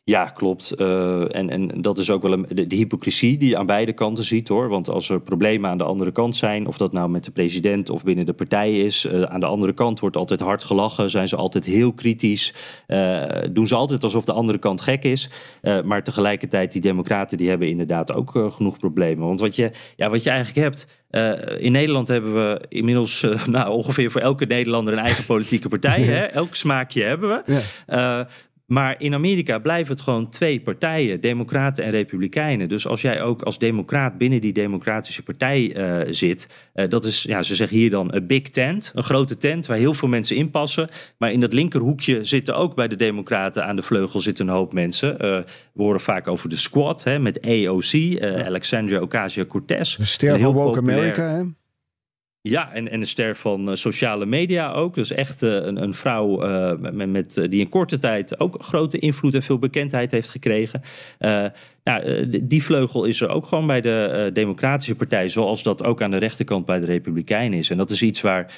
Ja, 0.05 0.25
klopt. 0.25 0.73
Uh, 0.81 1.37
en, 1.37 1.51
en 1.51 1.83
dat 1.83 1.99
is 1.99 2.11
ook 2.11 2.23
wel 2.23 2.33
een, 2.33 2.47
de, 2.49 2.67
de, 2.67 2.77
hypocrisie 2.77 3.39
die 3.39 3.49
je 3.49 3.57
aan 3.57 3.67
beide 3.67 3.93
kanten 3.93 4.25
ziet 4.25 4.49
hoor. 4.49 4.69
Want 4.69 4.89
als 4.89 5.09
er 5.09 5.21
problemen 5.21 5.71
aan 5.71 5.79
de 5.79 5.85
andere 5.85 6.13
kant 6.13 6.37
zijn, 6.37 6.67
of 6.67 6.77
dat 6.77 6.93
nou 6.93 7.11
met 7.11 7.25
de 7.25 7.31
president 7.31 7.91
of 7.91 8.05
binnen 8.05 8.27
de 8.27 8.33
partij 8.33 8.79
is, 8.79 9.05
uh, 9.05 9.23
aan 9.23 9.41
de 9.41 9.47
andere 9.47 9.73
kant 9.73 10.01
wordt 10.01 10.17
altijd 10.17 10.41
hard 10.41 10.65
gelachen, 10.65 11.11
zijn 11.11 11.29
ze 11.29 11.37
altijd 11.37 11.65
heel 11.65 11.93
kritisch, 11.93 12.55
uh, 12.89 13.25
doen 13.51 13.67
ze 13.67 13.75
altijd 13.75 14.03
alsof 14.03 14.25
de 14.25 14.33
andere 14.33 14.59
kant 14.59 14.81
gek 14.81 15.05
is. 15.05 15.31
maar 15.85 16.05
tegelijkertijd, 16.05 16.73
die 16.73 16.81
democraten 16.81 17.39
die 17.39 17.49
hebben 17.49 17.69
inderdaad 17.69 18.13
ook 18.13 18.53
genoeg 18.53 18.79
problemen. 18.79 19.27
Want 19.27 19.41
wat 19.41 19.57
je, 19.57 19.71
ja, 19.97 20.11
wat 20.11 20.23
je 20.23 20.31
eigenlijk 20.31 20.67
hebt, 20.67 20.87
uh, 21.13 21.33
in 21.59 21.73
Nederland 21.73 22.09
hebben 22.09 22.35
we 22.35 22.61
inmiddels 22.69 23.23
uh, 23.23 23.47
nou, 23.57 23.71
ongeveer 23.71 24.11
voor 24.11 24.21
elke 24.21 24.45
Nederlander 24.45 24.93
een 24.93 24.99
eigen 24.99 25.25
politieke 25.25 25.69
partij. 25.69 25.91
Ja. 26.03 26.09
Hè? 26.09 26.25
Elk 26.25 26.55
smaakje 26.55 27.03
hebben 27.03 27.29
we. 27.29 27.61
Ja. 27.87 28.21
Uh, 28.21 28.27
maar 28.73 28.95
in 28.99 29.15
Amerika 29.15 29.59
blijven 29.59 29.93
het 29.93 30.03
gewoon 30.03 30.29
twee 30.29 30.61
partijen, 30.61 31.21
Democraten 31.21 31.85
en 31.85 31.91
Republikeinen. 31.91 32.69
Dus 32.69 32.87
als 32.87 33.03
jij 33.03 33.23
ook 33.23 33.43
als 33.43 33.59
Democraat 33.59 34.19
binnen 34.19 34.41
die 34.41 34.53
Democratische 34.53 35.23
Partij 35.23 35.77
uh, 35.77 36.13
zit, 36.13 36.49
uh, 36.75 36.89
dat 36.89 37.05
is, 37.05 37.23
ja, 37.23 37.43
ze 37.43 37.55
zeggen 37.55 37.77
hier 37.77 37.91
dan 37.91 38.15
een 38.15 38.27
big 38.27 38.43
tent, 38.43 38.93
een 38.95 39.03
grote 39.03 39.37
tent 39.37 39.67
waar 39.67 39.77
heel 39.77 39.95
veel 39.95 40.09
mensen 40.09 40.37
in 40.37 40.51
passen. 40.51 40.89
Maar 41.19 41.33
in 41.33 41.41
dat 41.41 41.53
linkerhoekje 41.53 42.25
zitten 42.25 42.57
ook 42.57 42.75
bij 42.75 42.89
de 42.89 42.97
Democraten 42.97 43.65
aan 43.65 43.77
de 43.77 43.83
vleugel 43.83 44.21
zitten 44.21 44.49
een 44.49 44.55
hoop 44.55 44.73
mensen. 44.73 45.13
Uh, 45.13 45.19
we 45.73 45.83
horen 45.83 46.01
vaak 46.01 46.29
over 46.29 46.49
de 46.49 46.57
squad 46.57 47.05
hè, 47.05 47.19
met 47.19 47.41
AOC, 47.41 48.21
Alexandria 48.45 49.01
Ocasio-Cortez. 49.01 49.97
De 49.97 50.05
ster 50.05 50.39
van 50.39 50.53
Woke 50.53 50.79
America, 50.79 51.29
hè? 51.29 51.43
Ja, 52.49 52.73
en, 52.73 52.91
en 52.91 53.01
een 53.01 53.07
ster 53.07 53.37
van 53.37 53.69
uh, 53.69 53.75
sociale 53.75 54.27
media 54.27 54.73
ook. 54.73 54.95
Dus 54.95 55.11
echt 55.11 55.43
uh, 55.43 55.51
een, 55.51 55.83
een, 55.83 55.95
vrouw 55.95 56.47
uh, 56.47 56.73
met, 56.91 57.35
die 57.35 57.61
in 57.61 57.69
korte 57.69 57.99
tijd 57.99 58.41
ook 58.41 58.63
grote 58.63 58.99
invloed 58.99 59.35
en 59.35 59.43
veel 59.43 59.59
bekendheid 59.59 60.11
heeft 60.11 60.29
gekregen. 60.29 60.83
nou, 61.85 62.29
die 62.43 62.65
vleugel 62.65 63.05
is 63.05 63.21
er 63.21 63.29
ook 63.29 63.47
gewoon 63.47 63.67
bij 63.67 63.81
de 63.81 64.31
Democratische 64.33 64.95
Partij, 64.95 65.29
zoals 65.29 65.63
dat 65.63 65.85
ook 65.85 66.03
aan 66.03 66.11
de 66.11 66.17
rechterkant 66.17 66.67
bij 66.67 66.81
de 66.81 66.87
Republikeinen 66.87 67.59
is. 67.59 67.71
En 67.71 67.77
dat 67.77 67.91
is 67.91 68.03
iets 68.03 68.21
waar 68.21 68.55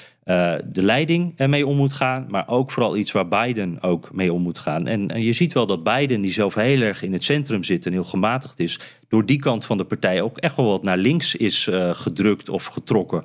de 0.65 0.83
leiding 0.83 1.33
ermee 1.37 1.67
om 1.67 1.77
moet 1.77 1.93
gaan, 1.93 2.27
maar 2.29 2.49
ook 2.49 2.71
vooral 2.71 2.97
iets 2.97 3.13
waar 3.13 3.29
Biden 3.29 3.83
ook 3.83 4.13
mee 4.13 4.33
om 4.33 4.43
moet 4.43 4.59
gaan. 4.59 4.87
En, 4.87 5.11
en 5.11 5.23
je 5.23 5.33
ziet 5.33 5.53
wel 5.53 5.67
dat 5.67 5.85
Biden, 5.85 6.21
die 6.21 6.33
zelf 6.33 6.55
heel 6.55 6.81
erg 6.81 7.03
in 7.03 7.13
het 7.13 7.25
centrum 7.25 7.65
zit 7.65 7.87
en 7.87 7.93
heel 7.93 8.05
gematigd 8.05 8.61
is, 8.61 8.81
door 9.09 9.27
die 9.27 9.39
kant 9.39 9.67
van 9.67 9.77
de 9.77 9.85
partij 9.85 10.23
ook 10.23 10.39
echt 10.39 10.57
wel 10.57 10.67
wat 10.67 10.83
naar 10.83 10.99
links 10.99 11.37
is 11.37 11.69
gedrukt 11.93 12.49
of 12.49 12.65
getrokken. 12.65 13.25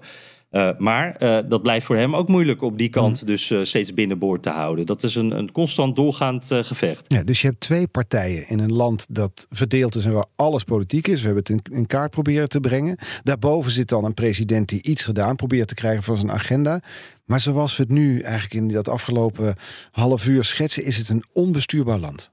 Uh, 0.52 0.70
maar 0.78 1.24
uh, 1.24 1.40
dat 1.50 1.62
blijft 1.62 1.86
voor 1.86 1.96
hem 1.96 2.16
ook 2.16 2.28
moeilijk 2.28 2.62
op 2.62 2.78
die 2.78 2.90
kant, 2.90 3.22
mm. 3.22 3.28
dus 3.28 3.50
uh, 3.50 3.64
steeds 3.64 3.94
binnenboord 3.94 4.44
te 4.44 4.50
houden. 4.50 4.86
Dat 4.86 5.04
is 5.04 5.16
een, 5.16 5.32
een 5.32 5.52
constant 5.52 5.96
doorgaand 5.96 6.46
gevecht. 6.50 7.06
Ja, 7.08 7.24
dus 7.24 7.42
je 7.42 7.48
hebt 7.48 7.60
twee 7.60 7.88
partijen 7.88 8.48
in 8.48 8.60
een 8.60 8.74
land 8.74 9.06
dat 9.10 9.48
verdeeld 9.50 9.96
is 9.96 10.06
en 10.06 10.14
waar 10.14 10.26
alles 10.36 10.64
politiek 10.64 11.08
is. 11.08 11.20
We 11.20 11.26
hebben 11.26 11.44
het 11.44 11.68
in, 11.68 11.78
in 11.78 11.88
kaart 11.88 12.12
proberen 12.12 12.50
te 12.50 12.60
brengen. 12.60 12.98
Daarboven 13.24 13.72
zit 13.72 13.90
dan 13.90 14.06
een 14.06 14.14
president 14.14 14.70
die 14.70 14.84
iets 14.84 15.04
gedaan 15.04 15.36
probeert 15.36 15.68
te 15.68 15.74
krijgen 15.74 16.04
van 16.04 16.18
zijn 16.18 16.32
agenda. 16.32 16.82
Maar 17.26 17.40
zoals 17.40 17.78
we 17.78 17.84
het 17.84 17.92
nu 17.92 18.20
eigenlijk 18.20 18.54
in 18.54 18.68
dat 18.68 18.88
afgelopen 18.88 19.56
half 19.92 20.28
uur 20.28 20.44
schetsen, 20.44 20.84
is 20.84 20.98
het 20.98 21.10
een 21.10 21.24
onbestuurbaar 21.34 22.00
land. 22.00 22.32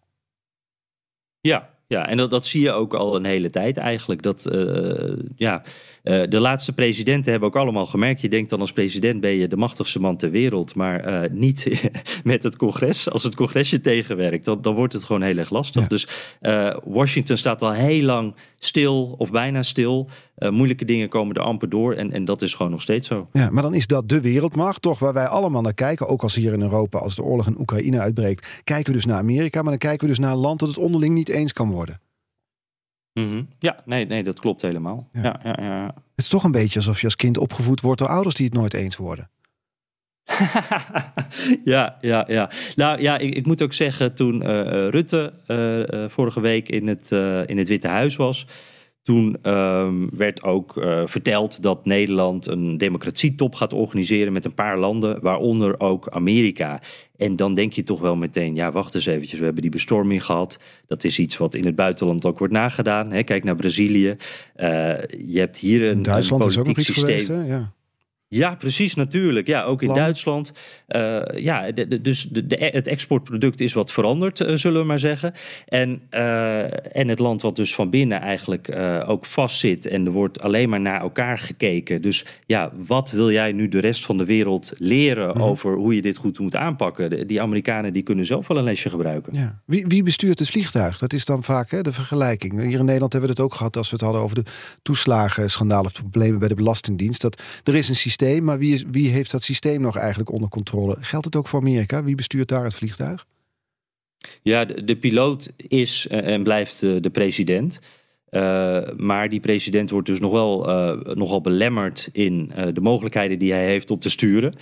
Ja, 1.40 1.75
ja, 1.88 2.08
en 2.08 2.16
dat, 2.16 2.30
dat 2.30 2.46
zie 2.46 2.62
je 2.62 2.72
ook 2.72 2.94
al 2.94 3.16
een 3.16 3.24
hele 3.24 3.50
tijd 3.50 3.76
eigenlijk. 3.76 4.22
Dat, 4.22 4.46
uh, 4.52 5.16
ja, 5.36 5.62
uh, 6.04 6.22
de 6.28 6.40
laatste 6.40 6.72
presidenten 6.72 7.30
hebben 7.30 7.48
ook 7.48 7.56
allemaal 7.56 7.86
gemerkt. 7.86 8.20
Je 8.20 8.28
denkt 8.28 8.50
dan 8.50 8.60
als 8.60 8.72
president 8.72 9.20
ben 9.20 9.30
je 9.30 9.48
de 9.48 9.56
machtigste 9.56 10.00
man 10.00 10.16
ter 10.16 10.30
wereld. 10.30 10.74
Maar 10.74 11.08
uh, 11.08 11.30
niet 11.30 11.90
met 12.24 12.42
het 12.42 12.56
congres. 12.56 13.10
Als 13.10 13.22
het 13.22 13.34
congres 13.34 13.70
je 13.70 13.80
tegenwerkt, 13.80 14.44
dan, 14.44 14.62
dan 14.62 14.74
wordt 14.74 14.92
het 14.92 15.04
gewoon 15.04 15.22
heel 15.22 15.36
erg 15.36 15.50
lastig. 15.50 15.82
Ja. 15.82 15.88
Dus 15.88 16.08
Washington 16.84 17.36
staat 17.36 17.62
al 17.62 17.72
heel 17.72 18.02
lang 18.02 18.34
stil 18.58 19.14
of 19.18 19.30
bijna 19.30 19.62
stil. 19.62 20.08
Moeilijke 20.38 20.84
dingen 20.84 21.08
komen 21.08 21.34
er 21.34 21.42
amper 21.42 21.68
door. 21.68 21.94
En, 21.94 22.12
en 22.12 22.24
dat 22.24 22.42
is 22.42 22.54
gewoon 22.54 22.72
nog 22.72 22.82
steeds 22.82 23.08
zo. 23.08 23.28
Ja, 23.32 23.50
maar 23.50 23.62
dan 23.62 23.74
is 23.74 23.86
dat 23.86 24.08
de 24.08 24.20
wereldmacht, 24.20 24.82
toch? 24.82 24.98
Waar 24.98 25.12
wij 25.12 25.26
allemaal 25.26 25.62
naar 25.62 25.74
kijken. 25.74 26.08
Ook 26.08 26.22
als 26.22 26.34
hier 26.34 26.52
in 26.52 26.62
Europa, 26.62 26.98
als 26.98 27.14
de 27.14 27.22
oorlog 27.22 27.46
in 27.46 27.58
Oekraïne 27.58 28.00
uitbreekt. 28.00 28.60
Kijken 28.64 28.86
we 28.86 28.92
dus 28.92 29.06
naar 29.06 29.18
Amerika. 29.18 29.62
Maar 29.62 29.70
dan 29.70 29.78
kijken 29.78 30.00
we 30.00 30.14
dus 30.14 30.18
naar 30.18 30.32
een 30.32 30.38
land 30.38 30.60
dat 30.60 30.68
het 30.68 30.78
onderling 30.78 31.14
niet 31.14 31.28
eens 31.28 31.52
kan 31.52 31.70
worden. 31.70 32.00
Mm 33.12 33.30
-hmm. 33.30 33.48
Ja, 33.58 33.82
nee, 33.84 34.06
nee, 34.06 34.24
dat 34.24 34.40
klopt 34.40 34.62
helemaal. 34.62 35.08
Ja. 35.12 35.22
Ja, 35.22 35.40
ja, 35.44 35.64
ja. 35.64 35.84
Het 35.86 36.24
is 36.24 36.28
toch 36.28 36.44
een 36.44 36.50
beetje 36.50 36.78
alsof 36.78 36.98
je 36.98 37.04
als 37.04 37.16
kind 37.16 37.38
opgevoed 37.38 37.80
wordt 37.80 37.98
door 37.98 38.08
ouders 38.08 38.34
die 38.34 38.46
het 38.46 38.54
nooit 38.54 38.74
eens 38.74 38.96
worden. 38.96 39.30
ja, 41.64 41.96
ja, 42.00 42.24
ja. 42.28 42.50
Nou 42.74 43.00
ja, 43.00 43.18
ik, 43.18 43.34
ik 43.34 43.46
moet 43.46 43.62
ook 43.62 43.72
zeggen, 43.72 44.14
toen 44.14 44.42
uh, 44.42 44.88
Rutte 44.88 45.32
uh, 45.48 45.78
uh, 45.78 46.08
vorige 46.08 46.40
week 46.40 46.68
in 46.68 46.88
het, 46.88 47.10
in 47.46 47.58
het 47.58 47.68
Witte 47.68 47.88
Huis 47.88 48.16
was, 48.16 48.46
toen 49.06 49.36
um, 49.42 50.08
werd 50.12 50.42
ook 50.42 50.76
uh, 50.76 51.02
verteld 51.04 51.62
dat 51.62 51.84
Nederland 51.84 52.46
een 52.46 52.78
democratietop 52.78 53.54
gaat 53.54 53.72
organiseren 53.72 54.32
met 54.32 54.44
een 54.44 54.54
paar 54.54 54.78
landen, 54.78 55.20
waaronder 55.20 55.80
ook 55.80 56.08
Amerika. 56.08 56.80
En 57.16 57.36
dan 57.36 57.54
denk 57.54 57.72
je 57.72 57.82
toch 57.82 58.00
wel 58.00 58.16
meteen, 58.16 58.54
ja, 58.54 58.72
wacht 58.72 58.94
eens 58.94 59.06
eventjes, 59.06 59.38
we 59.38 59.44
hebben 59.44 59.62
die 59.62 59.70
bestorming 59.70 60.24
gehad. 60.24 60.58
Dat 60.86 61.04
is 61.04 61.18
iets 61.18 61.36
wat 61.36 61.54
in 61.54 61.66
het 61.66 61.74
buitenland 61.74 62.24
ook 62.24 62.38
wordt 62.38 62.52
nagedaan. 62.52 63.12
Hè? 63.12 63.22
Kijk 63.22 63.44
naar 63.44 63.56
Brazilië. 63.56 64.16
Uh, 64.56 64.66
je 65.08 65.38
hebt 65.38 65.56
hier 65.56 65.90
een, 65.90 66.02
Duitsland 66.02 66.42
een 66.42 66.48
is 66.48 66.58
ook 66.58 66.66
nog 66.66 66.78
iets 66.78 66.86
systeem. 66.86 67.06
geweest, 67.06 67.28
hè? 67.28 67.44
Ja. 67.54 67.72
Ja, 68.36 68.54
precies, 68.54 68.94
natuurlijk. 68.94 69.46
Ja, 69.46 69.62
ook 69.62 69.82
in 69.82 69.88
Land. 69.88 70.00
Duitsland. 70.00 70.52
Uh, 70.88 71.22
ja, 71.34 71.72
de, 71.72 71.88
de, 71.88 72.00
dus 72.00 72.22
de, 72.22 72.46
de, 72.46 72.56
het 72.72 72.86
exportproduct 72.86 73.60
is 73.60 73.72
wat 73.72 73.92
veranderd, 73.92 74.40
uh, 74.40 74.56
zullen 74.56 74.80
we 74.80 74.86
maar 74.86 74.98
zeggen. 74.98 75.34
En, 75.68 76.02
uh, 76.10 76.96
en 76.96 77.08
het 77.08 77.18
land 77.18 77.42
wat 77.42 77.56
dus 77.56 77.74
van 77.74 77.90
binnen 77.90 78.20
eigenlijk 78.20 78.74
ook 79.06 79.26
vastzit 79.26 79.86
en 79.86 80.06
er 80.06 80.12
wordt 80.12 80.40
alleen 80.40 80.68
maar 80.68 80.80
naar 80.80 81.00
elkaar 81.00 81.38
gekeken. 81.38 82.02
Dus 82.02 82.24
ja, 82.46 82.72
wat 82.86 83.10
wil 83.10 83.30
jij 83.30 83.52
nu 83.52 83.68
de 83.68 83.78
rest 83.78 84.04
van 84.04 84.18
de 84.18 84.24
wereld 84.24 84.72
leren 84.76 85.36
mm. 85.36 85.42
over 85.42 85.74
hoe 85.74 85.94
je 85.94 86.02
dit 86.02 86.16
goed 86.16 86.38
moet 86.38 86.56
aanpakken? 86.56 87.26
Die 87.26 87.42
Amerikanen 87.42 87.92
die 87.92 88.02
kunnen 88.02 88.26
zelf 88.26 88.46
wel 88.46 88.56
een 88.58 88.64
lesje 88.64 88.90
gebruiken. 88.90 89.34
Ja. 89.34 89.60
Wie, 89.64 89.86
wie 89.86 90.02
bestuurt 90.02 90.38
het 90.38 90.50
vliegtuig? 90.50 90.98
Dat 90.98 91.12
is 91.12 91.24
dan 91.24 91.42
vaak 91.42 91.70
hè, 91.70 91.82
de 91.82 91.92
vergelijking. 91.92 92.60
Hier 92.60 92.78
in 92.78 92.84
Nederland 92.84 93.12
hebben 93.12 93.30
we 93.30 93.36
het 93.36 93.44
ook 93.44 93.54
gehad 93.54 93.76
als 93.76 93.90
we 93.90 93.96
het 93.96 94.04
hadden 94.04 94.22
over 94.22 94.44
de 94.44 94.50
toeslagen, 94.82 95.50
schandaal 95.50 95.84
of 95.84 95.92
de 95.92 96.00
problemen 96.00 96.38
bij 96.38 96.48
de 96.48 96.54
Belastingdienst. 96.54 97.20
Dat 97.20 97.42
er 97.64 97.74
is 97.74 97.88
een 97.88 97.96
systeem 97.96 98.24
systeem, 98.26 98.44
maar 98.44 98.58
wie, 98.58 98.86
wie 98.90 99.08
heeft 99.08 99.30
dat 99.30 99.42
systeem 99.42 99.80
nog 99.80 99.96
eigenlijk 99.96 100.30
onder 100.30 100.48
controle? 100.48 100.96
Geldt 101.00 101.24
het 101.24 101.36
ook 101.36 101.48
voor 101.48 101.60
Amerika? 101.60 102.04
Wie 102.04 102.14
bestuurt 102.14 102.48
daar 102.48 102.64
het 102.64 102.74
vliegtuig? 102.74 103.26
Ja, 104.42 104.64
de, 104.64 104.96
piloot 104.96 105.52
is 105.56 106.06
en 106.06 106.42
blijft 106.42 106.80
de, 106.80 107.00
de 107.00 107.10
president. 107.10 107.78
Maar 108.96 109.28
die 109.28 109.40
president 109.40 109.90
wordt 109.90 110.06
dus 110.06 110.20
nog 110.20 110.32
wel 110.32 110.66
nogal 111.14 111.40
belemmerd 111.40 112.08
in 112.12 112.52
de 112.72 112.80
mogelijkheden 112.80 113.38
die 113.38 113.52
hij 113.52 113.66
heeft 113.66 113.90
om 113.90 113.98
te 113.98 114.10
sturen. 114.10 114.52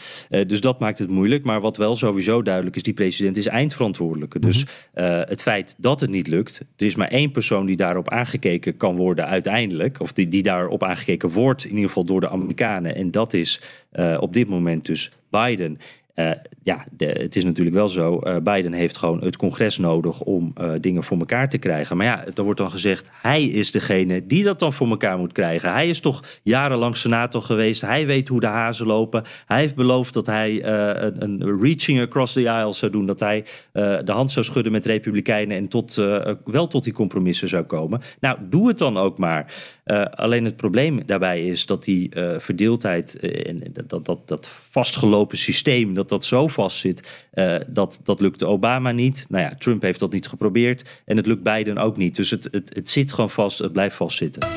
dus 0.46 0.60
dat 0.60 0.78
maakt 0.78 0.98
het 0.98 1.08
moeilijk. 1.08 1.44
Maar 1.44 1.60
wat 1.60 1.76
wel 1.76 1.96
sowieso 1.96 2.42
duidelijk 2.42 2.76
is, 2.76 2.82
die 2.82 2.92
president 2.92 3.36
is 3.36 3.46
eindverantwoordelijke. 3.46 4.38
Dus 4.38 4.64
mhm. 4.64 5.04
het 5.28 5.42
feit 5.42 5.74
dat 5.78 6.00
het 6.00 6.10
niet 6.10 6.26
lukt, 6.26 6.60
er 6.76 6.86
is 6.86 6.94
maar 6.94 7.08
één 7.08 7.30
persoon 7.30 7.66
die 7.66 7.76
daarop 7.76 8.08
aangekeken 8.10 8.76
kan 8.76 8.96
worden 8.96 9.26
uiteindelijk. 9.26 10.00
Of 10.00 10.12
die, 10.12 10.28
die 10.28 10.42
daarop 10.42 10.82
aangekeken 10.82 11.30
wordt, 11.30 11.64
in 11.64 11.74
ieder 11.74 11.88
geval 11.88 12.04
door 12.04 12.20
de 12.20 12.28
Amerikanen. 12.28 12.94
En 12.94 13.10
dat 13.10 13.32
is 13.32 13.60
op 14.18 14.32
dit 14.32 14.48
moment 14.48 14.86
dus 14.86 15.12
Biden. 15.30 15.78
Uh, 16.14 16.30
ja, 16.62 16.84
het 16.96 17.36
is 17.36 17.44
natuurlijk 17.44 17.76
wel 17.76 17.88
zo. 17.88 18.20
Uh, 18.22 18.36
Biden 18.36 18.72
heeft 18.72 18.96
gewoon 18.96 19.24
het 19.24 19.36
congres 19.36 19.78
nodig 19.78 20.20
om 20.20 20.52
uh, 20.60 20.72
dingen 20.80 21.02
voor 21.02 21.18
elkaar 21.18 21.48
te 21.48 21.58
krijgen. 21.58 21.96
Maar 21.96 22.06
ja, 22.06 22.24
er 22.34 22.42
wordt 22.42 22.58
dan 22.58 22.70
gezegd, 22.70 23.08
hij 23.12 23.44
is 23.44 23.70
degene 23.70 24.26
die 24.26 24.42
dat 24.42 24.58
dan 24.58 24.72
voor 24.72 24.88
elkaar 24.88 25.18
moet 25.18 25.32
krijgen. 25.32 25.72
Hij 25.72 25.88
is 25.88 26.00
toch 26.00 26.24
jarenlang 26.42 26.96
senator 26.96 27.42
geweest. 27.42 27.80
Hij 27.80 28.06
weet 28.06 28.28
hoe 28.28 28.40
de 28.40 28.46
hazen 28.46 28.86
lopen. 28.86 29.24
Hij 29.46 29.60
heeft 29.60 29.74
beloofd 29.74 30.14
dat 30.14 30.26
hij 30.26 30.64
een, 30.64 31.22
een, 31.22 31.60
reaching 31.62 32.00
across 32.00 32.32
the 32.32 32.50
aisle 32.50 32.72
zou 32.72 32.92
doen. 32.92 33.06
Dat 33.06 33.20
hij 33.20 33.44
de 33.72 34.12
hand 34.12 34.32
zou 34.32 34.44
schudden 34.44 34.72
met 34.72 34.86
republikeinen 34.86 35.56
en 35.56 35.68
tot, 35.68 35.94
wel 36.44 36.66
tot 36.66 36.84
die 36.84 36.92
compromissen 36.92 37.48
zou 37.48 37.62
komen. 37.62 38.00
Nou, 38.20 38.38
doe 38.42 38.68
het 38.68 38.78
dan 38.78 38.96
ook 38.96 39.18
maar. 39.18 39.54
Alleen 40.14 40.44
het 40.44 40.56
probleem 40.56 41.06
daarbij 41.06 41.46
is 41.46 41.66
dat 41.66 41.84
die 41.84 42.10
verdeeldheid 42.38 43.18
en 43.18 43.62
dat, 43.86 44.04
dat, 44.04 44.28
dat 44.28 44.50
vastgelopen 44.70 45.38
systeem 45.38 45.94
dat 45.94 46.08
dat 46.08 46.24
zo 46.24 46.48
vast 46.48 46.78
zit, 46.78 47.26
dat, 47.68 48.00
dat 48.04 48.20
lukte 48.20 48.46
Obama 48.46 48.90
niet. 48.90 49.26
Nou 49.28 49.44
ja, 49.44 49.54
Trump 49.54 49.82
heeft 49.82 49.98
dat 49.98 50.12
niet 50.12 50.28
geprobeerd 50.28 50.84
en 51.04 51.16
het 51.16 51.26
lukt 51.26 51.42
Biden 51.42 51.78
ook 51.78 51.96
niet. 51.96 52.16
Dus 52.16 52.30
het, 52.30 52.48
het, 52.50 52.74
het 52.74 52.90
zit 52.90 53.12
gewoon 53.12 53.30
vast, 53.30 53.58
het 53.58 53.72
blijft 53.72 53.96
vastzitten. 53.96 54.48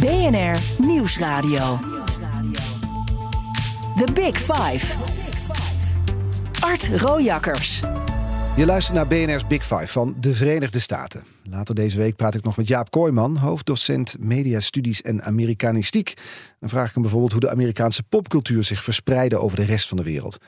BNR 0.00 0.58
Nieuwsradio. 0.86 1.78
The 3.96 4.12
Big 4.12 4.36
Five. 4.38 4.96
Art 6.60 6.90
Rojakkers. 6.96 7.80
Je 8.60 8.66
luistert 8.66 8.96
naar 8.96 9.06
BNR's 9.06 9.46
Big 9.46 9.66
Five 9.66 9.86
van 9.86 10.16
de 10.18 10.34
Verenigde 10.34 10.80
Staten. 10.80 11.24
Later 11.44 11.74
deze 11.74 11.98
week 11.98 12.16
praat 12.16 12.34
ik 12.34 12.42
nog 12.42 12.56
met 12.56 12.68
Jaap 12.68 12.90
Kooijman, 12.90 13.36
hoofddocent 13.36 14.16
mediastudies 14.18 15.02
en 15.02 15.22
Amerikanistiek. 15.22 16.14
Dan 16.58 16.68
vraag 16.68 16.88
ik 16.88 16.92
hem 16.92 17.02
bijvoorbeeld 17.02 17.32
hoe 17.32 17.40
de 17.40 17.50
Amerikaanse 17.50 18.02
popcultuur 18.02 18.64
zich 18.64 18.82
verspreidde 18.82 19.36
over 19.36 19.56
de 19.56 19.64
rest 19.64 19.88
van 19.88 19.96
de 19.96 20.02
wereld. 20.02 20.38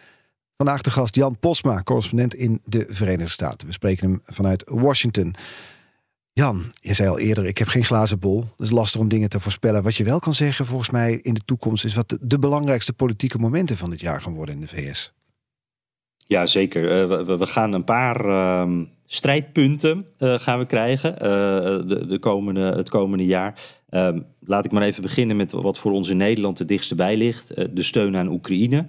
Vandaag 0.57 0.83
de 0.83 0.91
gast 0.91 1.15
Jan 1.15 1.39
Posma, 1.39 1.83
correspondent 1.83 2.35
in 2.35 2.61
de 2.65 2.87
Verenigde 2.89 3.33
Staten. 3.33 3.67
We 3.67 3.73
spreken 3.73 4.09
hem 4.11 4.23
vanuit 4.27 4.65
Washington. 4.67 5.35
Jan, 6.33 6.65
je 6.81 6.95
zei 6.95 7.09
al 7.09 7.19
eerder, 7.19 7.47
ik 7.47 7.59
heb 7.59 7.69
geen 7.69 7.85
glazen 7.85 8.19
bol. 8.19 8.41
Het 8.41 8.67
is 8.67 8.71
lastig 8.71 9.01
om 9.01 9.09
dingen 9.09 9.29
te 9.29 9.41
voorspellen. 9.41 9.83
Wat 9.83 9.97
je 9.97 10.05
wel 10.05 10.19
kan 10.19 10.35
zeggen, 10.35 10.67
volgens 10.67 10.91
mij 10.91 11.13
in 11.13 11.35
de 11.35 11.45
toekomst, 11.45 11.85
is 11.85 11.95
wat 11.95 12.19
de, 12.21 12.39
belangrijkste 12.39 12.93
politieke 12.93 13.39
momenten 13.39 13.77
van 13.77 13.91
dit 13.91 14.01
jaar 14.01 14.21
gaan 14.21 14.35
worden 14.35 14.55
in 14.55 14.61
de 14.61 14.69
VS. 14.69 15.13
Ja, 16.33 16.47
zeker. 16.47 16.83
Uh, 16.83 17.37
we, 17.39 17.47
gaan 17.47 17.72
een 17.72 17.85
paar 17.85 18.26
uh, 18.26 18.80
strijdpunten 19.07 20.07
uh, 20.18 20.39
gaan 20.39 20.59
we 20.59 20.66
krijgen 20.66 21.12
uh, 21.12 21.18
de, 21.89 22.07
de, 22.09 22.18
komende, 22.18 22.61
het 22.61 22.89
komende 22.89 23.26
jaar. 23.26 23.61
Ehm, 23.89 24.20
laat 24.41 24.64
ik 24.64 24.70
maar 24.70 24.83
even 24.83 25.03
beginnen 25.03 25.37
met 25.37 25.53
wat 25.53 25.78
voor 25.78 25.93
ons 25.93 26.09
in 26.09 26.16
Nederland 26.16 26.59
het 26.59 26.68
dichtst 26.68 26.97
bij 26.97 27.16
ligt. 27.16 27.55
de 27.57 27.83
steun 27.83 28.16
aan 28.16 28.28
Oekraïne. 28.28 28.85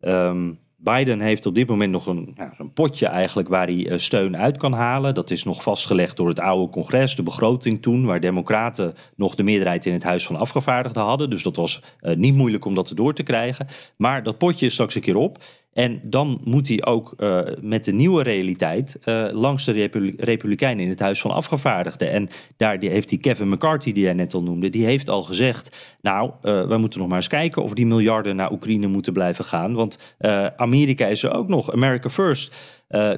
Um, 0.00 0.58
Biden 0.80 1.20
heeft 1.20 1.46
op 1.46 1.54
dit 1.54 1.68
moment 1.68 1.92
nog 1.92 2.06
een, 2.06 2.36
een 2.58 2.72
potje 2.72 3.06
eigenlijk 3.06 3.48
waar 3.48 3.66
hij 3.66 3.98
steun 3.98 4.36
uit 4.36 4.56
kan 4.56 4.72
halen. 4.72 5.14
Dat 5.14 5.30
is 5.30 5.44
nog 5.44 5.62
vastgelegd 5.62 6.16
door 6.16 6.28
het 6.28 6.40
oude 6.40 6.72
congres, 6.72 7.16
de 7.16 7.22
begroting 7.22 7.82
toen, 7.82 8.04
waar 8.04 8.20
democraten 8.20 8.94
nog 9.16 9.34
de 9.34 9.42
meerderheid 9.42 9.86
in 9.86 9.92
het 9.92 10.02
Huis 10.02 10.26
van 10.26 10.36
Afgevaardigden 10.36 11.02
hadden. 11.02 11.30
Dus 11.30 11.42
dat 11.42 11.56
was 11.56 11.82
niet 12.00 12.34
moeilijk 12.34 12.64
om 12.64 12.74
dat 12.74 12.92
door 12.94 13.14
te 13.14 13.22
krijgen. 13.22 13.66
Maar 13.96 14.22
dat 14.22 14.38
potje 14.38 14.66
is 14.66 14.72
straks 14.72 14.94
een 14.94 15.00
keer 15.00 15.16
op. 15.16 15.38
En 15.72 16.00
dan 16.02 16.40
moet 16.44 16.68
hij 16.68 16.84
ook 16.84 17.14
uh, 17.18 17.40
met 17.60 17.84
de 17.84 17.92
nieuwe 17.92 18.22
realiteit 18.22 18.98
uh, 19.04 19.28
langs 19.32 19.64
de 19.64 19.88
Republikeinen 20.16 20.84
in 20.84 20.90
het 20.90 21.00
Huis 21.00 21.20
van 21.20 21.30
Afgevaardigden. 21.30 22.10
En 22.10 22.28
daar 22.56 22.78
die 22.78 22.90
heeft 22.90 23.08
die 23.08 23.18
Kevin 23.18 23.48
McCarthy, 23.48 23.92
die 23.92 24.02
jij 24.02 24.12
net 24.12 24.34
al 24.34 24.42
noemde, 24.42 24.70
die 24.70 24.84
heeft 24.84 25.08
al 25.08 25.22
gezegd: 25.22 25.96
Nou, 26.00 26.30
uh, 26.42 26.66
we 26.66 26.76
moeten 26.76 26.98
nog 26.98 27.08
maar 27.08 27.16
eens 27.16 27.26
kijken 27.26 27.62
of 27.62 27.72
die 27.72 27.86
miljarden 27.86 28.36
naar 28.36 28.52
Oekraïne 28.52 28.86
moeten 28.86 29.12
blijven 29.12 29.44
gaan. 29.44 29.74
Want 29.74 30.16
Amerika 30.56 31.06
is 31.06 31.22
er 31.22 31.32
ook 31.32 31.48
nog, 31.48 31.72
America 31.72 32.10
First. 32.10 32.54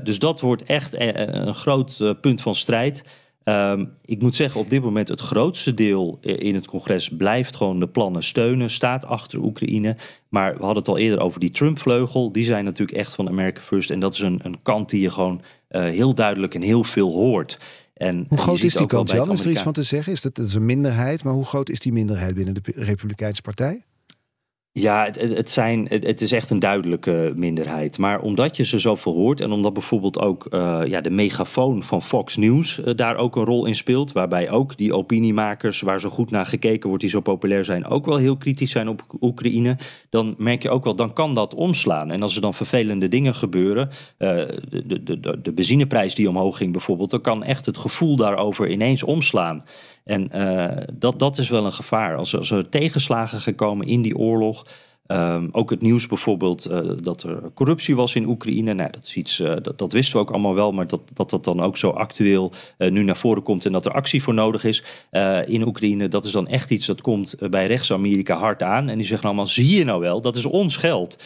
dus 0.03 0.19
dat 0.19 0.41
wordt 0.41 0.63
echt 0.63 0.95
een 0.99 1.55
groot 1.55 2.17
punt 2.21 2.43
van 2.43 2.55
strijd. 2.55 3.05
Um, 3.45 3.93
ik 4.05 4.23
moet 4.23 4.37
zeggen, 4.37 4.61
op 4.61 4.71
dit 4.71 4.83
moment 4.83 5.09
het 5.09 5.21
grootste 5.21 5.75
deel 5.75 6.19
in 6.21 6.55
het 6.55 6.67
congres 6.67 7.09
blijft 7.09 7.57
gewoon 7.57 7.81
de 7.81 7.89
plannen 7.89 8.23
steunen, 8.23 8.71
staat 8.71 9.05
achter 9.05 9.39
Oekraïne. 9.39 9.97
Maar 10.29 10.53
we 10.53 10.65
hadden 10.65 10.79
het 10.79 10.89
al 10.89 10.99
eerder 10.99 11.21
over 11.21 11.41
die 11.41 11.51
Trump-vleugel. 11.51 12.33
Die 12.33 12.45
zijn 12.45 12.65
natuurlijk 12.65 12.99
echt 12.99 13.15
van 13.15 13.29
America 13.29 13.61
First. 13.61 13.91
En 13.91 14.01
dat 14.01 14.15
is 14.15 14.21
een, 14.21 14.41
een 14.43 14.63
kant 14.63 14.91
die 14.91 15.01
je 15.01 15.11
gewoon 15.11 15.43
uh, 15.71 15.83
heel 15.83 16.15
duidelijk 16.15 16.55
en 16.55 16.63
heel 16.63 16.85
veel 16.85 17.13
hoort. 17.13 17.59
En, 17.95 18.27
hoe 18.29 18.39
groot 18.39 18.63
is 18.63 18.75
die 18.75 18.87
kant, 18.87 19.11
Jan? 19.11 19.33
Is 19.33 19.45
er 19.45 19.51
iets 19.51 19.63
van 19.63 19.73
te 19.73 19.83
zeggen? 19.83 20.13
Is 20.13 20.23
dat, 20.23 20.35
dat 20.35 20.47
is 20.47 20.55
een 20.55 20.67
minderheid, 20.67 21.25
maar 21.25 21.33
hoe 21.33 21.45
groot 21.45 21.69
is 21.69 21.81
die 21.81 21.93
minderheid 21.93 22.35
binnen 22.35 22.55
de 22.55 22.61
Republikeinse 22.75 23.43
Partij? 23.43 23.85
Ja, 24.73 25.11
het, 25.19 25.51
zijn, 25.51 25.87
het, 25.89 26.21
is 26.21 26.33
echt 26.33 26.51
een 26.51 26.59
duidelijke 26.59 27.33
minderheid. 27.37 27.99
Maar 27.99 28.21
omdat 28.21 28.57
je 28.57 28.65
ze 28.65 28.79
zoveel 28.79 29.13
hoort 29.13 29.41
en 29.41 29.53
omdat 29.53 29.73
bijvoorbeeld 29.73 30.19
ook 30.19 30.47
uh, 30.51 30.81
ja, 30.87 31.01
de 31.01 31.11
megafoon 31.11 31.83
van 31.83 32.03
Fox 32.03 32.37
News 32.37 32.79
uh, 32.79 32.95
daar 32.95 33.17
ook 33.17 33.37
een 33.37 33.45
rol 33.45 33.67
in 33.67 33.75
speelt, 33.75 34.13
waarbij 34.13 34.51
ook 34.51 34.77
die 34.77 34.95
opiniemakers 34.95 35.81
waar 35.81 36.01
zo 36.01 36.09
goed 36.09 36.31
naar 36.31 36.47
gekeken 36.47 36.89
wordt, 36.89 37.03
die 37.03 37.13
zo 37.13 37.21
populair 37.21 37.65
zijn, 37.65 37.87
ook 37.87 38.07
wel 38.07 38.17
heel 38.17 38.37
kritisch 38.37 38.71
zijn 38.71 38.89
op 38.89 39.05
Oekraïne, 39.21 39.77
dan 40.11 40.35
merk 40.39 40.63
je 40.63 40.71
ook 40.71 40.85
wel, 40.85 40.97
dan 40.97 41.13
kan 41.13 41.35
dat 41.35 41.55
omslaan. 41.55 42.11
En 42.11 42.23
als 42.23 42.35
er 42.35 42.41
dan 42.41 42.55
vervelende 42.55 43.09
dingen 43.09 43.35
gebeuren, 43.35 43.89
uh, 43.89 44.29
de, 44.69 45.03
de, 45.03 45.21
de, 45.21 45.41
de 45.43 45.53
benzineprijs 45.53 46.15
die 46.15 46.29
omhoog 46.29 46.57
ging 46.57 46.73
bijvoorbeeld, 46.73 47.11
dan 47.11 47.21
kan 47.21 47.45
echt 47.45 47.67
het 47.67 47.79
gevoel 47.79 48.17
daarover 48.17 48.71
ineens 48.71 49.03
omslaan. 49.03 49.65
En 50.05 50.31
uh, 50.35 50.77
dat, 50.93 51.19
dat 51.19 51.39
is 51.39 51.49
wel 51.49 51.65
een 51.65 51.73
gevaar. 51.73 52.17
Als, 52.17 52.37
als 52.37 52.51
er 52.51 52.69
tegenslagen 52.69 53.41
gekomen 53.41 53.87
in 53.87 54.03
die 54.03 54.17
oorlog, 54.17 54.67
Um, 55.13 55.49
ook 55.53 55.71
het 55.71 55.81
nieuws 55.81 56.07
bijvoorbeeld 56.07 56.71
uh, 56.71 56.91
dat 57.03 57.23
er 57.23 57.41
corruptie 57.55 57.97
was 57.97 58.15
in 58.15 58.27
Oekraïne. 58.27 58.73
Nou, 58.73 58.91
dat, 58.91 59.05
is 59.05 59.15
iets, 59.17 59.41
uh, 59.41 59.55
dat, 59.63 59.79
dat, 59.79 59.93
wisten 59.93 60.15
we 60.17 60.23
ook 60.23 60.31
allemaal 60.31 60.55
wel, 60.55 60.73
maar 60.73 60.87
dat 60.87 61.01
dat, 61.15 61.31
dat 61.31 61.45
dan 61.45 61.61
ook 61.61 61.77
zo 61.77 61.91
actueel 61.91 62.53
uh, 62.79 62.91
nu 62.91 63.03
naar 63.03 63.17
voren 63.17 63.43
komt 63.43 63.65
en 63.65 63.73
dat 63.73 63.87
er 63.87 63.93
actie 63.93 64.23
voor 64.23 64.35
nodig 64.35 64.65
is 64.65 64.85
in 65.47 65.67
Oekraïne, 65.67 66.09
dat 66.09 66.25
is 66.25 66.33
dan 66.33 66.49
echt 66.49 66.71
iets 66.71 66.87
dat 66.87 67.01
komt 67.01 67.35
bij 67.51 67.67
rechts-Amerika 67.67 68.37
hard 68.37 68.63
aan. 68.63 68.89
En 68.89 68.99
die 68.99 69.07
zeggen 69.07 69.27
allemaal, 69.27 69.47
zie 69.47 69.79
je 69.79 69.85
nou 69.85 70.01
wel, 70.01 70.21
dat 70.21 70.37
is 70.37 70.45
ons 70.45 70.77
geld. 70.77 71.17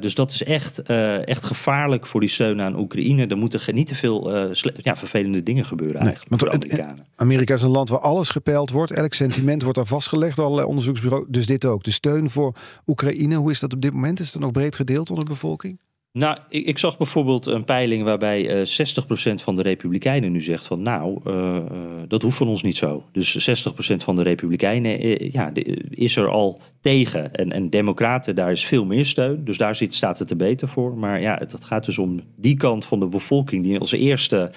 dus 0.00 0.14
dat 0.14 0.32
is 0.32 0.42
echt, 0.42 0.82
echt 1.22 1.44
gevaarlijk 1.44 2.06
voor 2.06 2.20
die 2.20 2.28
steun 2.28 2.60
aan 2.60 2.78
Oekraïne. 2.78 3.26
Er 3.26 3.36
moeten 3.36 3.74
niet 3.74 3.86
te 3.86 3.94
veel 3.94 4.46
ja, 4.76 4.96
vervelende 4.96 5.42
dingen 5.42 5.64
gebeuren 5.64 6.02
nee, 6.02 6.08
eigenlijk. 6.08 6.54
Amerikanen. 6.54 7.06
Amerika 7.16 7.54
is 7.54 7.62
een 7.62 7.70
land 7.70 7.88
waar 7.88 8.00
alles 8.00 8.30
gepeild 8.30 8.70
wordt, 8.70 8.92
elk 8.92 9.14
sentiment 9.14 9.62
wordt 9.62 9.78
daar 9.78 9.86
vastgelegd 9.86 10.36
door 10.36 10.44
allerlei 10.44 10.68
onderzoeksbureaus. 10.68 11.24
Dus 11.28 11.46
dit 11.46 11.64
ook, 11.64 11.84
de 11.84 11.90
steun 11.90 12.30
voor 12.30 12.54
Oekraïne 12.86 13.15
hoe 13.34 13.50
is 13.50 13.60
dat 13.60 13.72
op 13.72 13.80
dit 13.80 13.92
moment? 13.92 14.20
Is 14.20 14.32
het 14.32 14.42
nog 14.42 14.50
breed 14.50 14.76
gedeeld 14.76 15.10
onder 15.10 15.24
de 15.24 15.30
bevolking? 15.30 15.78
Nou, 16.16 16.36
ik, 16.48 16.66
ik, 16.66 16.78
zag 16.78 16.96
bijvoorbeeld 16.96 17.46
een 17.46 17.64
peiling 17.64 18.02
waarbij 18.02 18.42
uh, 18.42 18.60
eh, 18.60 19.30
60% 19.30 19.34
van 19.34 19.54
de 19.56 19.62
Republikeinen 19.62 20.32
nu 20.32 20.40
zegt 20.40 20.66
van 20.66 20.82
nou, 20.82 21.20
uh, 21.26 21.62
dat 22.08 22.22
hoeft 22.22 22.36
van 22.36 22.48
ons 22.48 22.62
niet 22.62 22.76
zo. 22.76 23.04
Dus 23.12 23.60
60% 23.64 23.72
van 23.96 24.16
de 24.16 24.22
Republikeinen 24.22 25.30
ja, 25.32 25.50
is 25.90 26.16
er 26.16 26.28
al 26.28 26.60
tegen. 26.80 27.34
En, 27.34 27.52
en 27.52 27.70
Democraten, 27.70 28.34
daar 28.34 28.50
is 28.50 28.66
veel 28.66 28.84
meer 28.84 29.06
steun. 29.06 29.44
Dus 29.44 29.56
daar 29.56 29.74
zit, 29.74 29.94
staat 29.94 30.18
het 30.18 30.30
er 30.30 30.36
beter 30.36 30.68
voor. 30.68 30.98
Maar 30.98 31.20
ja, 31.20 31.36
het, 31.38 31.52
het 31.52 31.64
gaat 31.64 31.84
dus 31.84 31.98
om 31.98 32.20
die 32.36 32.56
kant 32.56 32.84
van 32.84 33.00
de 33.00 33.06
bevolking 33.06 33.62
die 33.62 33.78
als 33.78 33.92
eerste 33.92 34.50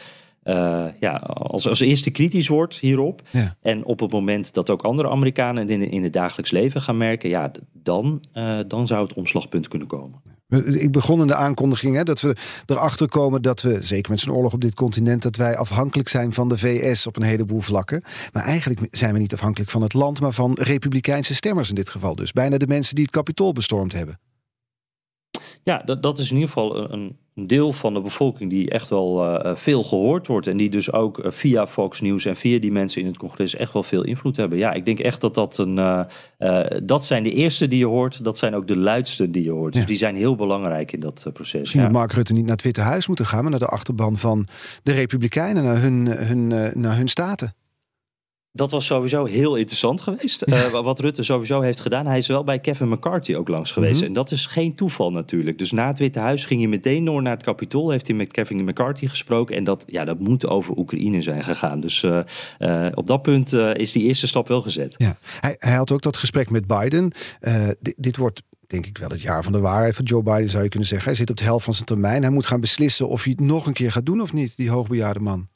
uh, 0.43 0.85
ja, 0.99 1.11
als, 1.27 1.67
als 1.67 1.79
eerste 1.79 2.11
kritisch 2.11 2.47
wordt 2.47 2.75
hierop. 2.75 3.21
Ja. 3.31 3.55
En 3.61 3.85
op 3.85 3.99
het 3.99 4.11
moment 4.11 4.53
dat 4.53 4.69
ook 4.69 4.81
andere 4.81 5.09
Amerikanen 5.09 5.69
in, 5.69 5.91
in 5.91 6.03
het 6.03 6.13
dagelijks 6.13 6.51
leven 6.51 6.81
gaan 6.81 6.97
merken, 6.97 7.29
ja, 7.29 7.51
dan, 7.73 8.23
uh, 8.33 8.59
dan 8.67 8.87
zou 8.87 9.07
het 9.07 9.17
omslagpunt 9.17 9.67
kunnen 9.67 9.87
komen. 9.87 10.21
Ik 10.65 10.91
begon 10.91 11.21
in 11.21 11.27
de 11.27 11.35
aankondiging 11.35 11.95
hè, 11.95 12.03
dat 12.03 12.21
we 12.21 12.35
erachter 12.65 13.07
komen 13.07 13.41
dat 13.41 13.61
we, 13.61 13.81
zeker 13.81 14.11
met 14.11 14.19
zo'n 14.19 14.35
oorlog 14.35 14.53
op 14.53 14.61
dit 14.61 14.75
continent, 14.75 15.21
dat 15.21 15.35
wij 15.35 15.57
afhankelijk 15.57 16.09
zijn 16.09 16.33
van 16.33 16.47
de 16.49 16.57
VS 16.57 17.07
op 17.07 17.15
een 17.15 17.23
heleboel 17.23 17.61
vlakken. 17.61 18.03
Maar 18.33 18.43
eigenlijk 18.43 18.87
zijn 18.91 19.13
we 19.13 19.19
niet 19.19 19.33
afhankelijk 19.33 19.71
van 19.71 19.81
het 19.81 19.93
land, 19.93 20.21
maar 20.21 20.31
van 20.31 20.57
republikeinse 20.59 21.35
stemmers 21.35 21.69
in 21.69 21.75
dit 21.75 21.89
geval. 21.89 22.15
Dus 22.15 22.31
bijna 22.31 22.57
de 22.57 22.67
mensen 22.67 22.95
die 22.95 23.03
het 23.03 23.13
kapitool 23.13 23.53
bestormd 23.53 23.93
hebben. 23.93 24.19
Ja, 25.63 25.81
dat, 25.85 26.03
dat 26.03 26.19
is 26.19 26.29
in 26.29 26.35
ieder 26.35 26.49
geval 26.49 26.91
een, 26.91 27.17
een 27.35 27.47
deel 27.47 27.73
van 27.73 27.93
de 27.93 28.01
bevolking 28.01 28.49
die 28.49 28.69
echt 28.69 28.89
wel 28.89 29.25
uh, 29.45 29.55
veel 29.55 29.83
gehoord 29.83 30.27
wordt. 30.27 30.47
En 30.47 30.57
die 30.57 30.69
dus 30.69 30.91
ook 30.91 31.23
uh, 31.23 31.31
via 31.31 31.67
Fox 31.67 32.01
News 32.01 32.25
en 32.25 32.35
via 32.35 32.59
die 32.59 32.71
mensen 32.71 33.01
in 33.01 33.07
het 33.07 33.17
congres 33.17 33.55
echt 33.55 33.73
wel 33.73 33.83
veel 33.83 34.03
invloed 34.03 34.37
hebben. 34.37 34.57
Ja, 34.57 34.73
ik 34.73 34.85
denk 34.85 34.99
echt 34.99 35.21
dat 35.21 35.33
dat 35.33 35.57
een. 35.57 35.77
Uh, 35.77 36.65
dat 36.83 37.05
zijn 37.05 37.23
de 37.23 37.33
eerste 37.33 37.67
die 37.67 37.79
je 37.79 37.85
hoort. 37.85 38.23
Dat 38.23 38.37
zijn 38.37 38.55
ook 38.55 38.67
de 38.67 38.77
luidste 38.77 39.29
die 39.29 39.43
je 39.43 39.51
hoort. 39.51 39.73
Dus 39.73 39.85
die 39.85 39.97
zijn 39.97 40.15
heel 40.15 40.35
belangrijk 40.35 40.91
in 40.91 40.99
dat 40.99 41.29
proces. 41.33 41.59
Misschien 41.59 41.81
ja. 41.81 41.89
Mark 41.89 42.11
Rutte 42.11 42.33
niet 42.33 42.45
naar 42.45 42.55
het 42.55 42.63
Witte 42.63 42.81
Huis 42.81 43.07
moeten 43.07 43.25
gaan, 43.25 43.41
maar 43.41 43.51
naar 43.51 43.59
de 43.59 43.65
achterban 43.65 44.17
van 44.17 44.47
de 44.83 44.91
Republikeinen, 44.91 45.63
naar 45.63 45.81
hun, 45.81 46.07
hun, 46.07 46.47
naar 46.73 46.97
hun 46.97 47.07
staten. 47.07 47.53
Dat 48.51 48.71
was 48.71 48.85
sowieso 48.85 49.25
heel 49.25 49.55
interessant 49.55 50.01
geweest. 50.01 50.43
Uh, 50.49 50.69
wat 50.69 50.99
Rutte 50.99 51.23
sowieso 51.23 51.61
heeft 51.61 51.79
gedaan. 51.79 52.07
Hij 52.07 52.17
is 52.17 52.27
wel 52.27 52.43
bij 52.43 52.59
Kevin 52.59 52.89
McCarthy 52.89 53.35
ook 53.35 53.47
langs 53.47 53.71
geweest. 53.71 53.99
Mhm. 53.99 54.05
En 54.05 54.13
dat 54.13 54.31
is 54.31 54.45
geen 54.45 54.75
toeval 54.75 55.11
natuurlijk. 55.11 55.57
Dus 55.57 55.71
na 55.71 55.87
het 55.87 55.99
Witte 55.99 56.19
Huis 56.19 56.45
ging 56.45 56.59
hij 56.59 56.69
meteen 56.69 57.05
door 57.05 57.21
naar 57.21 57.33
het 57.33 57.43
Capitool. 57.43 57.89
Heeft 57.89 58.07
hij 58.07 58.15
met 58.15 58.31
Kevin 58.31 58.63
McCarthy 58.63 59.07
gesproken. 59.07 59.55
En 59.55 59.63
dat, 59.63 59.83
ja, 59.87 60.05
dat 60.05 60.19
moet 60.19 60.47
over 60.47 60.77
Oekraïne 60.77 61.21
zijn 61.21 61.43
gegaan. 61.43 61.79
Dus 61.79 62.03
uh, 62.03 62.19
uh, 62.59 62.87
op 62.93 63.07
dat 63.07 63.21
punt 63.21 63.53
is 63.53 63.91
die 63.91 64.03
eerste 64.03 64.27
stap 64.27 64.47
wel 64.47 64.61
gezet. 64.61 64.95
Ja. 64.97 65.17
Hij, 65.39 65.55
hij 65.59 65.75
had 65.75 65.91
ook 65.91 66.01
dat 66.01 66.17
gesprek 66.17 66.49
met 66.49 66.67
Biden. 66.67 67.11
Dit, 67.79 67.95
dit 67.97 68.17
wordt 68.17 68.41
denk 68.67 68.85
ik 68.85 68.97
wel 68.97 69.09
het 69.09 69.21
jaar 69.21 69.43
van 69.43 69.51
de 69.51 69.59
waarheid 69.59 69.95
van 69.95 70.05
Joe 70.05 70.23
Biden 70.23 70.49
zou 70.49 70.63
je 70.63 70.69
kunnen 70.69 70.87
zeggen. 70.87 71.07
Hij 71.07 71.17
zit 71.17 71.29
op 71.29 71.37
de 71.37 71.43
helft 71.43 71.63
van 71.63 71.73
zijn 71.73 71.85
termijn. 71.85 72.21
Hij 72.21 72.31
moet 72.31 72.45
gaan 72.45 72.61
beslissen 72.61 73.07
of 73.07 73.23
hij 73.23 73.31
het 73.37 73.47
nog 73.47 73.67
een 73.67 73.73
keer 73.73 73.91
gaat 73.91 74.05
doen 74.05 74.21
of 74.21 74.33
niet, 74.33 74.57
die 74.57 74.69
hoogbejaarde 74.69 75.19
man. 75.19 75.47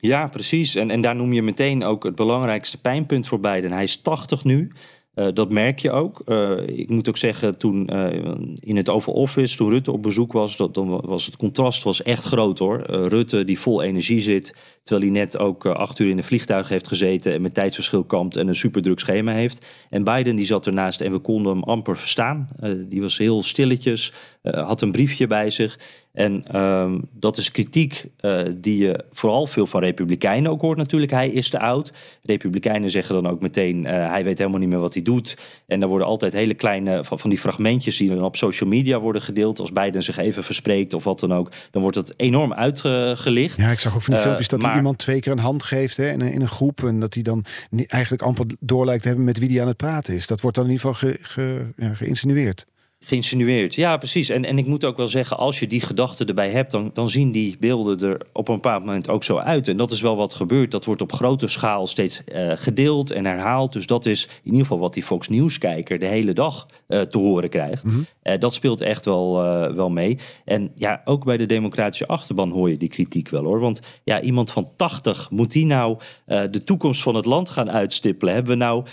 Ja, 0.00 0.26
precies. 0.26 0.74
En, 0.74 0.90
en 0.90 1.00
daar 1.00 1.16
noem 1.16 1.32
je 1.32 1.42
meteen 1.42 1.84
ook 1.84 2.04
het 2.04 2.14
belangrijkste 2.14 2.80
pijnpunt 2.80 3.28
voor 3.28 3.40
Biden. 3.40 3.72
Hij 3.72 3.82
is 3.82 3.96
80 3.96 4.44
nu. 4.44 4.72
Uh, 5.18 5.26
dat 5.34 5.50
merk 5.50 5.78
je 5.78 5.90
ook. 5.90 6.22
Uh, 6.26 6.66
ik 6.66 6.88
moet 6.88 7.08
ook 7.08 7.16
zeggen, 7.16 7.58
toen 7.58 7.90
uh, 7.92 8.34
in 8.54 8.76
het 8.76 8.88
Oval 8.88 9.14
Office, 9.14 9.56
toen 9.56 9.70
Rutte 9.70 9.92
op 9.92 10.02
bezoek 10.02 10.32
was, 10.32 10.56
dat, 10.56 10.76
was 11.02 11.26
het 11.26 11.36
contrast 11.36 11.82
was 11.82 12.02
echt 12.02 12.24
groot 12.24 12.58
hoor. 12.58 12.82
Rutte 12.86 13.44
die 13.44 13.58
vol 13.58 13.82
energie 13.82 14.20
zit, 14.20 14.54
terwijl 14.82 15.12
hij 15.12 15.20
net 15.20 15.38
ook 15.38 15.66
acht 15.66 15.98
uur 15.98 16.10
in 16.10 16.18
een 16.18 16.24
vliegtuig 16.24 16.68
heeft 16.68 16.88
gezeten 16.88 17.32
en 17.32 17.42
met 17.42 17.54
tijdsverschil 17.54 18.04
kampt 18.04 18.36
en 18.36 18.48
een 18.48 18.54
superdruk 18.54 18.98
schema 18.98 19.32
heeft. 19.32 19.66
En 19.90 20.04
Biden 20.04 20.36
die 20.36 20.46
zat 20.46 20.66
ernaast 20.66 21.00
en 21.00 21.12
we 21.12 21.18
konden 21.18 21.52
hem 21.52 21.62
amper 21.62 21.96
verstaan. 21.96 22.48
die 22.88 23.00
was 23.00 23.18
heel 23.18 23.42
stilletjes, 23.42 24.12
had 24.42 24.82
een 24.82 24.92
briefje 24.92 25.26
bij 25.26 25.50
zich. 25.50 25.78
En 26.18 26.60
um, 26.60 27.08
dat 27.12 27.36
is 27.36 27.50
kritiek 27.50 28.04
uh, 28.20 28.42
die 28.56 28.78
je 28.78 29.04
vooral 29.12 29.46
veel 29.46 29.66
van 29.66 29.80
Republikeinen 29.80 30.50
ook 30.50 30.60
hoort 30.60 30.78
natuurlijk. 30.78 31.12
Hij 31.12 31.28
is 31.28 31.48
te 31.48 31.58
oud. 31.58 31.92
Republikeinen 32.22 32.90
zeggen 32.90 33.14
dan 33.14 33.32
ook 33.32 33.40
meteen, 33.40 33.84
uh, 33.84 33.90
hij 33.90 34.24
weet 34.24 34.38
helemaal 34.38 34.60
niet 34.60 34.68
meer 34.68 34.78
wat 34.78 34.94
hij 34.94 35.02
doet. 35.02 35.36
En 35.66 35.82
er 35.82 35.88
worden 35.88 36.06
altijd 36.06 36.32
hele 36.32 36.54
kleine 36.54 37.04
van, 37.04 37.18
van 37.18 37.30
die 37.30 37.38
fragmentjes 37.38 37.96
die 37.96 38.08
dan 38.08 38.24
op 38.24 38.36
social 38.36 38.68
media 38.68 39.00
worden 39.00 39.22
gedeeld. 39.22 39.58
Als 39.58 39.72
Biden 39.72 40.02
zich 40.02 40.16
even 40.16 40.44
verspreekt 40.44 40.94
of 40.94 41.04
wat 41.04 41.20
dan 41.20 41.34
ook. 41.34 41.50
Dan 41.70 41.82
wordt 41.82 41.96
dat 41.96 42.14
enorm 42.16 42.52
uitgelicht. 42.52 43.56
Ja, 43.56 43.70
ik 43.70 43.80
zag 43.80 43.94
ook 43.94 44.02
van 44.02 44.12
die 44.12 44.22
uh, 44.22 44.22
filmpjes 44.22 44.48
dat 44.48 44.60
maar... 44.60 44.68
hij 44.68 44.78
iemand 44.78 44.98
twee 44.98 45.20
keer 45.20 45.32
een 45.32 45.38
hand 45.38 45.62
geeft 45.62 45.96
hè, 45.96 46.10
in, 46.10 46.20
een, 46.20 46.32
in 46.32 46.40
een 46.40 46.48
groep. 46.48 46.82
En 46.84 47.00
dat 47.00 47.14
hij 47.14 47.22
dan 47.22 47.44
eigenlijk 47.86 48.22
amper 48.22 48.46
door 48.60 48.84
lijkt 48.84 49.02
te 49.02 49.08
hebben 49.08 49.26
met 49.26 49.38
wie 49.38 49.50
hij 49.50 49.60
aan 49.60 49.68
het 49.68 49.76
praten 49.76 50.14
is. 50.14 50.26
Dat 50.26 50.40
wordt 50.40 50.56
dan 50.56 50.66
in 50.66 50.72
ieder 50.72 50.86
geval 50.86 51.10
ge, 51.10 51.18
ge, 51.20 51.66
ja, 51.76 51.94
geïnsinueerd 51.94 52.66
geïnsinueerd. 53.00 53.74
Ja, 53.74 53.96
precies. 53.96 54.28
En, 54.28 54.44
en 54.44 54.58
ik 54.58 54.66
moet 54.66 54.84
ook 54.84 54.96
wel 54.96 55.08
zeggen, 55.08 55.36
als 55.38 55.58
je 55.58 55.66
die 55.66 55.80
gedachten 55.80 56.26
erbij 56.26 56.50
hebt, 56.50 56.70
dan, 56.70 56.90
dan 56.94 57.08
zien 57.08 57.32
die 57.32 57.56
beelden 57.60 58.10
er 58.10 58.20
op 58.32 58.48
een 58.48 58.54
bepaald 58.54 58.84
moment 58.84 59.08
ook 59.08 59.24
zo 59.24 59.36
uit. 59.36 59.68
En 59.68 59.76
dat 59.76 59.90
is 59.90 60.00
wel 60.00 60.16
wat 60.16 60.34
gebeurt. 60.34 60.70
Dat 60.70 60.84
wordt 60.84 61.02
op 61.02 61.12
grote 61.12 61.48
schaal 61.48 61.86
steeds 61.86 62.22
uh, 62.26 62.52
gedeeld 62.54 63.10
en 63.10 63.24
herhaald. 63.24 63.72
Dus 63.72 63.86
dat 63.86 64.06
is 64.06 64.24
in 64.24 64.50
ieder 64.50 64.60
geval 64.60 64.78
wat 64.78 64.94
die 64.94 65.02
Fox 65.02 65.28
News-kijker 65.28 65.98
de 65.98 66.06
hele 66.06 66.32
dag 66.32 66.66
uh, 66.88 67.00
te 67.00 67.18
horen 67.18 67.48
krijgt. 67.48 67.84
Mm 67.84 67.90
-hmm. 67.90 68.06
uh, 68.22 68.38
dat 68.38 68.54
speelt 68.54 68.80
echt 68.80 69.04
wel, 69.04 69.32
wel 69.74 69.90
mee. 69.90 70.18
En 70.44 70.70
ja, 70.74 71.02
ook 71.04 71.24
bij 71.24 71.36
de 71.36 71.46
democratische 71.46 72.06
achterban 72.06 72.50
hoor 72.50 72.70
je 72.70 72.76
die 72.76 72.88
kritiek 72.88 73.28
wel 73.28 73.44
hoor. 73.44 73.60
Want 73.60 73.80
ja, 74.04 74.20
iemand 74.20 74.50
van 74.50 74.68
80, 74.76 75.30
moet 75.30 75.52
die 75.52 75.66
nou 75.66 75.98
de 76.26 76.64
toekomst 76.64 77.02
van 77.02 77.14
het 77.14 77.24
land 77.24 77.48
gaan 77.48 77.70
uitstippelen? 77.70 78.34
Hebben 78.34 78.52
we 78.52 78.64
nou 78.64 78.84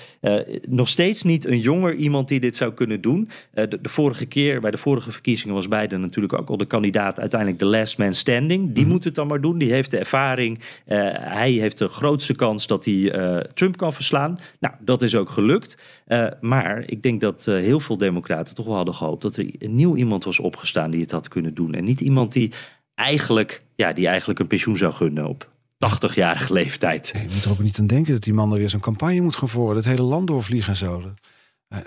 nog 0.69 0.87
steeds 0.87 1.23
niet 1.23 1.45
een 1.45 1.59
jonger 1.59 1.93
iemand 1.95 2.27
die 2.27 2.39
dit 2.39 2.55
zou 2.55 2.73
kunnen 2.73 3.01
doen? 3.01 3.29
de, 3.51 3.67
de 3.81 3.89
vorige 4.05 4.25
keer, 4.25 4.61
bij 4.61 4.71
de 4.71 4.77
vorige 4.77 5.11
verkiezingen, 5.11 5.55
was 5.55 5.67
Biden 5.67 6.01
natuurlijk 6.01 6.33
ook 6.33 6.49
al 6.49 6.57
de 6.57 6.65
kandidaat, 6.65 7.19
uiteindelijk 7.19 7.59
de 7.59 7.65
last 7.65 7.97
man 7.97 8.13
standing. 8.13 8.73
Die 8.73 8.83
mm 8.83 8.91
moet 8.91 9.03
het 9.03 9.15
dan 9.15 9.27
maar 9.27 9.41
doen. 9.41 9.57
Die 9.57 9.71
heeft 9.71 9.91
de 9.91 9.97
ervaring. 9.97 10.59
Uh, 10.59 10.97
hij 11.13 11.51
heeft 11.51 11.77
de 11.77 11.87
grootste 11.87 12.35
kans 12.35 12.67
dat 12.67 12.85
hij 12.85 12.93
uh, 12.93 13.37
Trump 13.37 13.77
kan 13.77 13.93
verslaan. 13.93 14.39
Nou, 14.59 14.73
dat 14.79 15.01
is 15.01 15.15
ook 15.15 15.29
gelukt. 15.29 15.77
Uh, 16.07 16.27
maar 16.41 16.83
ik 16.85 17.01
denk 17.03 17.21
dat 17.21 17.45
heel 17.45 17.79
veel 17.79 17.97
Democraten 17.97 18.55
toch 18.55 18.65
wel 18.65 18.75
hadden 18.75 18.93
gehoopt 18.93 19.21
dat 19.21 19.35
er 19.35 19.45
een 19.59 19.75
nieuw 19.75 19.95
iemand 19.95 20.23
was 20.23 20.39
opgestaan 20.39 20.91
die 20.91 21.01
het 21.01 21.11
had 21.11 21.27
kunnen 21.27 21.53
doen. 21.53 21.73
En 21.73 21.83
niet 21.83 22.01
iemand 22.01 22.33
die 22.33 22.51
eigenlijk, 22.95 23.63
ja, 23.75 23.93
die 23.93 24.07
eigenlijk 24.07 24.39
een 24.39 24.47
pensioen 24.47 24.77
zou 24.77 24.93
gunnen 24.93 25.25
op 25.25 25.49
80-jarige 25.75 26.53
leeftijd. 26.53 27.13
je 27.13 27.33
moet 27.33 27.45
er 27.45 27.51
ook 27.51 27.59
niet 27.59 27.79
aan 27.79 27.87
denken 27.87 28.13
dat 28.13 28.23
die 28.23 28.33
man 28.33 28.51
er 28.51 28.57
weer 28.57 28.69
zo'n 28.69 28.79
campagne 28.79 29.21
moet 29.21 29.35
gaan 29.35 29.49
voeren. 29.49 29.75
Het 29.75 29.85
hele 29.85 30.01
land 30.01 30.27
doorvliegen 30.27 30.71
en 30.71 30.77
zo. 30.77 31.03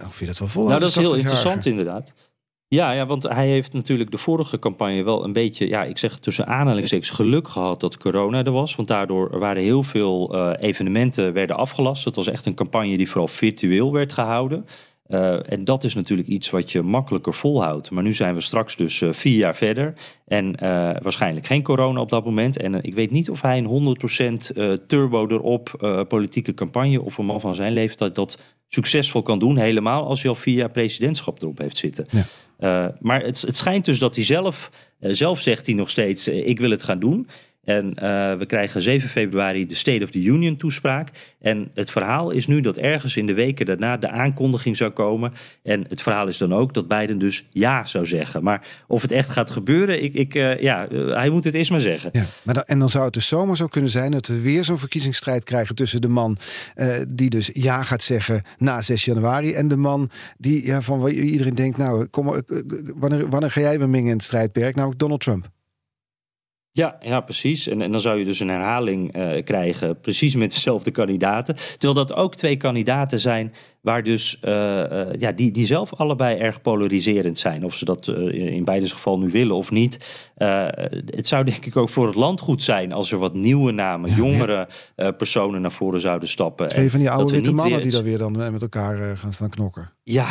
Of 0.07 0.21
je 0.21 0.27
dat 0.27 0.39
wel 0.39 0.49
vol? 0.49 0.67
Nou, 0.67 0.81
dat 0.81 0.89
is 0.89 0.95
heel 0.95 1.15
interessant 1.15 1.67
inderdaad. 1.67 2.15
Ja, 2.69 2.93
ja, 2.93 3.07
want 3.07 3.23
hij 3.23 3.49
heeft 3.49 3.73
natuurlijk 3.73 4.11
de 4.11 4.19
vorige 4.19 4.59
campagne 4.59 5.03
wel 5.03 5.25
een 5.25 5.33
beetje, 5.33 5.69
ja, 5.69 5.85
ik 5.85 5.99
zeg 5.99 6.19
tussen 6.19 6.47
aanhalingstekens, 6.47 7.11
geluk 7.11 7.49
gehad 7.49 7.81
dat 7.81 7.97
corona 7.97 8.45
er 8.45 8.53
was. 8.53 8.77
Want 8.77 8.89
daardoor 8.89 9.39
waren 9.39 9.63
heel 9.63 9.83
veel 9.83 10.35
uh, 10.35 10.53
evenementen 10.59 11.33
werden 11.33 11.57
afgelast. 11.57 12.05
Het 12.05 12.17
was 12.17 12.27
echt 12.27 12.47
een 12.47 12.55
campagne 12.55 12.97
die 12.97 13.09
vooral 13.09 13.29
virtueel 13.29 13.93
werd 13.93 14.13
gehouden. 14.13 14.67
Uh, 15.09 15.53
en 15.53 15.65
dat 15.65 15.85
is 15.85 15.95
natuurlijk 15.95 16.29
iets 16.29 16.51
wat 16.51 16.73
je 16.73 16.83
makkelijker 16.83 17.35
volhoudt. 17.35 17.91
Maar 17.91 18.03
nu 18.03 18.13
zijn 18.13 18.35
we 18.35 18.41
straks 18.41 18.77
dus 18.77 19.01
uh, 19.01 19.13
vier 19.13 19.37
jaar 19.37 19.55
verder. 19.55 19.95
En 20.27 20.47
uh, 20.47 20.61
waarschijnlijk 21.03 21.47
geen 21.47 21.63
corona 21.63 22.01
op 22.01 22.11
dat 22.11 22.25
moment. 22.25 22.57
En 22.57 22.83
ik 22.83 22.95
weet 22.95 23.11
niet 23.11 23.31
of 23.31 23.41
hij 23.41 23.59
een 23.59 23.97
100% 24.51 24.77
turbo 24.87 25.29
erop 25.29 25.71
politieke 26.09 26.55
campagne... 26.55 27.03
of 27.03 27.19
een 27.19 27.25
man 27.25 27.41
van 27.41 27.55
zijn 27.55 27.73
leeftijd 27.73 28.15
dat 28.15 28.39
succesvol 28.69 29.23
kan 29.23 29.39
doen. 29.39 29.57
Helemaal 29.57 30.07
als 30.07 30.23
hij 30.23 30.31
al 30.31 30.37
vier 30.37 30.55
jaar 30.55 30.71
presidentschap 30.71 31.43
erop 31.43 31.59
heeft 31.59 31.77
zitten. 31.77 32.07
Ja. 32.11 32.95
Maar 33.01 33.23
het, 33.23 33.41
het, 33.41 33.57
schijnt 33.57 33.85
dus 33.85 33.99
dat 33.99 34.15
hij 34.15 34.25
zelf, 34.25 34.71
zelf 35.01 35.41
zegt 35.41 35.67
hij 35.67 35.75
nog 35.75 35.91
steeds, 35.91 36.29
ik 36.29 36.61
wil 36.61 36.71
het 36.71 36.83
gaan 36.83 36.99
doen. 36.99 37.29
En 37.69 37.87
uh, 37.87 38.35
we 38.35 38.45
krijgen 38.47 38.83
7 38.83 39.09
februari 39.09 39.67
de 39.67 39.75
State 39.75 40.05
of 40.05 40.11
the 40.11 40.23
Union 40.23 40.57
toespraak. 40.57 41.11
En 41.41 41.71
het 41.75 41.91
verhaal 41.91 42.31
is 42.31 42.47
nu 42.47 42.61
dat 42.61 42.77
ergens 42.77 43.17
in 43.17 43.27
de 43.27 43.35
weken 43.35 43.67
daarna 43.67 43.97
de 43.97 44.11
aankondiging 44.11 44.77
zou 44.77 44.91
komen. 44.91 45.33
En 45.63 45.85
het 45.89 46.03
verhaal 46.03 46.29
is 46.29 46.39
dan 46.39 46.55
ook 46.55 46.75
dat 46.75 46.89
Biden 46.89 47.19
dus 47.19 47.47
ja 47.51 47.85
zou 47.85 48.07
zeggen. 48.07 48.43
Maar 48.43 48.67
of 48.87 49.03
het 49.03 49.13
echt 49.13 49.29
gaat 49.29 49.51
gebeuren, 49.51 50.03
ik, 50.03 50.15
ik, 50.15 50.35
uh, 50.35 50.61
ja, 50.61 50.89
uh, 50.91 51.15
hij 51.15 51.31
moet 51.31 51.45
het 51.45 51.55
eerst 51.55 51.71
maar 51.71 51.81
zeggen. 51.81 52.11
Ja, 52.13 52.25
maar 52.43 52.55
dan, 52.55 52.65
en 52.65 52.79
dan 52.79 52.89
zou 52.89 53.05
het 53.05 53.15
dus 53.15 53.29
zomaar 53.29 53.57
zo 53.57 53.67
kunnen 53.67 53.91
zijn 53.91 54.11
dat 54.11 54.27
we 54.27 54.41
weer 54.41 54.65
zo'n 54.65 54.79
verkiezingsstrijd 54.79 55.45
krijgen 55.45 55.75
tussen 55.75 56.01
de 56.01 56.09
man 56.09 56.39
die 57.09 57.31
dus 57.31 57.51
ja 57.53 57.83
gaat 57.83 58.03
zeggen 58.03 58.43
na 58.59 58.83
6 58.83 59.05
januari. 59.05 59.53
En 59.53 59.69
de 59.69 59.77
man 59.77 60.11
die 60.39 60.67
ja, 60.67 60.81
van 60.81 61.09
iedereen 61.09 61.55
denkt, 61.55 61.79
nou, 61.79 62.07
kom, 62.07 62.43
wanneer, 62.97 63.29
wanneer 63.29 63.51
ga 63.51 63.61
jij 63.61 63.79
weer 63.79 63.89
mengen 63.89 64.11
in 64.11 64.17
het 64.17 64.25
strijdperk? 64.25 64.77
Nou, 64.77 64.95
Donald 64.97 65.21
Trump. 65.21 65.57
Ja, 66.79 66.97
ja 67.01 67.21
precies. 67.21 67.69
En, 67.69 67.83
en 67.83 67.93
dan 67.93 68.01
zou 68.01 68.19
je 68.19 68.25
dus 68.25 68.41
een 68.41 68.49
herhaling 68.49 69.17
uh, 69.17 69.43
krijgen, 69.45 70.01
precies 70.01 70.35
met 70.35 70.53
dezelfde 70.53 70.91
kandidaten. 70.91 71.57
Terwijl 71.57 71.95
dat 71.95 72.13
ook 72.13 72.35
twee 72.35 72.57
kandidaten 72.57 73.21
zijn 73.21 73.55
waar 73.81 74.03
dus, 74.03 74.39
uh, 74.45 74.51
uh, 74.53 75.07
ja, 75.19 75.33
die, 75.33 75.51
die 75.51 75.67
zelf 75.67 75.95
allebei 75.95 76.39
erg 76.39 76.63
polariserend 76.63 77.39
zijn. 77.39 77.65
Of 77.65 77.75
ze 77.75 77.85
dat 77.85 78.09
in 78.31 78.65
beide 78.65 78.89
geval 78.89 79.19
nu 79.19 79.31
willen 79.31 79.57
of 79.57 79.71
niet. 79.71 79.99
het 81.07 81.29
zou 81.29 81.45
denk 81.45 81.67
ik 81.67 81.77
ook 81.77 81.89
voor 81.89 82.07
het 82.07 82.15
land 82.15 82.41
goed 82.41 82.63
zijn 82.63 82.93
als 82.93 83.13
er 83.13 83.19
wat 83.19 83.35
nieuwe 83.35 83.73
namen, 83.73 84.11
ja, 84.11 84.17
jongere 84.17 84.69
ja. 84.97 85.11
personen 85.11 85.61
naar 85.61 85.73
voren 85.73 86.01
zouden 86.01 86.29
stappen. 86.29 86.69
Twee 86.69 86.91
van 86.91 87.01
die 87.01 87.11
oude 87.11 87.33
witte 87.33 87.53
mannen 87.53 87.75
weer... 87.75 87.83
die 87.83 87.93
daar 87.93 88.03
weer 88.03 88.19
dan 88.19 88.53
met 88.53 88.63
elkaar 88.63 89.17
gaan 89.17 89.33
staan 89.33 89.51
knokken. 89.51 89.93
Ja, 90.03 90.29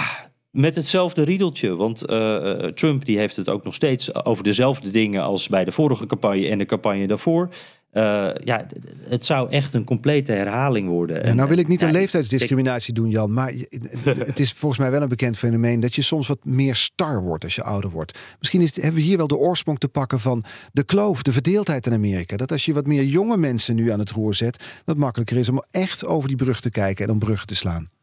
met 0.58 0.76
hetzelfde 0.76 1.24
riedeltje, 1.24 1.76
want 1.76 2.10
uh, 2.10 2.52
Trump 2.52 3.06
die 3.06 3.18
heeft 3.18 3.36
het 3.36 3.50
ook 3.50 3.64
nog 3.64 3.74
steeds 3.74 4.26
over 4.26 4.44
dezelfde 4.44 4.92
dingen 4.92 5.24
als 5.24 5.48
bij 5.48 5.66
de 5.66 5.72
vorige 5.72 6.06
campagne 6.06 6.48
en 6.48 6.58
de 6.58 6.66
campagne 6.66 7.08
daarvoor. 7.08 7.50
Uh, 7.94 8.30
ja, 8.44 8.68
het 9.10 9.26
zou 9.26 9.50
echt 9.50 9.74
een 9.74 9.84
complete 9.84 10.32
herhaling 10.32 10.90
worden. 10.90 11.26
Ja, 11.26 11.34
nou 11.34 11.50
wil 11.50 11.58
ik 11.58 11.68
niet 11.68 11.82
een 11.82 11.92
leeftijdsdiscriminatie 11.92 12.94
doen, 12.94 13.10
Jan, 13.10 13.34
maar 13.34 13.54
het 14.04 14.40
is 14.40 14.52
volgens 14.52 14.80
mij 14.82 14.92
wel 14.92 15.02
een 15.02 15.10
bekend 15.10 15.38
fenomeen 15.38 15.80
dat 15.80 15.96
je 15.96 16.02
soms 16.02 16.28
wat 16.28 16.46
meer 16.46 16.76
star 16.76 17.22
wordt 17.22 17.44
als 17.44 17.56
je 17.56 17.64
ouder 17.64 17.90
wordt. 17.90 18.20
Misschien 18.40 18.62
is, 18.62 18.76
hebben 18.76 19.02
we 19.02 19.08
hier 19.08 19.18
wel 19.18 19.28
de 19.28 19.38
oorsprong 19.38 19.80
te 19.80 19.88
pakken 19.88 20.20
van 20.20 20.44
de 20.72 20.84
kloof, 20.84 21.22
de 21.22 21.32
verdeeldheid 21.32 21.86
in 21.86 21.94
Amerika. 21.94 22.38
Dat 22.38 22.52
als 22.52 22.66
je 22.66 22.74
wat 22.74 22.88
meer 22.88 23.04
jonge 23.04 23.38
mensen 23.38 23.76
nu 23.76 23.92
aan 23.92 24.00
het 24.00 24.12
roer 24.12 24.34
zet, 24.34 24.82
dat 24.86 24.98
makkelijker 24.98 25.38
is 25.38 25.50
om 25.50 25.64
echt 25.72 26.06
over 26.06 26.28
die 26.28 26.38
brug 26.38 26.60
te 26.60 26.70
kijken 26.70 27.06
en 27.06 27.12
om 27.12 27.20
bruggen 27.20 27.48
te 27.48 27.56
slaan. 27.56 27.97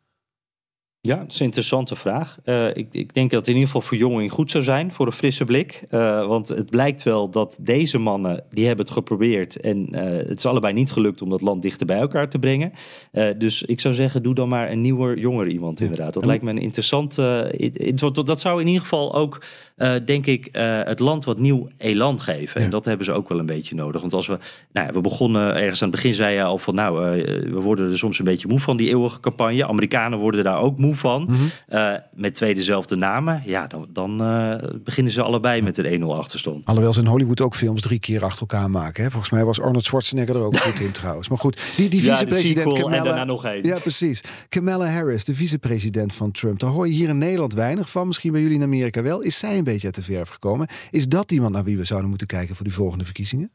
Ja, 1.07 1.17
dat 1.17 1.33
is 1.33 1.39
een 1.39 1.45
interessante 1.45 1.97
vraag. 1.97 2.39
Uh, 2.45 2.69
ik, 2.69 2.89
ik, 2.91 3.15
denk 3.15 3.31
dat 3.31 3.39
het 3.39 3.49
in 3.49 3.55
ieder 3.55 3.71
geval 3.71 3.89
verjonging 3.89 4.31
goed 4.33 4.51
zou 4.51 4.65
zijn 4.65 4.93
voor 4.93 5.07
een 5.07 5.13
frisse 5.13 5.45
blik. 5.45 5.85
Uh, 5.91 6.27
want 6.27 6.49
het 6.49 6.71
blijkt 6.71 7.03
wel 7.03 7.31
dat 7.31 7.59
deze 7.61 7.99
mannen, 7.99 8.45
die 8.51 8.67
hebben 8.67 8.85
het 8.85 8.95
geprobeerd. 8.95 9.61
En 9.61 9.89
uh, 9.91 10.01
het 10.01 10.39
is 10.39 10.47
allebei 10.47 10.75
niet 10.75 10.91
gelukt 10.91 11.23
om 11.23 11.31
dat 11.31 11.41
land 11.41 11.63
dichter 11.63 11.87
bij 11.87 11.99
elkaar 11.99 12.29
te 12.29 12.39
brengen. 12.39 12.73
dus 13.39 13.63
ik 13.63 13.81
zou 13.81 13.95
zeggen, 13.95 14.23
doe 14.23 14.35
dan 14.35 14.49
maar 14.49 14.71
een 14.71 14.81
nieuwer, 14.81 15.19
jonger 15.19 15.49
iemand 15.49 15.81
inderdaad. 15.81 16.15
Dat 16.15 16.25
lijkt 16.25 16.43
me 16.43 16.51
een 16.51 16.59
interessant... 16.59 17.15
dat 18.27 18.41
zou 18.41 18.61
in 18.61 18.67
ieder 18.67 18.83
geval 18.83 19.15
ook, 19.15 19.45
denk 20.05 20.27
ik, 20.27 20.49
het 20.85 20.99
land 20.99 21.25
wat 21.25 21.39
nieuw 21.39 21.69
elan 21.79 22.21
geven. 22.21 22.61
Ja. 22.61 22.67
En 22.67 22.71
dat 22.71 22.85
hebben 22.85 23.05
ze 23.05 23.13
ook 23.13 23.29
wel 23.29 23.39
een 23.39 23.47
beetje 23.47 23.75
nodig. 23.75 24.01
Want 24.01 24.13
als 24.13 24.27
we... 24.27 24.39
Nou, 24.73 24.93
we 24.93 25.01
begonnen 25.01 25.55
ergens 25.55 25.83
aan 25.83 25.89
het 25.89 25.97
begin, 25.97 26.15
zei 26.15 26.35
je 26.35 26.43
al 26.43 26.59
van... 26.59 26.75
Nou, 26.75 27.23
we 27.51 27.61
worden 27.61 27.91
er 27.91 27.99
soms 27.99 28.19
een 28.19 28.25
beetje 28.25 28.49
moe 28.49 28.61
van 28.61 28.77
die 28.77 28.89
eeuwige 28.89 29.21
campagne. 29.21 29.67
Amerikanen 29.67 30.19
worden 30.19 30.45
daar 30.45 30.61
ook 30.61 30.79
moe 30.79 30.94
moe 30.95 31.03
van. 31.03 31.51
Eh, 31.67 31.93
met 32.13 32.35
twee 32.35 32.55
dezelfde 32.55 32.97
namen, 32.97 33.43
ja, 33.47 33.67
dan, 33.67 33.87
dan 33.93 34.23
eh, 34.23 34.69
beginnen 34.85 35.13
ze 35.13 35.23
allebei 35.23 35.63
met 35.63 35.79
een 35.79 36.03
1-0 36.03 36.05
achterstand. 36.07 36.67
Alhoewel 36.67 36.93
ze 36.93 37.01
in 37.01 37.07
Hollywood 37.07 37.41
ook 37.41 37.55
films 37.55 37.81
drie 37.81 37.99
keer 37.99 38.25
achter 38.25 38.41
elkaar 38.41 38.71
maken. 38.71 39.03
Hè? 39.05 39.11
Volgens 39.11 39.33
mij 39.33 39.45
was 39.45 39.61
Arnold 39.61 39.85
Schwarzenegger 39.85 40.37
er 40.37 40.43
ook 40.43 40.57
goed 40.59 40.81
in 40.81 40.91
trouwens. 41.01 41.29
Maar 41.29 41.39
goed, 41.39 41.73
die, 41.77 41.89
die 41.89 42.03
Ja, 42.03 42.11
de 42.11 42.17
vicepresident 42.17 42.73
en 42.77 42.83
Kamala... 42.83 43.03
daarna 43.03 43.25
nog 43.25 43.45
één. 43.45 43.63
Ja, 43.63 43.79
precies. 43.79 44.21
Kamala 44.49 44.87
Harris, 44.87 45.25
de 45.25 45.35
vicepresident 45.35 46.13
van 46.15 46.31
Trump. 46.31 46.59
Daar 46.59 46.71
hoor 46.71 46.87
je 46.87 46.93
hier 46.95 47.09
in 47.09 47.19
Nederland 47.19 47.55
weinig 47.55 47.91
van. 47.91 48.07
Misschien 48.07 48.33
bij 48.33 48.41
jullie 48.41 48.57
in 48.57 48.63
Amerika 48.63 49.03
wel. 49.03 49.21
Is 49.21 49.39
zij 49.39 49.59
een 49.59 49.65
beetje 49.65 49.87
uit 49.87 49.95
de 49.95 50.03
verf 50.03 50.29
gekomen? 50.29 50.67
Is 50.91 51.09
dat 51.09 51.33
iemand 51.33 51.53
naar 51.53 51.65
wie 51.65 51.77
we 51.77 51.85
zouden 51.85 52.09
moeten 52.09 52.27
kijken 52.27 52.55
voor 52.57 52.65
die 52.65 52.75
volgende 52.75 53.05
verkiezingen? 53.05 53.51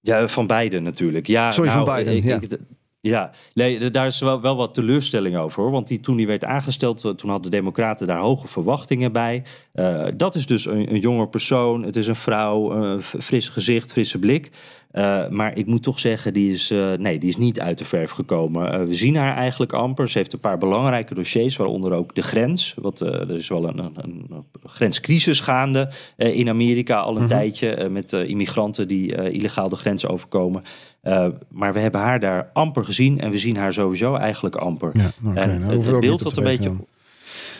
Ja, 0.00 0.28
van 0.28 0.46
beide 0.46 0.80
natuurlijk. 0.80 1.26
Ja, 1.26 1.50
Sorry, 1.50 1.70
van 1.70 1.84
nou, 1.84 2.10
ja. 2.10 2.40
ik- 2.40 2.58
ja, 3.04 3.30
nee, 3.54 3.90
daar 3.90 4.06
is 4.06 4.20
wel, 4.20 4.40
wel 4.40 4.56
wat 4.56 4.74
teleurstelling 4.74 5.36
over. 5.36 5.62
Hoor. 5.62 5.70
Want 5.72 5.86
die, 5.88 6.00
toen 6.00 6.16
hij 6.16 6.26
werd 6.26 6.44
aangesteld, 6.44 7.04
eh, 7.04 7.10
toen 7.10 7.30
hadden 7.30 7.50
de 7.50 7.56
Democraten 7.56 8.06
daar 8.06 8.18
hoge 8.18 8.48
verwachtingen 8.48 9.12
bij. 9.12 9.42
Eh, 9.72 10.04
dat 10.16 10.34
is 10.34 10.46
dus 10.46 10.66
een, 10.66 10.92
een 10.92 11.00
jonger 11.00 11.28
persoon. 11.28 11.82
Het 11.82 11.96
is 11.96 12.06
een 12.06 12.16
vrouw, 12.16 12.72
een 12.72 13.02
f- 13.02 13.14
fris 13.20 13.48
gezicht, 13.48 13.92
frisse 13.92 14.18
blik. 14.18 14.50
Eh, 14.90 15.28
maar 15.28 15.56
ik 15.56 15.66
moet 15.66 15.82
toch 15.82 15.98
zeggen, 15.98 16.32
die 16.32 16.52
is, 16.52 16.70
eh, 16.70 16.92
nee, 16.92 17.18
die 17.18 17.28
is 17.28 17.36
niet 17.36 17.60
uit 17.60 17.78
de 17.78 17.84
verf 17.84 18.10
gekomen. 18.10 18.72
Eh, 18.72 18.84
we 18.86 18.94
zien 18.94 19.16
haar 19.16 19.36
eigenlijk 19.36 19.72
amper. 19.72 20.08
Ze 20.08 20.18
heeft 20.18 20.32
een 20.32 20.38
paar 20.38 20.58
belangrijke 20.58 21.14
dossiers, 21.14 21.56
waaronder 21.56 21.92
ook 21.92 22.14
de 22.14 22.22
grens. 22.22 22.74
Want 22.80 23.00
eh, 23.00 23.08
er 23.20 23.36
is 23.36 23.48
wel 23.48 23.68
een, 23.68 23.78
een, 23.78 23.94
een 24.30 24.44
grenscrisis 24.66 25.40
gaande 25.40 25.90
eh, 26.16 26.34
in 26.38 26.48
Amerika 26.48 26.98
al 27.00 27.16
een 27.16 27.26
tijdje. 27.26 27.70
eh, 27.74 27.88
met 27.90 28.12
eh, 28.12 28.28
immigranten 28.28 28.88
die 28.88 29.14
eh, 29.16 29.34
illegaal 29.34 29.68
de 29.68 29.76
grens 29.76 30.06
overkomen. 30.06 30.62
Eh, 31.02 31.26
maar 31.48 31.72
we 31.72 31.80
hebben 31.80 32.00
haar 32.00 32.20
daar 32.20 32.50
amper 32.52 32.84
gezien 32.84 33.20
en 33.20 33.30
we 33.30 33.38
zien 33.38 33.56
haar 33.56 33.72
sowieso 33.72 34.14
eigenlijk 34.14 34.54
amper. 34.56 34.90
Ja, 34.94 35.10
En 35.34 35.60
nou, 35.60 35.82
het- 35.90 36.00
beeld 36.00 36.18
te 36.18 36.32
een 36.36 36.42
beetje. 36.42 36.76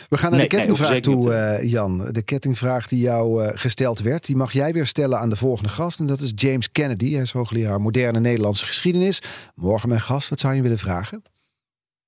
We 0.09 0.17
gaan 0.19 0.29
naar 0.29 0.39
Nee, 0.39 0.49
de 0.49 0.55
kettingvraag 0.55 0.99
toe, 0.99 1.33
eh, 1.33 1.69
Jan. 1.71 2.07
De 2.11 2.21
kettingvraag 2.21 2.87
die 2.87 2.99
jou 2.99 3.43
eh, 3.43 3.51
gesteld 3.53 3.99
werd, 3.99 4.25
die 4.25 4.35
mag 4.35 4.51
jij 4.53 4.73
weer 4.73 4.85
stellen 4.85 5.19
aan 5.19 5.29
de 5.29 5.35
volgende 5.35 5.69
gast. 5.69 5.99
En 5.99 6.05
dat 6.05 6.19
is 6.21 6.31
James 6.35 6.71
Kennedy. 6.71 7.11
Hij 7.13 7.21
is 7.21 7.31
hoogleraar 7.31 7.81
moderne 7.81 8.19
Nederlandse 8.19 8.65
geschiedenis. 8.65 9.21
Morgen 9.55 9.89
mijn 9.89 10.01
gast. 10.01 10.29
Wat 10.29 10.39
zou 10.39 10.53
je 10.53 10.61
willen 10.61 10.77
vragen? 10.77 11.23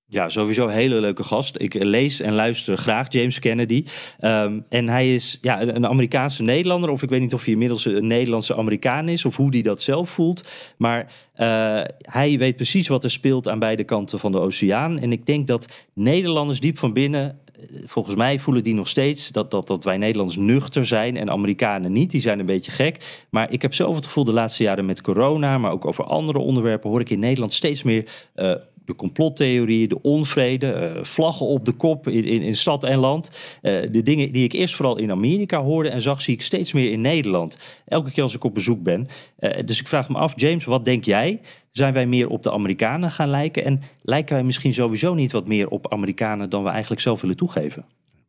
Ja, 0.08 0.30
sowieso 0.30 0.68
een 0.68 0.74
hele 0.74 1.00
leuke 1.00 1.24
gast. 1.24 1.56
Ik 1.62 1.74
lees 1.74 2.20
en 2.20 2.34
luister 2.34 2.78
graag 2.78 3.12
James 3.12 3.40
Kennedy. 3.40 3.86
Ehm, 4.20 4.60
en 4.70 4.90
hij 4.90 5.16
is 5.16 5.38
ja, 5.42 5.62
een 5.62 5.88
Amerikaanse 5.88 6.44
Nederlander. 6.44 6.90
Of 6.90 7.02
ik 7.04 7.10
weet 7.10 7.22
niet 7.22 7.34
of 7.34 7.44
hij 7.44 7.54
inmiddels 7.54 7.86
een 7.86 8.08
Nederlandse 8.08 8.56
Amerikaan 8.56 9.10
is. 9.10 9.26
Of 9.26 9.36
hoe 9.36 9.50
hij 9.50 9.62
dat 9.62 9.82
zelf 9.82 10.10
voelt. 10.10 10.44
Maar 10.78 11.12
eh, 11.34 11.82
hij 12.02 12.38
weet 12.38 12.56
precies 12.56 12.88
wat 12.88 13.04
er 13.04 13.12
speelt 13.12 13.48
aan 13.48 13.60
beide 13.60 13.84
kanten 13.84 14.20
van 14.20 14.32
de 14.32 14.40
oceaan. 14.40 15.00
En 15.00 15.12
ik 15.12 15.26
denk 15.26 15.48
dat 15.48 15.68
Nederlanders 15.94 16.60
diep 16.60 16.78
van 16.78 16.94
binnen 16.94 17.40
eh, 17.56 17.62
volgens 17.86 18.16
mij 18.16 18.40
voelen 18.40 18.64
die 18.64 18.74
nog 18.74 18.88
steeds 18.88 19.32
dat, 19.32 19.52
dat, 19.52 19.68
dat 19.68 19.84
wij 19.84 19.98
Nederlanders 19.98 20.38
nuchter 20.40 20.86
zijn 20.86 21.18
en 21.18 21.30
Amerikanen 21.30 21.92
niet. 21.92 22.12
Die 22.12 22.22
zijn 22.22 22.40
een 22.40 22.46
beetje 22.46 22.72
gek. 22.72 23.26
Maar 23.30 23.52
ik 23.52 23.62
heb 23.62 23.74
zelf 23.74 23.96
het 23.96 24.06
gevoel 24.06 24.24
de 24.24 24.34
laatste 24.34 24.64
jaren 24.64 24.86
met 24.86 25.02
corona, 25.02 25.58
maar 25.58 25.72
ook 25.72 25.86
over 25.86 26.04
andere 26.04 26.40
onderwerpen, 26.40 26.90
hoor 26.90 27.02
ik 27.02 27.10
in 27.10 27.20
Nederland 27.20 27.54
steeds 27.54 27.84
meer. 27.84 28.06
eh, 28.34 28.56
de 28.86 28.96
complottheorieën, 28.96 29.90
de 29.90 30.02
onvrede, 30.02 30.72
eh, 30.72 31.04
vlaggen 31.04 31.46
op 31.46 31.66
de 31.66 31.72
kop 31.72 32.08
in, 32.08 32.26
in, 32.26 32.42
in 32.42 32.58
stad 32.58 32.84
en 32.84 32.98
land. 32.98 33.30
Eh, 33.62 33.74
de 33.92 34.04
dingen 34.04 34.32
die 34.32 34.44
ik 34.44 34.54
eerst 34.54 34.76
vooral 34.76 34.98
in 34.98 35.12
Amerika 35.12 35.62
hoorde 35.62 35.90
en 35.90 36.02
zag, 36.02 36.22
zie 36.22 36.34
ik 36.34 36.42
steeds 36.42 36.74
meer 36.74 36.92
in 36.92 37.02
Nederland. 37.02 37.58
Elke 37.86 38.12
keer 38.12 38.24
als 38.24 38.36
ik 38.36 38.44
op 38.44 38.54
bezoek 38.54 38.84
ben. 38.84 39.08
Eh, 39.38 39.66
dus 39.66 39.80
ik 39.80 39.88
vraag 39.88 40.10
me 40.10 40.18
af, 40.18 40.34
James, 40.36 40.66
wat 40.66 40.86
denk 40.86 41.06
jij? 41.06 41.42
Zijn 41.72 41.94
wij 41.94 42.06
meer 42.06 42.30
op 42.30 42.44
de 42.44 42.52
Amerikanen 42.52 43.12
gaan 43.12 43.30
lijken? 43.30 43.66
En 43.66 43.82
lijken 44.02 44.34
wij 44.36 44.44
misschien 44.44 44.74
sowieso 44.74 45.14
niet 45.14 45.32
wat 45.32 45.48
meer 45.48 45.68
op 45.70 45.92
Amerikanen 45.92 46.50
dan 46.50 46.64
we 46.64 46.70
eigenlijk 46.70 47.02
zelf 47.02 47.22
willen 47.22 47.36
toegeven? 47.36 47.86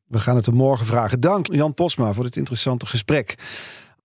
We 0.07 0.18
gaan 0.18 0.36
het 0.36 0.46
er 0.46 0.54
morgen 0.54 0.86
vragen. 0.86 1.20
Dank 1.20 1.54
Jan 1.54 1.74
Posma 1.74 2.12
voor 2.12 2.24
dit 2.24 2.36
interessante 2.36 2.86
gesprek. 2.86 3.34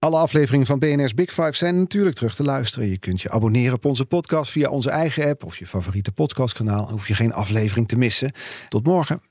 Alle 0.06 0.18
afleveringen 0.18 0.66
van 0.66 0.80
BNR's 0.80 1.14
Big 1.14 1.30
Five 1.30 1.54
zijn 1.54 1.80
natuurlijk 1.80 2.16
terug 2.16 2.36
te 2.36 2.43
luisteren. 2.43 2.89
Je 2.89 2.97
kunt 2.97 3.22
je 3.22 3.32
abonneren 3.32 3.74
op 3.74 3.86
onze 3.86 4.06
podcast 4.06 4.52
via 4.52 4.70
onze 4.70 4.89
eigen 4.89 5.30
app 5.30 5.43
of 5.43 5.58
je 5.58 5.68
favoriete 5.68 6.12
podcastkanaal. 6.12 6.84
Dan 6.84 6.91
hoef 6.91 7.08
je 7.08 7.14
geen 7.14 7.34
aflevering 7.34 7.88
te 7.88 7.97
missen. 7.97 8.32
Tot 8.70 8.84
morgen. 8.84 9.31